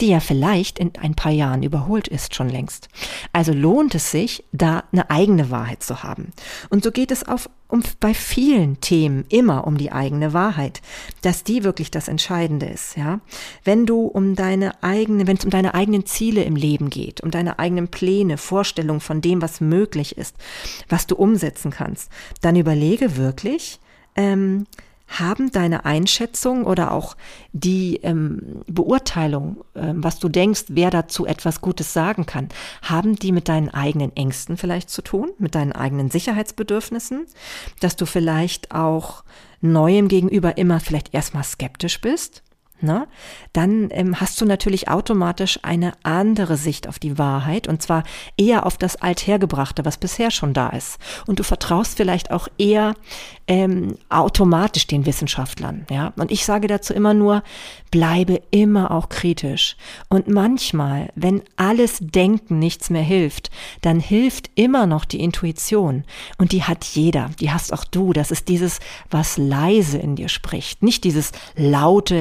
die 0.00 0.08
ja 0.08 0.20
vielleicht 0.20 0.78
in 0.78 0.92
ein 1.00 1.14
paar 1.14 1.32
Jahren 1.32 1.62
überholt 1.62 2.08
ist 2.08 2.34
schon 2.34 2.48
längst. 2.48 2.88
Also 3.32 3.52
lohnt 3.52 3.94
es 3.94 4.10
sich, 4.10 4.44
da 4.52 4.84
eine 4.92 5.10
eigene 5.10 5.50
Wahrheit 5.50 5.82
zu 5.82 6.02
haben. 6.02 6.32
Und 6.70 6.84
so 6.84 6.90
geht 6.90 7.10
es 7.10 7.26
auf, 7.26 7.48
um, 7.68 7.82
bei 7.98 8.14
vielen 8.14 8.80
Themen 8.80 9.24
immer 9.28 9.66
um 9.66 9.76
die 9.76 9.90
eigene 9.90 10.32
Wahrheit, 10.32 10.82
dass 11.22 11.42
die 11.42 11.64
wirklich 11.64 11.90
das 11.90 12.08
Entscheidende 12.08 12.66
ist, 12.66 12.96
ja. 12.96 13.20
Wenn 13.64 13.86
du 13.86 14.06
um 14.06 14.36
deine 14.36 14.82
eigene, 14.82 15.26
wenn 15.26 15.36
es 15.36 15.44
um 15.44 15.50
deine 15.50 15.74
eigenen 15.74 16.06
Ziele 16.06 16.44
im 16.44 16.54
Leben 16.54 16.90
geht, 16.90 17.20
um 17.22 17.30
deine 17.30 17.58
eigenen 17.58 17.88
Pläne, 17.88 18.38
Vorstellungen 18.38 19.00
von 19.00 19.20
dem, 19.20 19.42
was 19.42 19.60
möglich 19.60 20.16
ist, 20.16 20.36
was 20.88 21.06
du 21.06 21.16
umsetzen 21.16 21.70
kannst, 21.70 22.10
dann 22.40 22.56
überlege 22.56 23.16
wirklich, 23.16 23.80
ähm, 24.14 24.66
haben 25.08 25.50
deine 25.50 25.84
Einschätzung 25.84 26.64
oder 26.64 26.92
auch 26.92 27.16
die 27.52 27.96
ähm, 28.02 28.62
Beurteilung, 28.66 29.64
ähm, 29.74 30.02
was 30.02 30.18
du 30.18 30.28
denkst, 30.28 30.64
wer 30.68 30.90
dazu 30.90 31.26
etwas 31.26 31.60
Gutes 31.60 31.92
sagen 31.92 32.26
kann, 32.26 32.48
haben 32.82 33.16
die 33.16 33.32
mit 33.32 33.48
deinen 33.48 33.70
eigenen 33.70 34.14
Ängsten 34.16 34.56
vielleicht 34.56 34.90
zu 34.90 35.02
tun, 35.02 35.30
mit 35.38 35.54
deinen 35.54 35.72
eigenen 35.72 36.10
Sicherheitsbedürfnissen, 36.10 37.26
dass 37.80 37.96
du 37.96 38.06
vielleicht 38.06 38.72
auch 38.72 39.24
Neuem 39.60 40.08
gegenüber 40.08 40.58
immer 40.58 40.80
vielleicht 40.80 41.14
erstmal 41.14 41.44
skeptisch 41.44 42.00
bist? 42.00 42.42
Ne, 42.80 43.06
dann 43.52 43.88
ähm, 43.90 44.20
hast 44.20 44.40
du 44.40 44.44
natürlich 44.44 44.88
automatisch 44.88 45.58
eine 45.62 45.92
andere 46.02 46.56
Sicht 46.56 46.88
auf 46.88 46.98
die 46.98 47.18
Wahrheit 47.18 47.68
und 47.68 47.82
zwar 47.82 48.02
eher 48.36 48.66
auf 48.66 48.76
das 48.76 48.96
Althergebrachte, 48.96 49.84
was 49.84 49.96
bisher 49.96 50.30
schon 50.30 50.54
da 50.54 50.68
ist. 50.70 50.98
Und 51.26 51.38
du 51.38 51.42
vertraust 51.42 51.96
vielleicht 51.96 52.30
auch 52.30 52.48
eher 52.58 52.94
ähm, 53.48 53.96
automatisch 54.08 54.86
den 54.86 55.06
Wissenschaftlern. 55.06 55.86
Ja? 55.90 56.12
Und 56.16 56.32
ich 56.32 56.44
sage 56.44 56.66
dazu 56.66 56.92
immer 56.92 57.14
nur, 57.14 57.42
bleibe 57.90 58.42
immer 58.50 58.90
auch 58.90 59.08
kritisch. 59.08 59.76
Und 60.08 60.28
manchmal, 60.28 61.10
wenn 61.14 61.42
alles 61.56 61.98
Denken 62.00 62.58
nichts 62.58 62.90
mehr 62.90 63.02
hilft, 63.02 63.50
dann 63.82 64.00
hilft 64.00 64.50
immer 64.54 64.86
noch 64.86 65.04
die 65.04 65.20
Intuition. 65.20 66.04
Und 66.38 66.52
die 66.52 66.64
hat 66.64 66.84
jeder, 66.84 67.30
die 67.40 67.52
hast 67.52 67.72
auch 67.72 67.84
du. 67.84 68.12
Das 68.12 68.30
ist 68.30 68.48
dieses, 68.48 68.80
was 69.10 69.36
leise 69.36 69.98
in 69.98 70.16
dir 70.16 70.28
spricht. 70.28 70.82
Nicht 70.82 71.04
dieses 71.04 71.32
laute, 71.56 72.16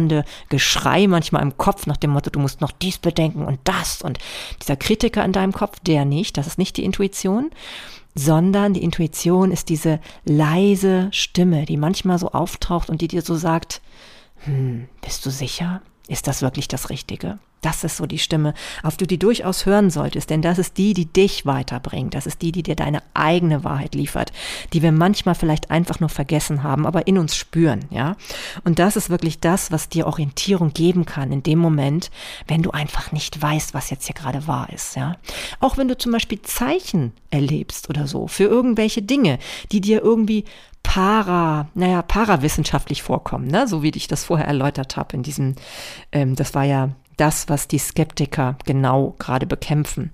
hämmernde 0.00 0.24
Geschrei 0.48 1.06
manchmal 1.06 1.42
im 1.42 1.56
Kopf 1.56 1.86
nach 1.86 1.96
dem 1.96 2.10
Motto, 2.10 2.30
du 2.30 2.40
musst 2.40 2.60
noch 2.60 2.72
dies 2.72 2.98
bedenken 2.98 3.44
und 3.44 3.60
das. 3.64 4.02
Und 4.02 4.18
dieser 4.60 4.76
Kritiker 4.76 5.24
in 5.24 5.32
deinem 5.32 5.52
Kopf, 5.52 5.78
der 5.80 6.04
nicht, 6.04 6.36
das 6.36 6.46
ist 6.46 6.58
nicht 6.58 6.76
die 6.76 6.84
Intuition 6.84 7.50
sondern 8.16 8.74
die 8.74 8.82
Intuition 8.82 9.52
ist 9.52 9.68
diese 9.68 10.00
leise 10.24 11.10
Stimme, 11.12 11.64
die 11.64 11.76
manchmal 11.76 12.18
so 12.18 12.32
auftaucht 12.32 12.90
und 12.90 13.00
die 13.00 13.06
dir 13.06 13.22
so 13.22 13.36
sagt, 13.36 13.80
hm, 14.44 14.88
bist 15.00 15.24
du 15.24 15.30
sicher? 15.30 15.80
Ist 16.08 16.26
das 16.26 16.42
wirklich 16.42 16.66
das 16.66 16.90
Richtige? 16.90 17.38
Das 17.60 17.84
ist 17.84 17.96
so 17.96 18.06
die 18.06 18.18
Stimme, 18.18 18.54
auf 18.82 18.96
die 18.96 19.06
du 19.06 19.18
durchaus 19.18 19.66
hören 19.66 19.90
solltest, 19.90 20.30
denn 20.30 20.42
das 20.42 20.58
ist 20.58 20.78
die, 20.78 20.94
die 20.94 21.06
dich 21.06 21.44
weiterbringt. 21.46 22.14
Das 22.14 22.26
ist 22.26 22.42
die, 22.42 22.52
die 22.52 22.62
dir 22.62 22.76
deine 22.76 23.02
eigene 23.14 23.64
Wahrheit 23.64 23.94
liefert, 23.94 24.32
die 24.72 24.82
wir 24.82 24.92
manchmal 24.92 25.34
vielleicht 25.34 25.70
einfach 25.70 26.00
nur 26.00 26.08
vergessen 26.08 26.62
haben, 26.62 26.86
aber 26.86 27.06
in 27.06 27.18
uns 27.18 27.36
spüren, 27.36 27.84
ja. 27.90 28.16
Und 28.64 28.78
das 28.78 28.96
ist 28.96 29.10
wirklich 29.10 29.40
das, 29.40 29.70
was 29.72 29.88
dir 29.88 30.06
Orientierung 30.06 30.72
geben 30.72 31.04
kann 31.04 31.32
in 31.32 31.42
dem 31.42 31.58
Moment, 31.58 32.10
wenn 32.46 32.62
du 32.62 32.70
einfach 32.70 33.12
nicht 33.12 33.40
weißt, 33.40 33.74
was 33.74 33.90
jetzt 33.90 34.06
hier 34.06 34.14
gerade 34.14 34.46
wahr 34.46 34.68
ist, 34.72 34.96
ja. 34.96 35.16
Auch 35.60 35.76
wenn 35.76 35.88
du 35.88 35.98
zum 35.98 36.12
Beispiel 36.12 36.40
Zeichen 36.42 37.12
erlebst 37.30 37.88
oder 37.90 38.06
so 38.06 38.26
für 38.26 38.44
irgendwelche 38.44 39.02
Dinge, 39.02 39.38
die 39.70 39.80
dir 39.80 40.02
irgendwie 40.02 40.44
para, 40.82 41.68
naja, 41.74 42.02
parawissenschaftlich 42.02 43.02
vorkommen, 43.02 43.46
ne? 43.46 43.68
so 43.68 43.82
wie 43.82 43.92
ich 43.94 44.08
das 44.08 44.24
vorher 44.24 44.46
erläutert 44.46 44.96
habe 44.96 45.14
in 45.14 45.22
diesem, 45.22 45.54
ähm, 46.10 46.34
das 46.34 46.54
war 46.54 46.64
ja 46.64 46.90
das, 47.20 47.48
was 47.48 47.68
die 47.68 47.78
Skeptiker 47.78 48.56
genau 48.64 49.14
gerade 49.18 49.46
bekämpfen. 49.46 50.12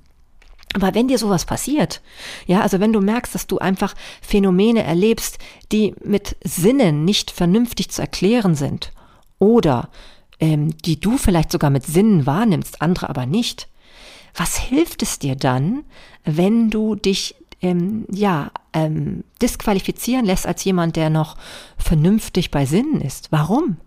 Aber 0.74 0.94
wenn 0.94 1.08
dir 1.08 1.18
sowas 1.18 1.46
passiert, 1.46 2.02
ja, 2.46 2.60
also 2.60 2.80
wenn 2.80 2.92
du 2.92 3.00
merkst, 3.00 3.34
dass 3.34 3.46
du 3.46 3.58
einfach 3.58 3.94
Phänomene 4.20 4.82
erlebst, 4.82 5.38
die 5.72 5.94
mit 6.04 6.36
Sinnen 6.44 7.04
nicht 7.04 7.30
vernünftig 7.30 7.90
zu 7.90 8.02
erklären 8.02 8.54
sind 8.54 8.92
oder 9.38 9.88
ähm, 10.38 10.76
die 10.78 11.00
du 11.00 11.16
vielleicht 11.16 11.52
sogar 11.52 11.70
mit 11.70 11.86
Sinnen 11.86 12.26
wahrnimmst, 12.26 12.82
andere 12.82 13.08
aber 13.08 13.24
nicht, 13.24 13.68
was 14.34 14.58
hilft 14.58 15.02
es 15.02 15.18
dir 15.18 15.34
dann, 15.34 15.84
wenn 16.24 16.68
du 16.68 16.94
dich 16.94 17.36
ähm, 17.66 18.06
ja, 18.10 18.50
ähm, 18.72 19.24
disqualifizieren 19.40 20.24
lässt 20.24 20.46
als 20.46 20.64
jemand, 20.64 20.96
der 20.96 21.10
noch 21.10 21.36
vernünftig 21.78 22.50
bei 22.50 22.66
Sinnen 22.66 23.00
ist. 23.00 23.32
Warum? 23.32 23.78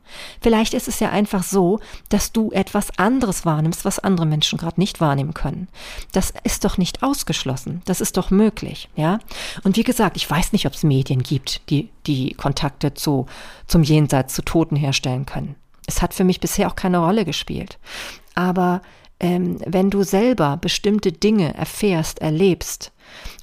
Vielleicht 0.41 0.73
ist 0.73 0.87
es 0.87 0.99
ja 0.99 1.09
einfach 1.09 1.43
so, 1.43 1.79
dass 2.09 2.31
du 2.31 2.51
etwas 2.51 2.97
anderes 2.97 3.45
wahrnimmst, 3.45 3.85
was 3.85 3.99
andere 3.99 4.25
Menschen 4.25 4.57
gerade 4.57 4.79
nicht 4.79 4.99
wahrnehmen 4.99 5.33
können. 5.33 5.67
Das 6.11 6.33
ist 6.43 6.65
doch 6.65 6.77
nicht 6.77 7.03
ausgeschlossen. 7.03 7.81
Das 7.85 8.01
ist 8.01 8.17
doch 8.17 8.31
möglich, 8.31 8.89
ja. 8.95 9.19
Und 9.63 9.77
wie 9.77 9.83
gesagt, 9.83 10.17
ich 10.17 10.29
weiß 10.29 10.53
nicht, 10.53 10.65
ob 10.65 10.73
es 10.73 10.83
Medien 10.83 11.23
gibt, 11.23 11.69
die 11.69 11.89
die 12.05 12.33
Kontakte 12.33 12.93
zu 12.93 13.27
zum 13.67 13.83
Jenseits, 13.83 14.33
zu 14.33 14.41
Toten 14.41 14.75
herstellen 14.75 15.25
können. 15.25 15.55
Es 15.85 16.01
hat 16.01 16.13
für 16.13 16.23
mich 16.23 16.39
bisher 16.39 16.67
auch 16.67 16.75
keine 16.75 16.99
Rolle 16.99 17.25
gespielt. 17.25 17.79
Aber 18.35 18.81
ähm, 19.19 19.57
wenn 19.65 19.89
du 19.89 20.03
selber 20.03 20.57
bestimmte 20.57 21.11
Dinge 21.11 21.53
erfährst, 21.55 22.19
erlebst 22.19 22.91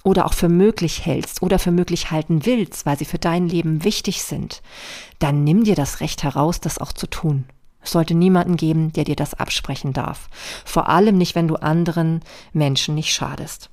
oder 0.04 0.26
auch 0.26 0.34
für 0.34 0.48
möglich 0.48 1.04
hältst 1.04 1.42
oder 1.42 1.58
für 1.58 1.70
möglich 1.70 2.10
halten 2.10 2.46
willst, 2.46 2.86
weil 2.86 2.98
sie 2.98 3.04
für 3.04 3.18
dein 3.18 3.48
Leben 3.48 3.84
wichtig 3.84 4.22
sind, 4.22 4.62
dann 5.18 5.44
nimm 5.44 5.64
dir 5.64 5.74
das 5.74 6.00
Recht 6.00 6.22
heraus, 6.22 6.60
das 6.60 6.78
auch 6.78 6.92
zu 6.92 7.06
tun. 7.06 7.44
Es 7.82 7.92
sollte 7.92 8.14
niemanden 8.14 8.56
geben, 8.56 8.92
der 8.92 9.04
dir 9.04 9.16
das 9.16 9.34
absprechen 9.34 9.92
darf. 9.92 10.28
Vor 10.64 10.88
allem 10.88 11.18
nicht, 11.18 11.34
wenn 11.34 11.48
du 11.48 11.56
anderen 11.56 12.20
Menschen 12.52 12.94
nicht 12.94 13.12
schadest. 13.12 13.70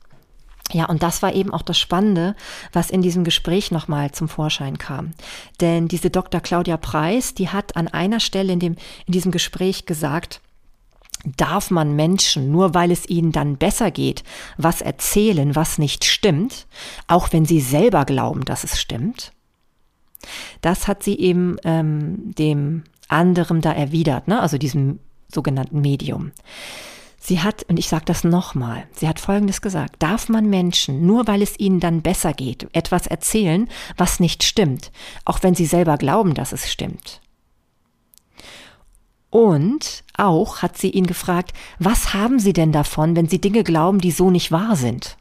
Ja, 0.72 0.86
und 0.86 1.04
das 1.04 1.22
war 1.22 1.34
eben 1.34 1.52
auch 1.52 1.62
das 1.62 1.80
Spannende, 1.80 2.36
was 2.72 2.90
in 2.90 3.02
diesem 3.02 3.24
Gespräch 3.24 3.72
nochmal 3.72 4.12
zum 4.12 4.30
Vorschein 4.30 4.78
kam. 4.78 5.14
Denn 5.62 5.88
diese 5.88 6.10
Dr. 6.10 6.42
Claudia 6.42 6.78
Preis, 6.78 7.34
die 7.34 7.50
hat 7.50 7.76
an 7.76 7.88
einer 7.88 8.20
Stelle 8.20 8.54
in, 8.54 8.60
dem, 8.60 8.76
in 9.06 9.14
diesem 9.14 9.32
Gespräch 9.32 9.86
gesagt, 9.86 10.42
darf 11.24 11.72
man 11.72 11.96
Menschen, 11.96 12.52
nur 12.52 12.74
weil 12.74 12.92
es 12.92 13.08
ihnen 13.10 13.32
dann 13.32 13.58
besser 13.58 13.92
geht, 13.92 14.24
was 14.58 14.82
erzählen, 14.82 15.56
was 15.56 15.78
nicht 15.78 16.06
stimmt, 16.06 16.68
auch 17.08 17.32
wenn 17.32 17.46
sie 17.46 17.62
selber 17.62 18.06
glauben, 18.06 18.44
dass 18.46 18.64
es 18.64 18.80
stimmt? 18.80 19.32
Das 20.62 20.88
hat 20.88 21.04
sie 21.04 21.18
eben 21.18 21.58
ähm, 21.64 22.34
dem 22.38 22.84
anderen 23.08 23.62
da 23.62 23.72
erwidert, 23.72 24.28
ne? 24.28 24.42
also 24.42 24.58
diesem 24.58 25.00
sogenannten 25.32 25.82
Medium. 25.82 26.32
Sie 27.20 27.40
hat, 27.40 27.64
und 27.70 27.80
ich 27.80 27.88
sage 27.88 28.04
das 28.06 28.26
nochmal, 28.26 28.86
sie 28.92 29.08
hat 29.08 29.20
Folgendes 29.20 29.62
gesagt, 29.62 29.96
darf 30.04 30.28
man 30.28 30.50
Menschen, 30.50 31.06
nur 31.06 31.26
weil 31.26 31.42
es 31.42 31.58
ihnen 31.58 31.80
dann 31.80 32.02
besser 32.02 32.34
geht, 32.34 32.68
etwas 32.74 33.08
erzählen, 33.08 33.70
was 33.96 34.20
nicht 34.20 34.44
stimmt, 34.44 34.92
auch 35.24 35.42
wenn 35.42 35.56
sie 35.56 35.66
selber 35.66 35.98
glauben, 35.98 36.34
dass 36.34 36.52
es 36.52 36.70
stimmt? 36.70 37.22
Und 39.34 40.04
auch 40.16 40.62
hat 40.62 40.78
sie 40.78 40.92
ihn 40.92 41.08
gefragt, 41.08 41.54
was 41.80 42.14
haben 42.14 42.38
Sie 42.38 42.54
denn 42.54 42.72
davon, 42.72 43.16
wenn 43.16 43.28
Sie 43.28 43.42
Dinge 43.42 43.64
glauben, 43.64 43.98
die 43.98 44.12
so 44.12 44.30
nicht 44.30 44.52
wahr 44.52 44.76
sind? 44.76 45.18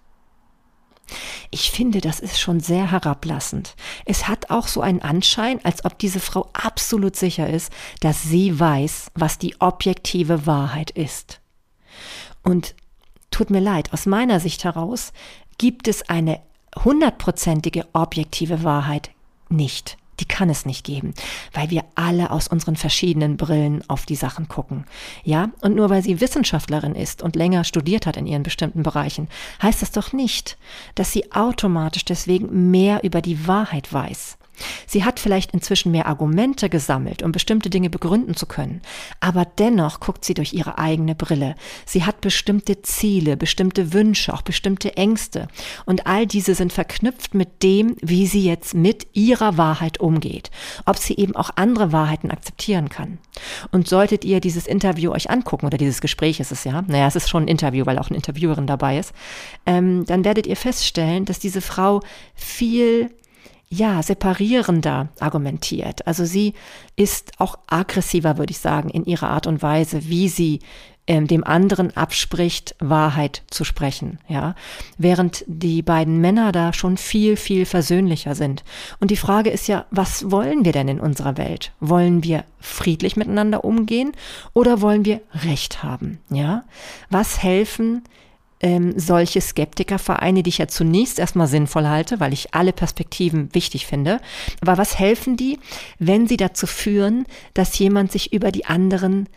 Ich 1.51 1.71
finde, 1.71 2.03
das 2.03 2.21
ist 2.21 2.39
schon 2.39 2.61
sehr 2.61 2.91
herablassend. 2.91 3.75
Es 4.05 4.29
hat 4.29 4.51
auch 4.51 4.69
so 4.69 4.83
einen 4.83 5.01
Anschein, 5.01 5.65
als 5.65 5.87
ob 5.87 5.99
diese 5.99 6.21
Frau 6.21 6.51
absolut 6.53 7.17
sicher 7.17 7.49
ist, 7.49 7.73
dass 8.01 8.23
sie 8.23 8.61
weiß, 8.61 9.13
was 9.15 9.39
die 9.39 9.59
objektive 9.63 10.45
Wahrheit 10.45 10.91
ist. 10.91 11.41
Und 12.43 12.75
tut 13.31 13.49
mir 13.49 13.61
leid, 13.61 13.95
aus 13.95 14.05
meiner 14.05 14.41
Sicht 14.41 14.65
heraus 14.65 15.15
gibt 15.57 15.89
es 15.89 16.11
eine 16.11 16.43
hundertprozentige 16.85 17.87
objektive 17.95 18.63
Wahrheit 18.63 19.11
nicht 19.49 19.97
die 20.21 20.25
kann 20.25 20.51
es 20.51 20.67
nicht 20.67 20.85
geben, 20.85 21.15
weil 21.53 21.71
wir 21.71 21.85
alle 21.95 22.31
aus 22.31 22.49
unseren 22.49 22.77
verschiedenen 22.77 23.37
Brillen 23.37 23.83
auf 23.89 24.07
die 24.07 24.17
Sachen 24.17 24.49
gucken. 24.49 24.85
Ja, 25.25 25.51
und 25.61 25.75
nur 25.75 25.91
weil 25.91 26.03
sie 26.03 26.21
Wissenschaftlerin 26.21 26.95
ist 26.95 27.23
und 27.23 27.37
länger 27.37 27.65
studiert 27.65 28.07
hat 28.07 28.17
in 28.17 28.27
ihren 28.27 28.43
bestimmten 28.43 28.83
Bereichen, 28.83 29.29
heißt 29.63 29.83
das 29.83 29.91
doch 29.91 30.13
nicht, 30.13 30.59
dass 30.95 31.13
sie 31.13 31.33
automatisch 31.33 32.05
deswegen 32.05 32.71
mehr 32.71 33.03
über 33.05 33.23
die 33.23 33.47
Wahrheit 33.47 33.93
weiß. 33.93 34.39
Sie 34.87 35.05
hat 35.05 35.21
vielleicht 35.21 35.53
inzwischen 35.53 35.93
mehr 35.93 36.07
Argumente 36.07 36.69
gesammelt, 36.69 37.23
um 37.23 37.33
bestimmte 37.33 37.71
Dinge 37.71 37.91
begründen 37.91 38.35
zu 38.35 38.47
können, 38.47 38.81
aber 39.21 39.45
dennoch 39.45 40.01
guckt 40.01 40.25
sie 40.25 40.35
durch 40.35 40.53
ihre 40.53 40.79
eigene 40.79 41.15
Brille. 41.15 41.55
Sie 41.87 42.05
hat 42.05 42.21
bestimmte 42.21 42.83
Ziele, 42.83 43.37
bestimmte 43.37 43.93
Wünsche, 43.93 44.33
auch 44.33 44.43
bestimmte 44.43 44.97
Ängste 44.97 45.49
und 45.87 46.07
all 46.07 46.27
diese 46.27 46.55
sind 46.55 46.73
verknüpft 46.73 47.35
mit 47.35 47.63
dem, 47.63 47.97
wie 48.01 48.27
sie 48.27 48.45
jetzt 48.45 48.75
mit 48.75 49.07
ihrer 49.13 49.57
Wahrheit 49.57 50.01
umgeht, 50.01 50.51
ob 50.87 50.99
sie 50.99 51.17
eben 51.17 51.37
auch 51.37 51.51
andere 51.57 51.93
Wahrheiten 51.93 52.31
akzeptieren 52.31 52.89
kann. 52.89 53.19
Und 53.71 53.89
solltet 53.89 54.25
ihr 54.25 54.41
dieses 54.41 54.67
Interview 54.67 55.13
euch 55.13 55.31
angucken, 55.31 55.67
oder 55.67 55.79
dieses 55.79 56.01
Gespräch 56.01 56.41
ist 56.41 56.53
es 56.53 56.65
ja, 56.65 56.83
naja, 56.83 57.07
es 57.07 57.17
ist 57.17 57.29
schon 57.29 57.45
ein 57.45 57.49
Interview, 57.49 57.87
weil 57.87 57.99
auch 57.99 58.09
eine 58.09 58.17
Interviewerin 58.17 58.67
dabei 58.67 58.99
ist, 58.99 59.13
ähm, 59.67 60.05
dann 60.07 60.25
werdet 60.25 60.47
ihr 60.47 60.57
feststellen, 60.57 61.25
dass 61.25 61.39
diese 61.39 61.61
Frau 61.61 62.01
viel 62.35 63.11
ja, 63.73 64.03
separierender 64.03 65.09
argumentiert. 65.19 66.07
Also 66.07 66.27
sie 66.27 66.53
ist 66.95 67.33
auch 67.39 67.59
aggressiver, 67.67 68.37
würde 68.37 68.51
ich 68.51 68.59
sagen, 68.59 68.91
in 68.91 69.07
ihrer 69.07 69.31
Art 69.31 69.47
und 69.47 69.63
Weise, 69.63 70.11
wie 70.11 70.29
sie 70.29 70.61
ähm, 71.07 71.27
dem 71.27 71.43
anderen 71.43 71.97
abspricht, 71.97 72.77
Wahrheit 72.81 73.43
zu 73.49 73.65
sprechen, 73.65 74.19
ja. 74.29 74.55
Während 74.99 75.43
die 75.47 75.81
beiden 75.81 76.21
Männer 76.21 76.53
da 76.53 76.75
schon 76.75 76.99
viel, 76.99 77.37
viel 77.37 77.65
versöhnlicher 77.65 78.35
sind. 78.35 78.63
Und 79.01 79.11
die 79.11 79.17
Frage 79.17 79.49
ist 79.49 79.69
ja, 79.69 79.87
was 79.91 80.31
wollen 80.31 80.67
wir 80.67 80.73
denn 80.73 80.89
in 80.89 81.01
unserer 81.01 81.39
Welt? 81.39 81.73
Wollen 81.81 82.23
wir 82.23 82.45
friedlich 82.61 83.17
miteinander 83.17 83.65
umgehen 83.65 84.13
oder 84.53 84.83
wollen 84.83 85.07
wir 85.07 85.23
Recht 85.33 85.83
haben, 85.83 86.19
ja? 86.29 86.65
Was 87.09 87.43
helfen 87.43 88.03
ähm, 88.63 88.95
solche 88.97 89.41
Skeptikervereine, 89.41 90.43
die 90.43 90.51
ich 90.51 90.59
ja 90.59 90.69
zunächst 90.69 91.19
erstmal 91.19 91.49
sinnvoll 91.49 91.87
halte, 91.87 92.21
weil 92.21 92.33
ich 92.33 92.55
alle 92.55 92.73
Perspektiven 92.73 93.55
wichtig 93.55 93.87
finde. 93.87 94.21
Aber 94.61 94.79
was 94.79 94.99
helfen 94.99 95.37
die, 95.37 95.59
wenn 95.99 96.27
sie 96.27 96.37
dazu 96.37 96.67
führen, 96.67 97.27
dass 97.55 97.79
jemand 97.79 98.13
sich 98.13 98.33
über 98.33 98.53
die 98.53 98.65
anderen 98.65 99.29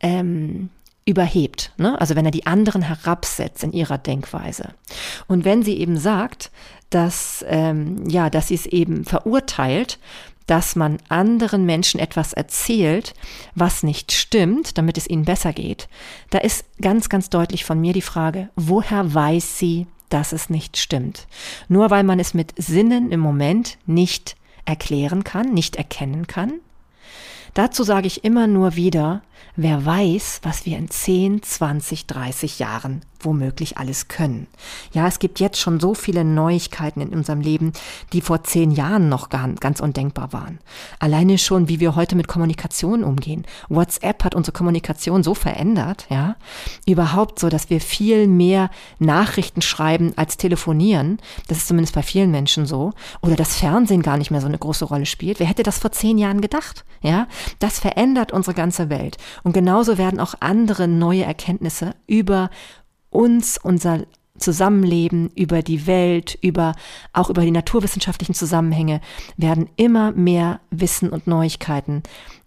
ähm, 0.00 0.68
überhebt, 1.06 1.72
ne? 1.76 2.00
also 2.00 2.16
wenn 2.16 2.24
er 2.24 2.30
die 2.30 2.46
anderen 2.46 2.82
herabsetzt 2.82 3.62
in 3.62 3.72
ihrer 3.72 3.98
Denkweise. 3.98 4.70
Und 5.26 5.44
wenn 5.44 5.62
sie 5.62 5.78
eben 5.78 5.98
sagt, 5.98 6.50
dass, 6.90 7.44
ähm, 7.48 8.08
ja, 8.08 8.30
dass 8.30 8.48
sie 8.48 8.54
es 8.54 8.66
eben 8.66 9.04
verurteilt, 9.04 9.98
dass 10.46 10.76
man 10.76 10.98
anderen 11.08 11.64
Menschen 11.64 12.00
etwas 12.00 12.32
erzählt, 12.32 13.14
was 13.54 13.82
nicht 13.82 14.12
stimmt, 14.12 14.76
damit 14.78 14.98
es 14.98 15.08
ihnen 15.08 15.24
besser 15.24 15.52
geht, 15.52 15.88
da 16.30 16.38
ist 16.38 16.64
ganz, 16.80 17.08
ganz 17.08 17.30
deutlich 17.30 17.64
von 17.64 17.80
mir 17.80 17.92
die 17.92 18.02
Frage, 18.02 18.50
woher 18.56 19.14
weiß 19.14 19.58
sie, 19.58 19.86
dass 20.08 20.32
es 20.32 20.50
nicht 20.50 20.76
stimmt? 20.76 21.26
Nur 21.68 21.90
weil 21.90 22.04
man 22.04 22.20
es 22.20 22.34
mit 22.34 22.52
Sinnen 22.56 23.10
im 23.10 23.20
Moment 23.20 23.78
nicht 23.86 24.36
erklären 24.64 25.24
kann, 25.24 25.52
nicht 25.52 25.76
erkennen 25.76 26.26
kann? 26.26 26.54
Dazu 27.54 27.84
sage 27.84 28.08
ich 28.08 28.24
immer 28.24 28.46
nur 28.46 28.74
wieder, 28.74 29.22
wer 29.56 29.84
weiß, 29.86 30.40
was 30.42 30.66
wir 30.66 30.76
in 30.76 30.90
10, 30.90 31.42
20, 31.42 32.06
30 32.06 32.58
Jahren 32.58 33.02
womöglich 33.24 33.78
alles 33.78 34.08
können. 34.08 34.46
Ja, 34.92 35.06
es 35.06 35.18
gibt 35.18 35.40
jetzt 35.40 35.58
schon 35.58 35.80
so 35.80 35.94
viele 35.94 36.24
Neuigkeiten 36.24 37.00
in 37.00 37.10
unserem 37.10 37.40
Leben, 37.40 37.72
die 38.12 38.20
vor 38.20 38.44
zehn 38.44 38.70
Jahren 38.70 39.08
noch 39.08 39.28
ganz 39.28 39.80
undenkbar 39.80 40.32
waren. 40.32 40.58
Alleine 40.98 41.38
schon, 41.38 41.68
wie 41.68 41.80
wir 41.80 41.96
heute 41.96 42.16
mit 42.16 42.28
Kommunikation 42.28 43.04
umgehen. 43.04 43.44
WhatsApp 43.68 44.24
hat 44.24 44.34
unsere 44.34 44.52
Kommunikation 44.52 45.22
so 45.22 45.34
verändert, 45.34 46.06
ja. 46.10 46.36
Überhaupt 46.86 47.38
so, 47.38 47.48
dass 47.48 47.70
wir 47.70 47.80
viel 47.80 48.26
mehr 48.26 48.70
Nachrichten 48.98 49.62
schreiben 49.62 50.12
als 50.16 50.36
telefonieren. 50.36 51.18
Das 51.48 51.58
ist 51.58 51.68
zumindest 51.68 51.94
bei 51.94 52.02
vielen 52.02 52.30
Menschen 52.30 52.66
so. 52.66 52.92
Oder 53.22 53.36
das 53.36 53.56
Fernsehen 53.56 54.02
gar 54.02 54.16
nicht 54.16 54.30
mehr 54.30 54.40
so 54.40 54.46
eine 54.46 54.58
große 54.58 54.84
Rolle 54.84 55.06
spielt. 55.06 55.40
Wer 55.40 55.46
hätte 55.46 55.62
das 55.62 55.78
vor 55.78 55.92
zehn 55.92 56.18
Jahren 56.18 56.40
gedacht? 56.40 56.84
Ja, 57.02 57.28
das 57.58 57.78
verändert 57.78 58.32
unsere 58.32 58.54
ganze 58.54 58.90
Welt. 58.90 59.18
Und 59.42 59.52
genauso 59.52 59.98
werden 59.98 60.20
auch 60.20 60.34
andere 60.40 60.88
neue 60.88 61.24
Erkenntnisse 61.24 61.94
über 62.06 62.50
uns, 63.14 63.58
unser 63.62 64.02
Zusammenleben, 64.36 65.30
über 65.36 65.62
die 65.62 65.86
Welt, 65.86 66.36
über 66.42 66.74
auch 67.12 67.30
über 67.30 67.42
die 67.42 67.52
naturwissenschaftlichen 67.52 68.34
Zusammenhänge 68.34 69.00
werden 69.36 69.70
immer 69.76 70.10
mehr 70.12 70.60
Wissen 70.70 71.10
und 71.10 71.28
Neuigkeiten 71.28 72.02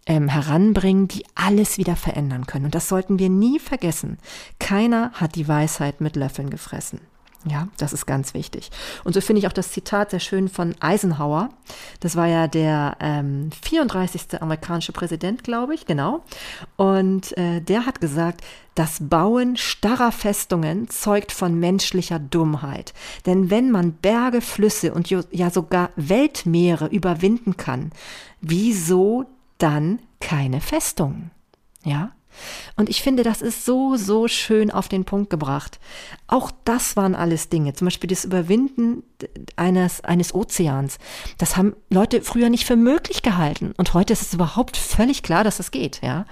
ähm, 0.06 0.28
heranbringen, 0.28 1.08
die 1.08 1.24
alles 1.36 1.78
wieder 1.78 1.96
verändern 1.96 2.46
können. 2.46 2.66
Und 2.66 2.76
das 2.76 2.90
sollten 2.90 3.20
wir 3.20 3.30
nie 3.30 3.60
vergessen. 3.60 4.18
Keiner 4.60 5.12
hat 5.14 5.36
die 5.36 5.48
Weisheit 5.48 6.02
mit 6.02 6.16
Löffeln 6.18 6.50
gefressen. 6.50 7.00
Ja, 7.46 7.68
das 7.78 7.94
ist 7.94 8.06
ganz 8.06 8.34
wichtig. 8.34 8.72
Und 9.04 9.14
so 9.14 9.22
finde 9.22 9.40
ich 9.40 9.48
auch 9.48 9.54
das 9.54 9.72
Zitat 9.72 10.12
sehr 10.12 10.20
schön 10.20 10.50
von 10.50 10.76
Eisenhower. 10.80 11.50
Das 12.00 12.16
war 12.16 12.28
ja 12.28 12.48
der 12.48 12.98
ähm, 13.00 13.52
34. 13.64 14.42
amerikanische 14.42 14.92
Präsident, 14.92 15.44
glaube 15.44 15.76
ich, 15.76 15.86
genau. 15.86 16.24
Und 16.76 17.38
äh, 17.38 17.62
der 17.62 17.86
hat 17.86 18.02
gesagt, 18.02 18.42
das 18.76 18.98
Bauen 19.02 19.56
starrer 19.56 20.12
Festungen 20.12 20.90
zeugt 20.90 21.32
von 21.32 21.60
menschlicher 21.60 22.20
Dummheit. 22.20 22.94
Denn 23.26 23.50
wenn 23.50 23.72
man 23.72 23.94
Berge, 23.94 24.42
Flüsse 24.42 24.94
und 24.94 25.10
ja 25.10 25.50
sogar 25.50 25.92
Weltmeere 25.96 26.88
überwinden 26.88 27.58
kann, 27.58 27.92
wieso 28.42 29.26
dann 29.58 30.00
keine 30.20 30.62
Festung? 30.62 31.32
Ja? 31.84 32.12
Und 32.76 32.90
ich 32.90 33.02
finde, 33.02 33.24
das 33.24 33.42
ist 33.42 33.66
so, 33.66 33.96
so 33.96 34.28
schön 34.28 34.72
auf 34.72 34.88
den 34.88 35.06
Punkt 35.06 35.30
gebracht. 35.30 35.80
Auch 36.28 36.52
das 36.66 36.96
waren 36.96 37.16
alles 37.16 37.50
Dinge. 37.50 37.74
Zum 37.74 37.86
Beispiel 37.86 38.10
das 38.10 38.26
Überwinden 38.26 39.04
eines, 39.56 40.04
eines 40.04 40.34
Ozeans. 40.36 40.98
Das 41.38 41.58
haben 41.58 41.76
Leute 41.90 42.22
früher 42.22 42.50
nicht 42.50 42.66
für 42.66 42.76
möglich 42.76 43.22
gehalten. 43.22 43.74
Und 43.78 43.94
heute 43.94 44.14
ist 44.14 44.22
es 44.22 44.34
überhaupt 44.34 44.78
völlig 44.78 45.24
klar, 45.24 45.44
dass 45.44 45.58
das 45.58 45.72
geht, 45.72 46.02
ja. 46.04 46.26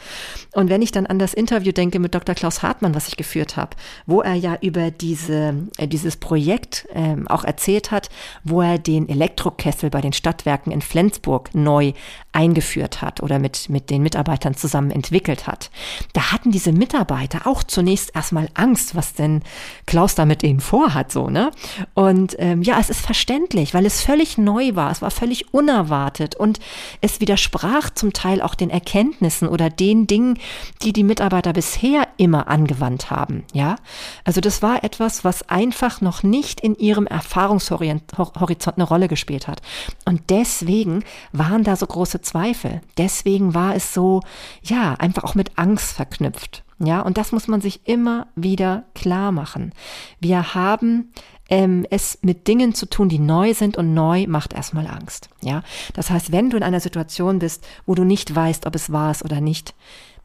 Und 0.54 0.70
wenn 0.70 0.82
ich 0.82 0.92
dann 0.92 1.06
an 1.06 1.20
das 1.20 1.34
Interview 1.34 1.72
denke 1.72 2.00
mit 2.00 2.14
Dr. 2.14 2.36
Klaus 2.36 2.62
Hartmann, 2.62 2.96
was 2.96 3.08
ich 3.08 3.18
geführt 3.18 3.58
habe, 3.58 3.76
wo 4.06 4.22
er 4.22 4.36
ja 4.36 4.58
über 4.62 4.92
diese, 4.92 5.56
äh, 5.78 5.88
dieses 5.88 6.18
Projekt 6.18 6.88
ähm, 6.94 7.28
auch 7.28 7.44
erzählt 7.44 7.92
hat, 7.92 8.10
wo 8.44 8.62
er 8.62 8.78
den 8.78 9.10
Elektrokessel 9.10 9.90
bei 9.90 10.02
den 10.02 10.14
Stadtwerken 10.14 10.72
in 10.72 10.82
Flensburg 10.82 11.54
neu 11.56 11.94
eingeführt 12.32 13.02
hat 13.02 13.24
oder 13.24 13.40
mit, 13.40 13.70
mit 13.70 13.90
den 13.90 14.04
Mitarbeitern 14.04 14.56
zusammen 14.56 14.92
entwickelt 14.92 15.48
hat. 15.48 15.72
Da 16.14 16.32
hatten 16.32 16.52
diese 16.52 16.72
Mitarbeiter 16.72 17.48
auch 17.48 17.64
zunächst 17.64 18.16
erstmal 18.16 18.50
Angst, 18.54 18.96
was 18.96 19.14
denn 19.14 19.42
Klaus 19.86 20.16
da 20.16 20.26
mit 20.26 20.44
ihnen 20.44 20.60
vorhat, 20.60 21.12
so, 21.12 21.30
ne? 21.30 21.52
Und 21.94 22.36
ähm, 22.40 22.62
ja, 22.62 22.80
es 22.80 22.90
ist 22.90 23.02
verständlich, 23.02 23.74
weil 23.74 23.86
es 23.86 24.02
völlig 24.02 24.38
neu 24.38 24.76
war, 24.76 24.92
es 24.92 25.02
war 25.02 25.12
völlig 25.12 25.54
unerwartet 25.54 26.36
und 26.36 26.60
es 27.02 27.22
widersprach 27.22 27.90
zum 27.90 28.14
Teil 28.14 28.42
auch 28.42 28.56
den 28.56 28.70
Erkenntnissen 28.70 29.48
oder 29.48 29.70
den 29.70 30.08
Dingen, 30.08 30.40
die 30.82 30.94
die 30.94 31.04
Mitarbeiter 31.04 31.54
bisher 31.54 32.08
immer 32.18 32.48
angewandt 32.48 33.12
haben, 33.12 33.44
ja? 33.54 33.76
Also 34.24 34.42
das 34.42 34.62
war 34.62 34.84
etwas, 34.84 35.24
was 35.24 35.50
einfach 35.50 36.02
noch 36.02 36.24
nicht 36.24 36.62
in 36.62 36.76
ihrem 36.76 37.08
Erfahrungshorizont 37.08 38.78
eine 38.78 38.84
Rolle 38.84 39.08
gespielt 39.08 39.48
hat. 39.48 39.62
Und 40.06 40.22
deswegen 40.30 41.04
waren 41.32 41.64
da 41.64 41.76
so 41.76 41.86
große 41.86 42.22
Zweifel. 42.22 42.82
Deswegen 42.98 43.54
war 43.54 43.76
es 43.76 43.94
so, 43.94 44.22
ja, 44.64 44.94
einfach 44.96 45.24
auch 45.24 45.36
mit 45.36 45.58
Angst 45.58 45.85
verknüpft. 45.92 46.64
Ja, 46.80 47.02
und 47.02 47.18
das 47.18 47.32
muss 47.32 47.48
man 47.48 47.62
sich 47.62 47.88
immer 47.88 48.28
wieder 48.36 48.84
klar 48.94 49.32
machen. 49.32 49.72
Wir 50.20 50.54
haben 50.56 51.14
ähm, 51.50 51.86
es 51.90 52.20
mit 52.22 52.48
Dingen 52.48 52.74
zu 52.74 52.86
tun, 52.86 53.08
die 53.08 53.20
neu 53.20 53.54
sind 53.54 53.78
und 53.78 53.94
neu 53.94 54.26
macht 54.28 54.54
erstmal 54.54 54.88
Angst. 54.88 55.30
Ja, 55.42 55.64
das 55.94 56.10
heißt, 56.10 56.32
wenn 56.32 56.50
du 56.50 56.58
in 56.58 56.64
einer 56.64 56.82
Situation 56.82 57.40
bist, 57.40 57.66
wo 57.86 57.96
du 57.96 58.04
nicht 58.04 58.36
weißt, 58.36 58.66
ob 58.66 58.76
es 58.76 58.92
wahr 58.92 59.12
ist 59.12 59.24
oder 59.24 59.40
nicht, 59.40 59.74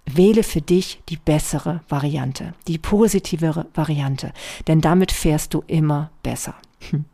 wähle 0.06 0.42
für 0.42 0.60
dich 0.60 1.02
die 1.08 1.18
bessere 1.18 1.82
Variante, 1.88 2.54
die 2.66 2.78
positivere 2.78 3.66
Variante, 3.74 4.32
denn 4.66 4.80
damit 4.80 5.12
fährst 5.12 5.54
du 5.54 5.62
immer 5.66 6.10
besser. 6.22 6.54
Hm. 6.90 7.04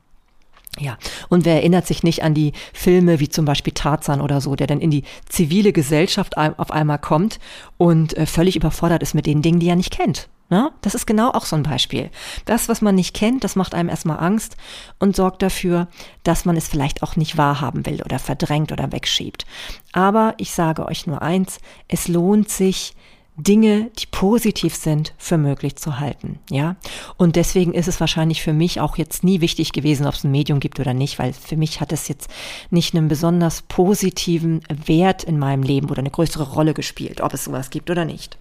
Ja, 0.79 0.99
und 1.29 1.45
wer 1.45 1.55
erinnert 1.55 1.87
sich 1.87 2.03
nicht 2.03 2.23
an 2.23 2.35
die 2.35 2.53
Filme 2.75 3.19
wie 3.19 3.29
zum 3.29 3.45
Beispiel 3.47 3.73
Tarzan 3.73 4.21
oder 4.21 4.41
so, 4.41 4.57
der 4.57 4.67
dann 4.67 4.81
in 4.81 4.91
die 4.91 5.05
zivile 5.29 5.73
Gesellschaft 5.73 6.37
auf 6.37 6.71
einmal 6.71 6.99
kommt 6.99 7.39
und 7.79 8.17
äh, 8.17 8.27
völlig 8.27 8.57
überfordert 8.57 9.03
ist 9.03 9.15
mit 9.15 9.27
den 9.27 9.41
Dingen, 9.41 9.59
die 9.59 9.69
er 9.69 9.77
nicht 9.77 9.91
kennt. 9.91 10.29
Ne? 10.49 10.71
Das 10.81 10.95
ist 10.95 11.07
genau 11.07 11.31
auch 11.31 11.45
so 11.45 11.57
ein 11.57 11.65
Beispiel. 11.65 12.11
Das, 12.45 12.69
was 12.69 12.81
man 12.81 12.95
nicht 12.95 13.15
kennt, 13.15 13.43
das 13.43 13.57
macht 13.57 13.75
einem 13.75 13.89
erstmal 13.89 14.21
Angst 14.21 14.57
und 15.01 15.17
sorgt 15.17 15.43
dafür, 15.43 15.89
dass 16.23 16.45
man 16.45 16.57
es 16.57 16.69
vielleicht 16.69 17.03
auch 17.03 17.17
nicht 17.17 17.37
wahrhaben 17.37 17.85
will 17.85 18.01
oder 18.05 18.21
verdrängt 18.21 18.71
oder 18.71 18.93
wegschiebt. 18.93 19.45
Aber 19.93 20.35
ich 20.37 20.53
sage 20.53 20.87
euch 20.87 21.07
nur 21.07 21.21
eins, 21.21 21.59
es 21.89 22.07
lohnt 22.07 22.49
sich, 22.49 22.95
Dinge, 23.37 23.91
die 23.99 24.07
positiv 24.11 24.75
sind, 24.75 25.13
für 25.19 25.37
möglich 25.37 25.77
zu 25.77 26.01
halten, 26.01 26.39
ja. 26.51 26.77
Und 27.17 27.37
deswegen 27.37 27.75
ist 27.75 27.89
es 27.89 28.01
wahrscheinlich 28.01 28.43
für 28.43 28.53
mich 28.53 28.81
auch 28.81 28.97
jetzt 28.97 29.25
nie 29.25 29.41
wichtig 29.41 29.73
gewesen, 29.73 30.07
ob 30.07 30.15
es 30.15 30.25
ein 30.25 30.31
Medium 30.31 30.59
gibt 30.59 30.81
oder 30.81 30.95
nicht, 30.95 31.19
weil 31.19 31.33
für 31.33 31.57
mich 31.57 31.81
hat 31.81 31.93
es 31.93 32.09
jetzt 32.09 32.31
nicht 32.71 32.95
einen 32.95 33.09
besonders 33.09 33.63
positiven 33.63 34.63
Wert 34.69 35.25
in 35.25 35.39
meinem 35.39 35.63
Leben 35.63 35.91
oder 35.91 35.99
eine 35.99 36.11
größere 36.11 36.51
Rolle 36.53 36.73
gespielt, 36.73 37.21
ob 37.21 37.35
es 37.35 37.45
sowas 37.45 37.71
gibt 37.71 37.91
oder 37.91 38.05
nicht. 38.05 38.39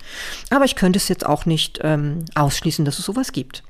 Aber 0.49 0.65
ich 0.65 0.75
könnte 0.75 0.97
es 0.97 1.09
jetzt 1.09 1.25
auch 1.25 1.45
nicht 1.45 1.79
ähm, 1.83 2.23
ausschließen, 2.35 2.85
dass 2.85 2.99
es 2.99 3.05
sowas 3.05 3.31
gibt. 3.31 3.63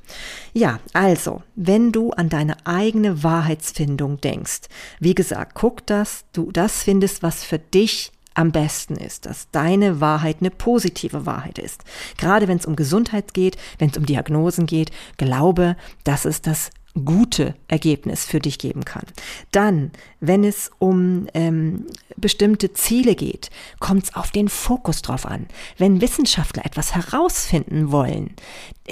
Ja, 0.53 0.80
also, 0.93 1.41
wenn 1.55 1.91
du 1.91 2.11
an 2.11 2.30
deine 2.30 2.55
eigene 2.65 3.23
Wahrheitsfindung 3.23 4.21
denkst, 4.21 4.61
wie 4.99 5.15
gesagt, 5.15 5.53
guck, 5.55 5.86
dass 5.88 6.26
du 6.34 6.51
das 6.51 6.84
findest, 6.84 7.23
was 7.23 7.43
für 7.43 7.59
dich 7.59 8.11
am 8.36 8.51
besten 8.51 8.95
ist, 8.95 9.25
dass 9.25 9.49
deine 9.51 10.01
Wahrheit 10.01 10.38
eine 10.41 10.51
positive 10.51 11.25
Wahrheit 11.25 11.57
ist. 11.57 11.83
Gerade 12.17 12.47
wenn 12.47 12.57
es 12.57 12.65
um 12.65 12.75
Gesundheit 12.75 13.33
geht, 13.33 13.57
wenn 13.79 13.89
es 13.89 13.97
um 13.97 14.05
Diagnosen 14.05 14.65
geht, 14.65 14.91
glaube, 15.17 15.75
das 16.03 16.25
ist 16.25 16.45
das 16.45 16.69
gute 17.03 17.55
Ergebnis 17.67 18.25
für 18.25 18.39
dich 18.39 18.57
geben 18.57 18.85
kann. 18.85 19.03
Dann, 19.51 19.91
wenn 20.21 20.43
es 20.43 20.71
um 20.79 21.27
ähm, 21.33 21.87
bestimmte 22.15 22.73
Ziele 22.73 23.15
geht, 23.15 23.49
kommt 23.79 24.05
es 24.05 24.15
auf 24.15 24.31
den 24.31 24.47
Fokus 24.47 25.01
drauf 25.01 25.25
an. 25.25 25.47
Wenn 25.77 25.99
Wissenschaftler 25.99 26.65
etwas 26.65 26.95
herausfinden 26.95 27.91
wollen, 27.91 28.35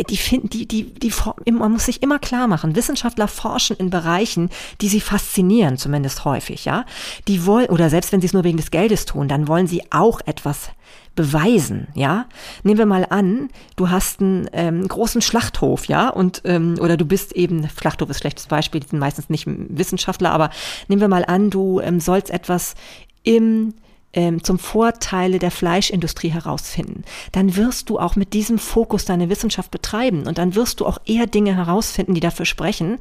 die 0.10 0.18
finden, 0.18 0.50
die, 0.50 0.68
die, 0.68 0.94
die, 0.94 1.14
man 1.52 1.72
muss 1.72 1.86
sich 1.86 2.02
immer 2.02 2.20
klar 2.20 2.48
machen, 2.48 2.76
Wissenschaftler 2.76 3.28
forschen 3.28 3.78
in 3.78 3.90
Bereichen, 3.90 4.50
die 4.82 4.90
sie 4.90 5.02
faszinieren, 5.02 5.78
zumindest 5.78 6.26
häufig, 6.26 6.66
ja. 6.66 6.86
Die 7.28 7.46
wollen, 7.46 7.70
oder 7.70 7.90
selbst 7.90 8.12
wenn 8.12 8.20
sie 8.20 8.28
es 8.28 8.34
nur 8.34 8.44
wegen 8.44 8.58
des 8.58 8.72
Geldes 8.72 9.06
tun, 9.06 9.28
dann 9.28 9.48
wollen 9.48 9.68
sie 9.68 9.84
auch 9.92 10.20
etwas 10.26 10.72
beweisen, 11.16 11.88
ja. 11.94 12.26
Nehmen 12.64 12.80
wir 12.80 12.86
mal 12.86 13.06
an, 13.10 13.50
du 13.76 13.90
hast 13.90 14.22
einen 14.22 14.50
ähm, 14.54 14.88
großen 14.88 15.22
Schlachthof, 15.22 15.86
ja, 15.86 16.10
und 16.10 16.42
ähm, 16.46 16.76
oder 16.80 16.98
du 16.98 17.06
bist 17.06 17.34
eben 17.34 17.68
Schlachthof 17.70 18.10
ist 18.10 18.20
schlechtes 18.20 18.48
Beispiel, 18.48 18.82
die 18.82 18.88
sind 18.88 19.00
meistens 19.00 19.30
nicht 19.30 19.46
Wissenschaftler, 19.48 20.32
aber 20.32 20.50
nehmen 20.88 21.02
wir 21.02 21.08
mal 21.08 21.26
an, 21.26 21.50
du 21.50 21.80
ähm, 21.80 22.00
sollst 22.00 22.32
etwas 22.32 22.76
im 23.24 23.74
ähm, 24.14 24.44
zum 24.44 24.60
Vorteile 24.60 25.40
der 25.40 25.52
Fleischindustrie 25.52 26.30
herausfinden, 26.30 27.04
dann 27.32 27.56
wirst 27.56 27.90
du 27.90 28.00
auch 28.00 28.16
mit 28.16 28.34
diesem 28.34 28.60
Fokus 28.60 29.06
deine 29.06 29.30
Wissenschaft 29.30 29.72
betreiben 29.72 30.28
und 30.28 30.38
dann 30.38 30.56
wirst 30.56 30.80
du 30.80 30.86
auch 30.86 31.00
eher 31.06 31.28
Dinge 31.28 31.56
herausfinden, 31.56 32.14
die 32.14 32.20
dafür 32.20 32.46
sprechen, 32.46 33.00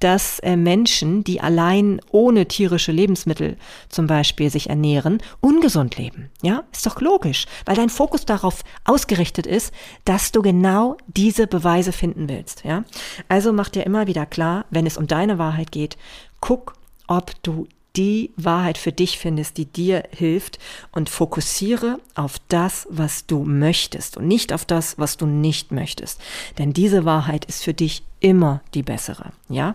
dass 0.00 0.38
äh, 0.40 0.56
Menschen, 0.56 1.24
die 1.24 1.40
allein 1.40 2.00
ohne 2.10 2.46
tierische 2.46 2.92
Lebensmittel 2.92 3.56
zum 3.88 4.06
Beispiel 4.06 4.50
sich 4.50 4.70
ernähren, 4.70 5.18
ungesund 5.40 5.96
leben. 5.96 6.30
Ja, 6.42 6.64
ist 6.72 6.86
doch 6.86 7.00
logisch, 7.00 7.46
weil 7.66 7.76
dein 7.76 7.90
Fokus 7.90 8.24
darauf 8.24 8.62
ausgerichtet 8.84 9.46
ist, 9.46 9.72
dass 10.04 10.32
du 10.32 10.42
genau 10.42 10.96
diese 11.06 11.46
Beweise 11.46 11.92
finden 11.92 12.28
willst. 12.28 12.64
Ja, 12.64 12.84
also 13.28 13.52
mach 13.52 13.68
dir 13.68 13.84
immer 13.84 14.06
wieder 14.06 14.26
klar, 14.26 14.64
wenn 14.70 14.86
es 14.86 14.96
um 14.96 15.06
deine 15.06 15.38
Wahrheit 15.38 15.72
geht, 15.72 15.96
guck, 16.40 16.74
ob 17.06 17.32
du 17.42 17.66
die 17.96 18.32
Wahrheit 18.36 18.78
für 18.78 18.92
dich 18.92 19.18
findest, 19.18 19.56
die 19.58 19.66
dir 19.66 20.04
hilft 20.10 20.58
und 20.92 21.10
fokussiere 21.10 22.00
auf 22.14 22.36
das, 22.48 22.86
was 22.90 23.26
du 23.26 23.44
möchtest 23.44 24.16
und 24.16 24.26
nicht 24.26 24.52
auf 24.52 24.64
das, 24.64 24.98
was 24.98 25.16
du 25.16 25.26
nicht 25.26 25.72
möchtest. 25.72 26.20
Denn 26.58 26.72
diese 26.72 27.04
Wahrheit 27.04 27.44
ist 27.44 27.64
für 27.64 27.74
dich 27.74 28.02
immer 28.20 28.62
die 28.74 28.82
bessere, 28.82 29.32
ja? 29.48 29.74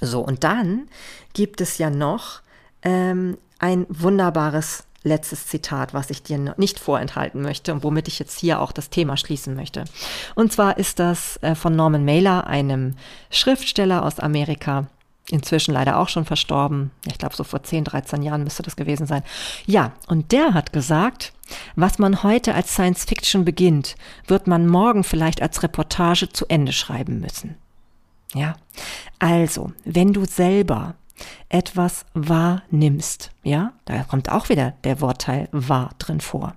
So, 0.00 0.20
und 0.20 0.44
dann 0.44 0.88
gibt 1.34 1.60
es 1.60 1.78
ja 1.78 1.90
noch 1.90 2.40
ähm, 2.82 3.38
ein 3.58 3.86
wunderbares 3.88 4.84
letztes 5.04 5.46
Zitat, 5.46 5.94
was 5.94 6.10
ich 6.10 6.22
dir 6.22 6.54
nicht 6.56 6.80
vorenthalten 6.80 7.42
möchte 7.42 7.72
und 7.72 7.84
womit 7.84 8.08
ich 8.08 8.18
jetzt 8.18 8.38
hier 8.40 8.60
auch 8.60 8.72
das 8.72 8.90
Thema 8.90 9.16
schließen 9.16 9.54
möchte. 9.54 9.84
Und 10.34 10.52
zwar 10.52 10.78
ist 10.78 10.98
das 10.98 11.36
äh, 11.42 11.54
von 11.54 11.76
Norman 11.76 12.04
Mailer, 12.04 12.46
einem 12.46 12.96
Schriftsteller 13.30 14.04
aus 14.04 14.18
Amerika, 14.18 14.86
inzwischen 15.30 15.72
leider 15.72 15.98
auch 15.98 16.08
schon 16.08 16.24
verstorben. 16.24 16.90
Ich 17.06 17.18
glaube, 17.18 17.34
so 17.34 17.44
vor 17.44 17.62
10, 17.62 17.84
13 17.84 18.22
Jahren 18.22 18.44
müsste 18.44 18.62
das 18.62 18.76
gewesen 18.76 19.06
sein. 19.06 19.22
Ja, 19.66 19.92
und 20.06 20.32
der 20.32 20.54
hat 20.54 20.72
gesagt, 20.72 21.32
was 21.76 21.98
man 21.98 22.22
heute 22.22 22.54
als 22.54 22.72
Science 22.72 23.04
Fiction 23.04 23.44
beginnt, 23.44 23.96
wird 24.26 24.46
man 24.46 24.66
morgen 24.66 25.04
vielleicht 25.04 25.40
als 25.40 25.62
Reportage 25.62 26.28
zu 26.28 26.46
Ende 26.46 26.72
schreiben 26.72 27.20
müssen. 27.20 27.56
Ja, 28.34 28.56
also, 29.18 29.72
wenn 29.84 30.12
du 30.12 30.24
selber 30.24 30.94
etwas 31.48 32.04
wahrnimmst, 32.14 33.30
ja, 33.44 33.72
da 33.84 34.02
kommt 34.02 34.30
auch 34.30 34.48
wieder 34.48 34.74
der 34.82 35.00
Wortteil 35.00 35.48
wahr 35.52 35.90
drin 35.98 36.20
vor. 36.20 36.54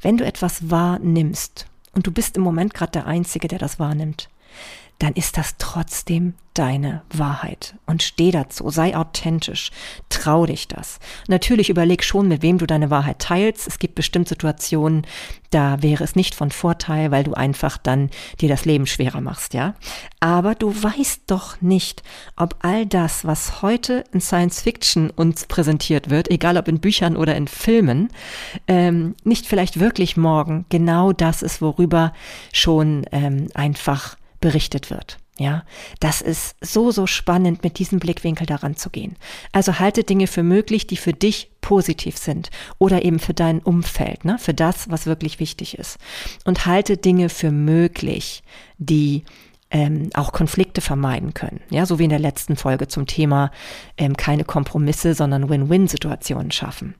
Wenn 0.00 0.16
du 0.16 0.24
etwas 0.24 0.70
wahrnimmst 0.70 1.66
und 1.92 2.06
du 2.06 2.12
bist 2.12 2.36
im 2.36 2.42
Moment 2.44 2.74
gerade 2.74 2.92
der 2.92 3.06
Einzige, 3.06 3.48
der 3.48 3.58
das 3.58 3.80
wahrnimmt, 3.80 4.28
dann 4.98 5.12
ist 5.12 5.36
das 5.36 5.56
trotzdem 5.58 6.34
deine 6.54 7.02
Wahrheit. 7.12 7.74
Und 7.84 8.02
steh 8.02 8.30
dazu, 8.30 8.70
sei 8.70 8.96
authentisch, 8.96 9.70
trau 10.08 10.46
dich 10.46 10.68
das. 10.68 10.98
Natürlich 11.28 11.68
überleg 11.68 12.02
schon, 12.02 12.28
mit 12.28 12.40
wem 12.40 12.56
du 12.56 12.66
deine 12.66 12.88
Wahrheit 12.88 13.18
teilst. 13.18 13.66
Es 13.66 13.78
gibt 13.78 13.94
bestimmt 13.94 14.28
Situationen, 14.28 15.06
da 15.50 15.82
wäre 15.82 16.02
es 16.02 16.16
nicht 16.16 16.34
von 16.34 16.50
Vorteil, 16.50 17.10
weil 17.10 17.24
du 17.24 17.34
einfach 17.34 17.76
dann 17.76 18.10
dir 18.40 18.48
das 18.48 18.64
Leben 18.64 18.86
schwerer 18.86 19.20
machst, 19.20 19.52
ja. 19.52 19.74
Aber 20.18 20.54
du 20.54 20.70
weißt 20.70 21.24
doch 21.26 21.60
nicht, 21.60 22.02
ob 22.36 22.56
all 22.60 22.86
das, 22.86 23.26
was 23.26 23.60
heute 23.60 24.04
in 24.12 24.22
Science 24.22 24.62
Fiction 24.62 25.10
uns 25.10 25.44
präsentiert 25.44 26.08
wird, 26.08 26.30
egal 26.30 26.56
ob 26.56 26.68
in 26.68 26.80
Büchern 26.80 27.16
oder 27.16 27.36
in 27.36 27.48
Filmen, 27.48 28.08
ähm, 28.66 29.14
nicht 29.24 29.46
vielleicht 29.46 29.78
wirklich 29.78 30.16
morgen 30.16 30.64
genau 30.70 31.12
das 31.12 31.42
ist, 31.42 31.60
worüber 31.60 32.14
schon 32.52 33.04
ähm, 33.12 33.48
einfach 33.54 34.16
berichtet 34.46 34.90
wird. 34.90 35.18
Ja, 35.40 35.64
das 35.98 36.22
ist 36.22 36.54
so, 36.60 36.92
so 36.92 37.08
spannend, 37.08 37.64
mit 37.64 37.80
diesem 37.80 37.98
Blickwinkel 37.98 38.46
daran 38.46 38.76
zu 38.76 38.90
gehen. 38.90 39.16
Also 39.50 39.80
halte 39.80 40.04
Dinge 40.04 40.28
für 40.28 40.44
möglich, 40.44 40.86
die 40.86 40.96
für 40.96 41.12
dich 41.12 41.50
positiv 41.60 42.16
sind 42.16 42.50
oder 42.78 43.04
eben 43.04 43.18
für 43.18 43.34
dein 43.34 43.58
Umfeld, 43.58 44.24
ne, 44.24 44.38
für 44.38 44.54
das, 44.54 44.88
was 44.88 45.06
wirklich 45.06 45.40
wichtig 45.40 45.76
ist. 45.78 45.98
Und 46.44 46.64
halte 46.64 46.96
Dinge 46.96 47.28
für 47.28 47.50
möglich, 47.50 48.44
die 48.78 49.24
ähm, 49.70 50.10
auch 50.14 50.32
Konflikte 50.32 50.80
vermeiden 50.80 51.34
können. 51.34 51.60
Ja, 51.70 51.86
so 51.86 51.98
wie 51.98 52.04
in 52.04 52.10
der 52.10 52.18
letzten 52.18 52.56
Folge 52.56 52.86
zum 52.86 53.06
Thema 53.06 53.50
ähm, 53.96 54.16
keine 54.16 54.44
Kompromisse, 54.44 55.14
sondern 55.14 55.48
Win-Win-Situationen 55.48 56.52
schaffen. 56.52 56.94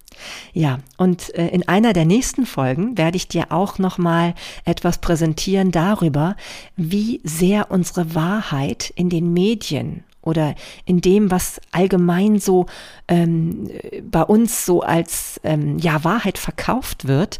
Ja, 0.52 0.78
und 0.96 1.34
äh, 1.34 1.48
in 1.48 1.68
einer 1.68 1.92
der 1.92 2.06
nächsten 2.06 2.46
Folgen 2.46 2.98
werde 2.98 3.16
ich 3.16 3.28
dir 3.28 3.52
auch 3.52 3.78
noch 3.78 3.98
mal 3.98 4.34
etwas 4.64 4.98
präsentieren 4.98 5.70
darüber, 5.70 6.36
wie 6.76 7.20
sehr 7.22 7.70
unsere 7.70 8.14
Wahrheit 8.14 8.92
in 8.96 9.10
den 9.10 9.32
Medien 9.32 10.02
oder 10.26 10.56
in 10.84 11.00
dem, 11.00 11.30
was 11.30 11.60
allgemein 11.70 12.40
so 12.40 12.66
ähm, 13.06 13.70
bei 14.02 14.22
uns 14.22 14.66
so 14.66 14.80
als 14.80 15.40
ähm, 15.44 15.78
ja 15.78 16.02
Wahrheit 16.02 16.36
verkauft 16.36 17.06
wird, 17.06 17.38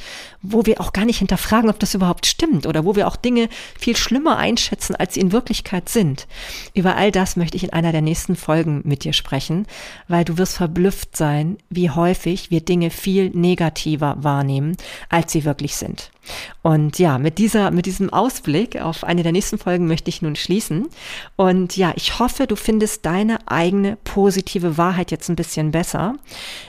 wo 0.53 0.66
wir 0.66 0.80
auch 0.80 0.92
gar 0.92 1.05
nicht 1.05 1.18
hinterfragen, 1.18 1.70
ob 1.70 1.78
das 1.78 1.94
überhaupt 1.94 2.26
stimmt 2.26 2.66
oder 2.66 2.84
wo 2.84 2.97
wir 2.97 3.09
auch 3.09 3.16
Dinge 3.16 3.49
viel 3.78 3.97
schlimmer 3.97 4.36
einschätzen, 4.36 4.97
als 4.97 5.14
sie 5.14 5.20
in 5.20 5.32
Wirklichkeit 5.32 5.88
sind. 5.88 6.26
Über 6.74 6.97
all 6.97 7.11
das 7.11 7.36
möchte 7.36 7.57
ich 7.57 7.64
in 7.64 7.72
einer 7.72 7.92
der 7.92 8.03
nächsten 8.03 8.36
Folgen 8.36 8.82
mit 8.84 9.05
dir 9.05 9.12
sprechen, 9.12 9.66
weil 10.09 10.24
du 10.24 10.38
wirst 10.38 10.57
verblüfft 10.57 11.16
sein, 11.16 11.59
wie 11.70 11.90
häufig 11.90 12.51
wir 12.51 12.61
Dinge 12.61 12.90
viel 12.90 13.30
negativer 13.30 14.16
wahrnehmen, 14.20 14.76
als 15.09 15.32
sie 15.32 15.44
wirklich 15.44 15.76
sind. 15.76 16.11
Und 16.62 16.99
ja, 16.99 17.18
mit 17.18 17.38
dieser, 17.38 17.70
mit 17.70 17.86
diesem 17.86 18.12
Ausblick 18.12 18.80
auf 18.80 19.05
eine 19.05 19.22
der 19.22 19.32
nächsten 19.32 19.59
Folgen 19.59 19.86
möchte 19.86 20.09
ich 20.09 20.22
nun 20.22 20.36
schließen. 20.36 20.88
Und 21.36 21.76
ja, 21.76 21.92
ich 21.97 22.18
hoffe, 22.18 22.47
du 22.47 22.57
findest 22.57 23.07
deine 23.07 23.38
eigene 23.47 23.97
positive 24.05 24.76
Wahrheit 24.76 25.11
jetzt 25.11 25.28
ein 25.28 25.36
bisschen 25.36 25.70
besser. 25.70 26.14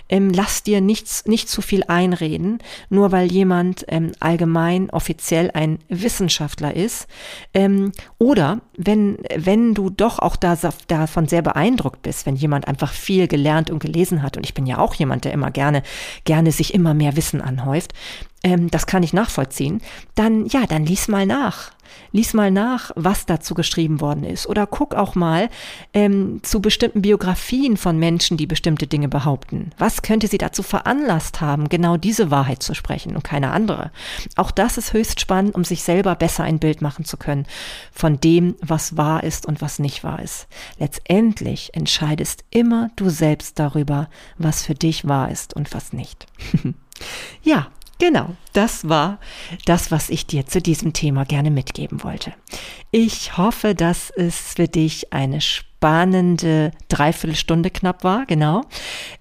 Ähm, 0.10 0.30
lass 0.30 0.64
dir 0.64 0.82
nichts, 0.82 1.26
nicht 1.26 1.50
zu 1.50 1.62
viel 1.62 1.84
einreden, 1.88 2.60
nur 2.90 3.12
weil 3.12 3.32
jemand 3.32 3.67
ähm, 3.88 4.12
allgemein 4.20 4.90
offiziell 4.90 5.52
ein 5.54 5.80
Wissenschaftler 5.90 6.76
ist. 6.76 7.08
Ähm, 7.54 7.92
oder 8.18 8.62
wenn, 8.78 9.18
wenn 9.36 9.74
du 9.74 9.90
doch 9.90 10.20
auch 10.20 10.36
da, 10.36 10.58
davon 10.88 11.28
sehr 11.28 11.42
beeindruckt 11.42 12.02
bist, 12.02 12.26
wenn 12.26 12.36
jemand 12.36 12.68
einfach 12.68 12.92
viel 12.92 13.28
gelernt 13.28 13.70
und 13.70 13.80
gelesen 13.80 14.24
hat. 14.24 14.38
Und 14.38 14.46
ich 14.46 14.54
bin 14.54 14.66
ja 14.66 14.78
auch 14.78 14.94
jemand, 14.96 15.26
der 15.26 15.34
immer 15.34 15.52
gerne, 15.52 15.84
gerne 16.24 16.52
sich 16.52 16.74
immer 16.74 16.94
mehr 16.94 17.16
Wissen 17.16 17.42
anhäuft 17.42 17.94
ähm, 18.44 18.70
das 18.70 18.86
kann 18.86 19.04
ich 19.04 19.14
nachvollziehen, 19.14 19.82
dann 20.16 20.46
ja, 20.46 20.66
dann 20.68 20.86
lies 20.86 21.08
mal 21.08 21.26
nach. 21.26 21.72
Lies 22.12 22.34
mal 22.34 22.52
nach, 22.52 22.92
was 22.96 23.26
dazu 23.26 23.54
geschrieben 23.54 24.02
worden 24.02 24.24
ist. 24.24 24.48
Oder 24.48 24.68
guck 24.68 24.96
auch 24.96 25.16
mal 25.16 25.50
ähm, 25.94 26.40
zu 26.44 26.62
bestimmten 26.62 27.02
Biografien 27.02 27.78
von 27.78 27.98
Menschen, 27.98 28.38
die 28.38 28.48
bestimmte 28.48 28.88
Dinge 28.88 29.08
behaupten. 29.08 29.72
Was 29.78 30.02
könnte 30.02 30.28
sie 30.28 30.38
dazu 30.38 30.64
veranlasst 30.64 31.42
haben, 31.42 31.70
genau 31.70 31.98
diese 31.98 32.32
Wahrheit 32.32 32.64
zu 32.64 32.74
sprechen 32.74 33.16
und 33.16 33.24
keine 33.24 33.52
andere? 33.52 33.92
Auch 34.36 34.52
das 34.52 34.78
ist 34.78 34.94
höchst 34.94 35.20
spannend, 35.20 35.56
um 35.56 35.64
sich 35.64 35.84
selber 35.84 36.16
besser 36.16 36.44
ein 36.44 36.60
Bild 36.60 36.82
machen 36.82 37.06
zu 37.06 37.18
können 37.18 37.46
von 37.92 38.20
dem, 38.20 38.56
was 38.62 38.98
wahr 38.98 39.24
ist 39.24 39.46
und 39.46 39.62
was 39.62 39.80
nicht 39.80 40.04
wahr 40.04 40.22
ist. 40.22 40.48
Letztendlich 40.80 41.74
entscheidest 41.74 42.44
immer 42.50 42.90
du 42.96 43.10
selbst 43.10 43.60
darüber, 43.60 44.10
was 44.38 44.64
für 44.64 44.76
dich 44.76 45.08
wahr 45.08 45.32
ist 45.32 45.54
und 45.54 45.74
was 45.74 45.94
nicht. 45.94 46.28
ja, 47.44 47.68
Genau, 48.00 48.36
das 48.54 48.88
war 48.88 49.20
das, 49.66 49.90
was 49.90 50.10
ich 50.10 50.28
dir 50.28 50.46
zu 50.46 50.62
diesem 50.62 50.94
Thema 50.94 51.26
gerne 51.26 51.50
mitgeben 51.50 52.04
wollte. 52.04 52.34
Ich 52.92 53.38
hoffe, 53.38 53.74
dass 53.74 54.12
es 54.12 54.54
für 54.54 54.68
dich 54.68 55.14
eine 55.14 55.42
spannende 55.78 56.72
Dreiviertelstunde 56.90 57.70
knapp 57.70 58.04
war, 58.04 58.26
genau. 58.26 58.64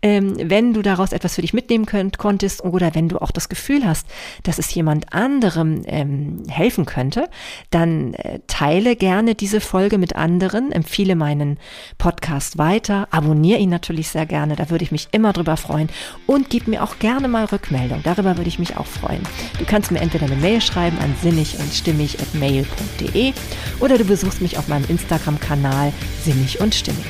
Ähm, 0.00 0.36
wenn 0.42 0.72
du 0.72 0.80
daraus 0.80 1.12
etwas 1.12 1.34
für 1.34 1.42
dich 1.42 1.52
mitnehmen 1.52 1.84
könnt, 1.84 2.16
konntest 2.16 2.64
oder 2.64 2.94
wenn 2.94 3.10
du 3.10 3.18
auch 3.18 3.30
das 3.30 3.50
Gefühl 3.50 3.86
hast, 3.86 4.06
dass 4.42 4.58
es 4.58 4.74
jemand 4.74 5.12
anderem 5.12 5.82
ähm, 5.86 6.44
helfen 6.48 6.86
könnte, 6.86 7.28
dann 7.70 8.14
äh, 8.14 8.40
teile 8.46 8.96
gerne 8.96 9.34
diese 9.34 9.60
Folge 9.60 9.98
mit 9.98 10.16
anderen, 10.16 10.72
empfehle 10.72 11.14
meinen 11.14 11.58
Podcast 11.98 12.56
weiter, 12.56 13.08
abonniere 13.10 13.58
ihn 13.58 13.70
natürlich 13.70 14.08
sehr 14.08 14.24
gerne, 14.24 14.56
da 14.56 14.70
würde 14.70 14.84
ich 14.84 14.92
mich 14.92 15.08
immer 15.12 15.34
drüber 15.34 15.58
freuen 15.58 15.90
und 16.26 16.48
gib 16.48 16.68
mir 16.68 16.82
auch 16.82 16.98
gerne 16.98 17.28
mal 17.28 17.44
Rückmeldung, 17.44 18.00
darüber 18.02 18.38
würde 18.38 18.48
ich 18.48 18.58
mich 18.58 18.78
auch 18.78 18.86
freuen. 18.86 19.22
Du 19.58 19.66
kannst 19.66 19.90
mir 19.90 20.00
entweder 20.00 20.24
eine 20.24 20.36
Mail 20.36 20.62
schreiben 20.62 20.96
an 20.98 21.14
sinnig 21.20 21.58
und 21.58 21.72
stimmig 21.74 22.18
at 22.18 22.34
mail.de 22.34 23.34
oder 23.80 23.98
du 23.98 24.04
besuchst 24.04 24.40
mich 24.40 24.56
auf 24.56 24.68
meinem 24.68 24.86
Instagram-Kanal 24.88 25.92
sinnig 26.24 26.55
und 26.60 26.74
stimmig. 26.74 27.06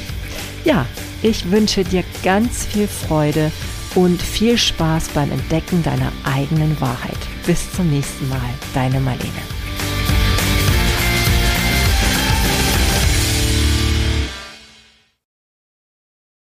Ja, 0.65 0.87
ich 1.23 1.51
wünsche 1.51 1.85
dir 1.85 2.05
ganz 2.23 2.67
viel 2.67 2.89
Freude 2.89 3.51
und 3.95 4.21
viel 4.21 4.59
Spaß 4.59 5.09
beim 5.09 5.31
Entdecken 5.33 5.83
deiner 5.83 6.13
eigenen 6.25 6.79
Wahrheit. 6.81 7.19
Bis 7.47 7.73
zum 7.73 7.91
nächsten 7.91 8.29
Mal, 8.29 8.51
deine 8.75 9.01
Marlene. 9.01 9.33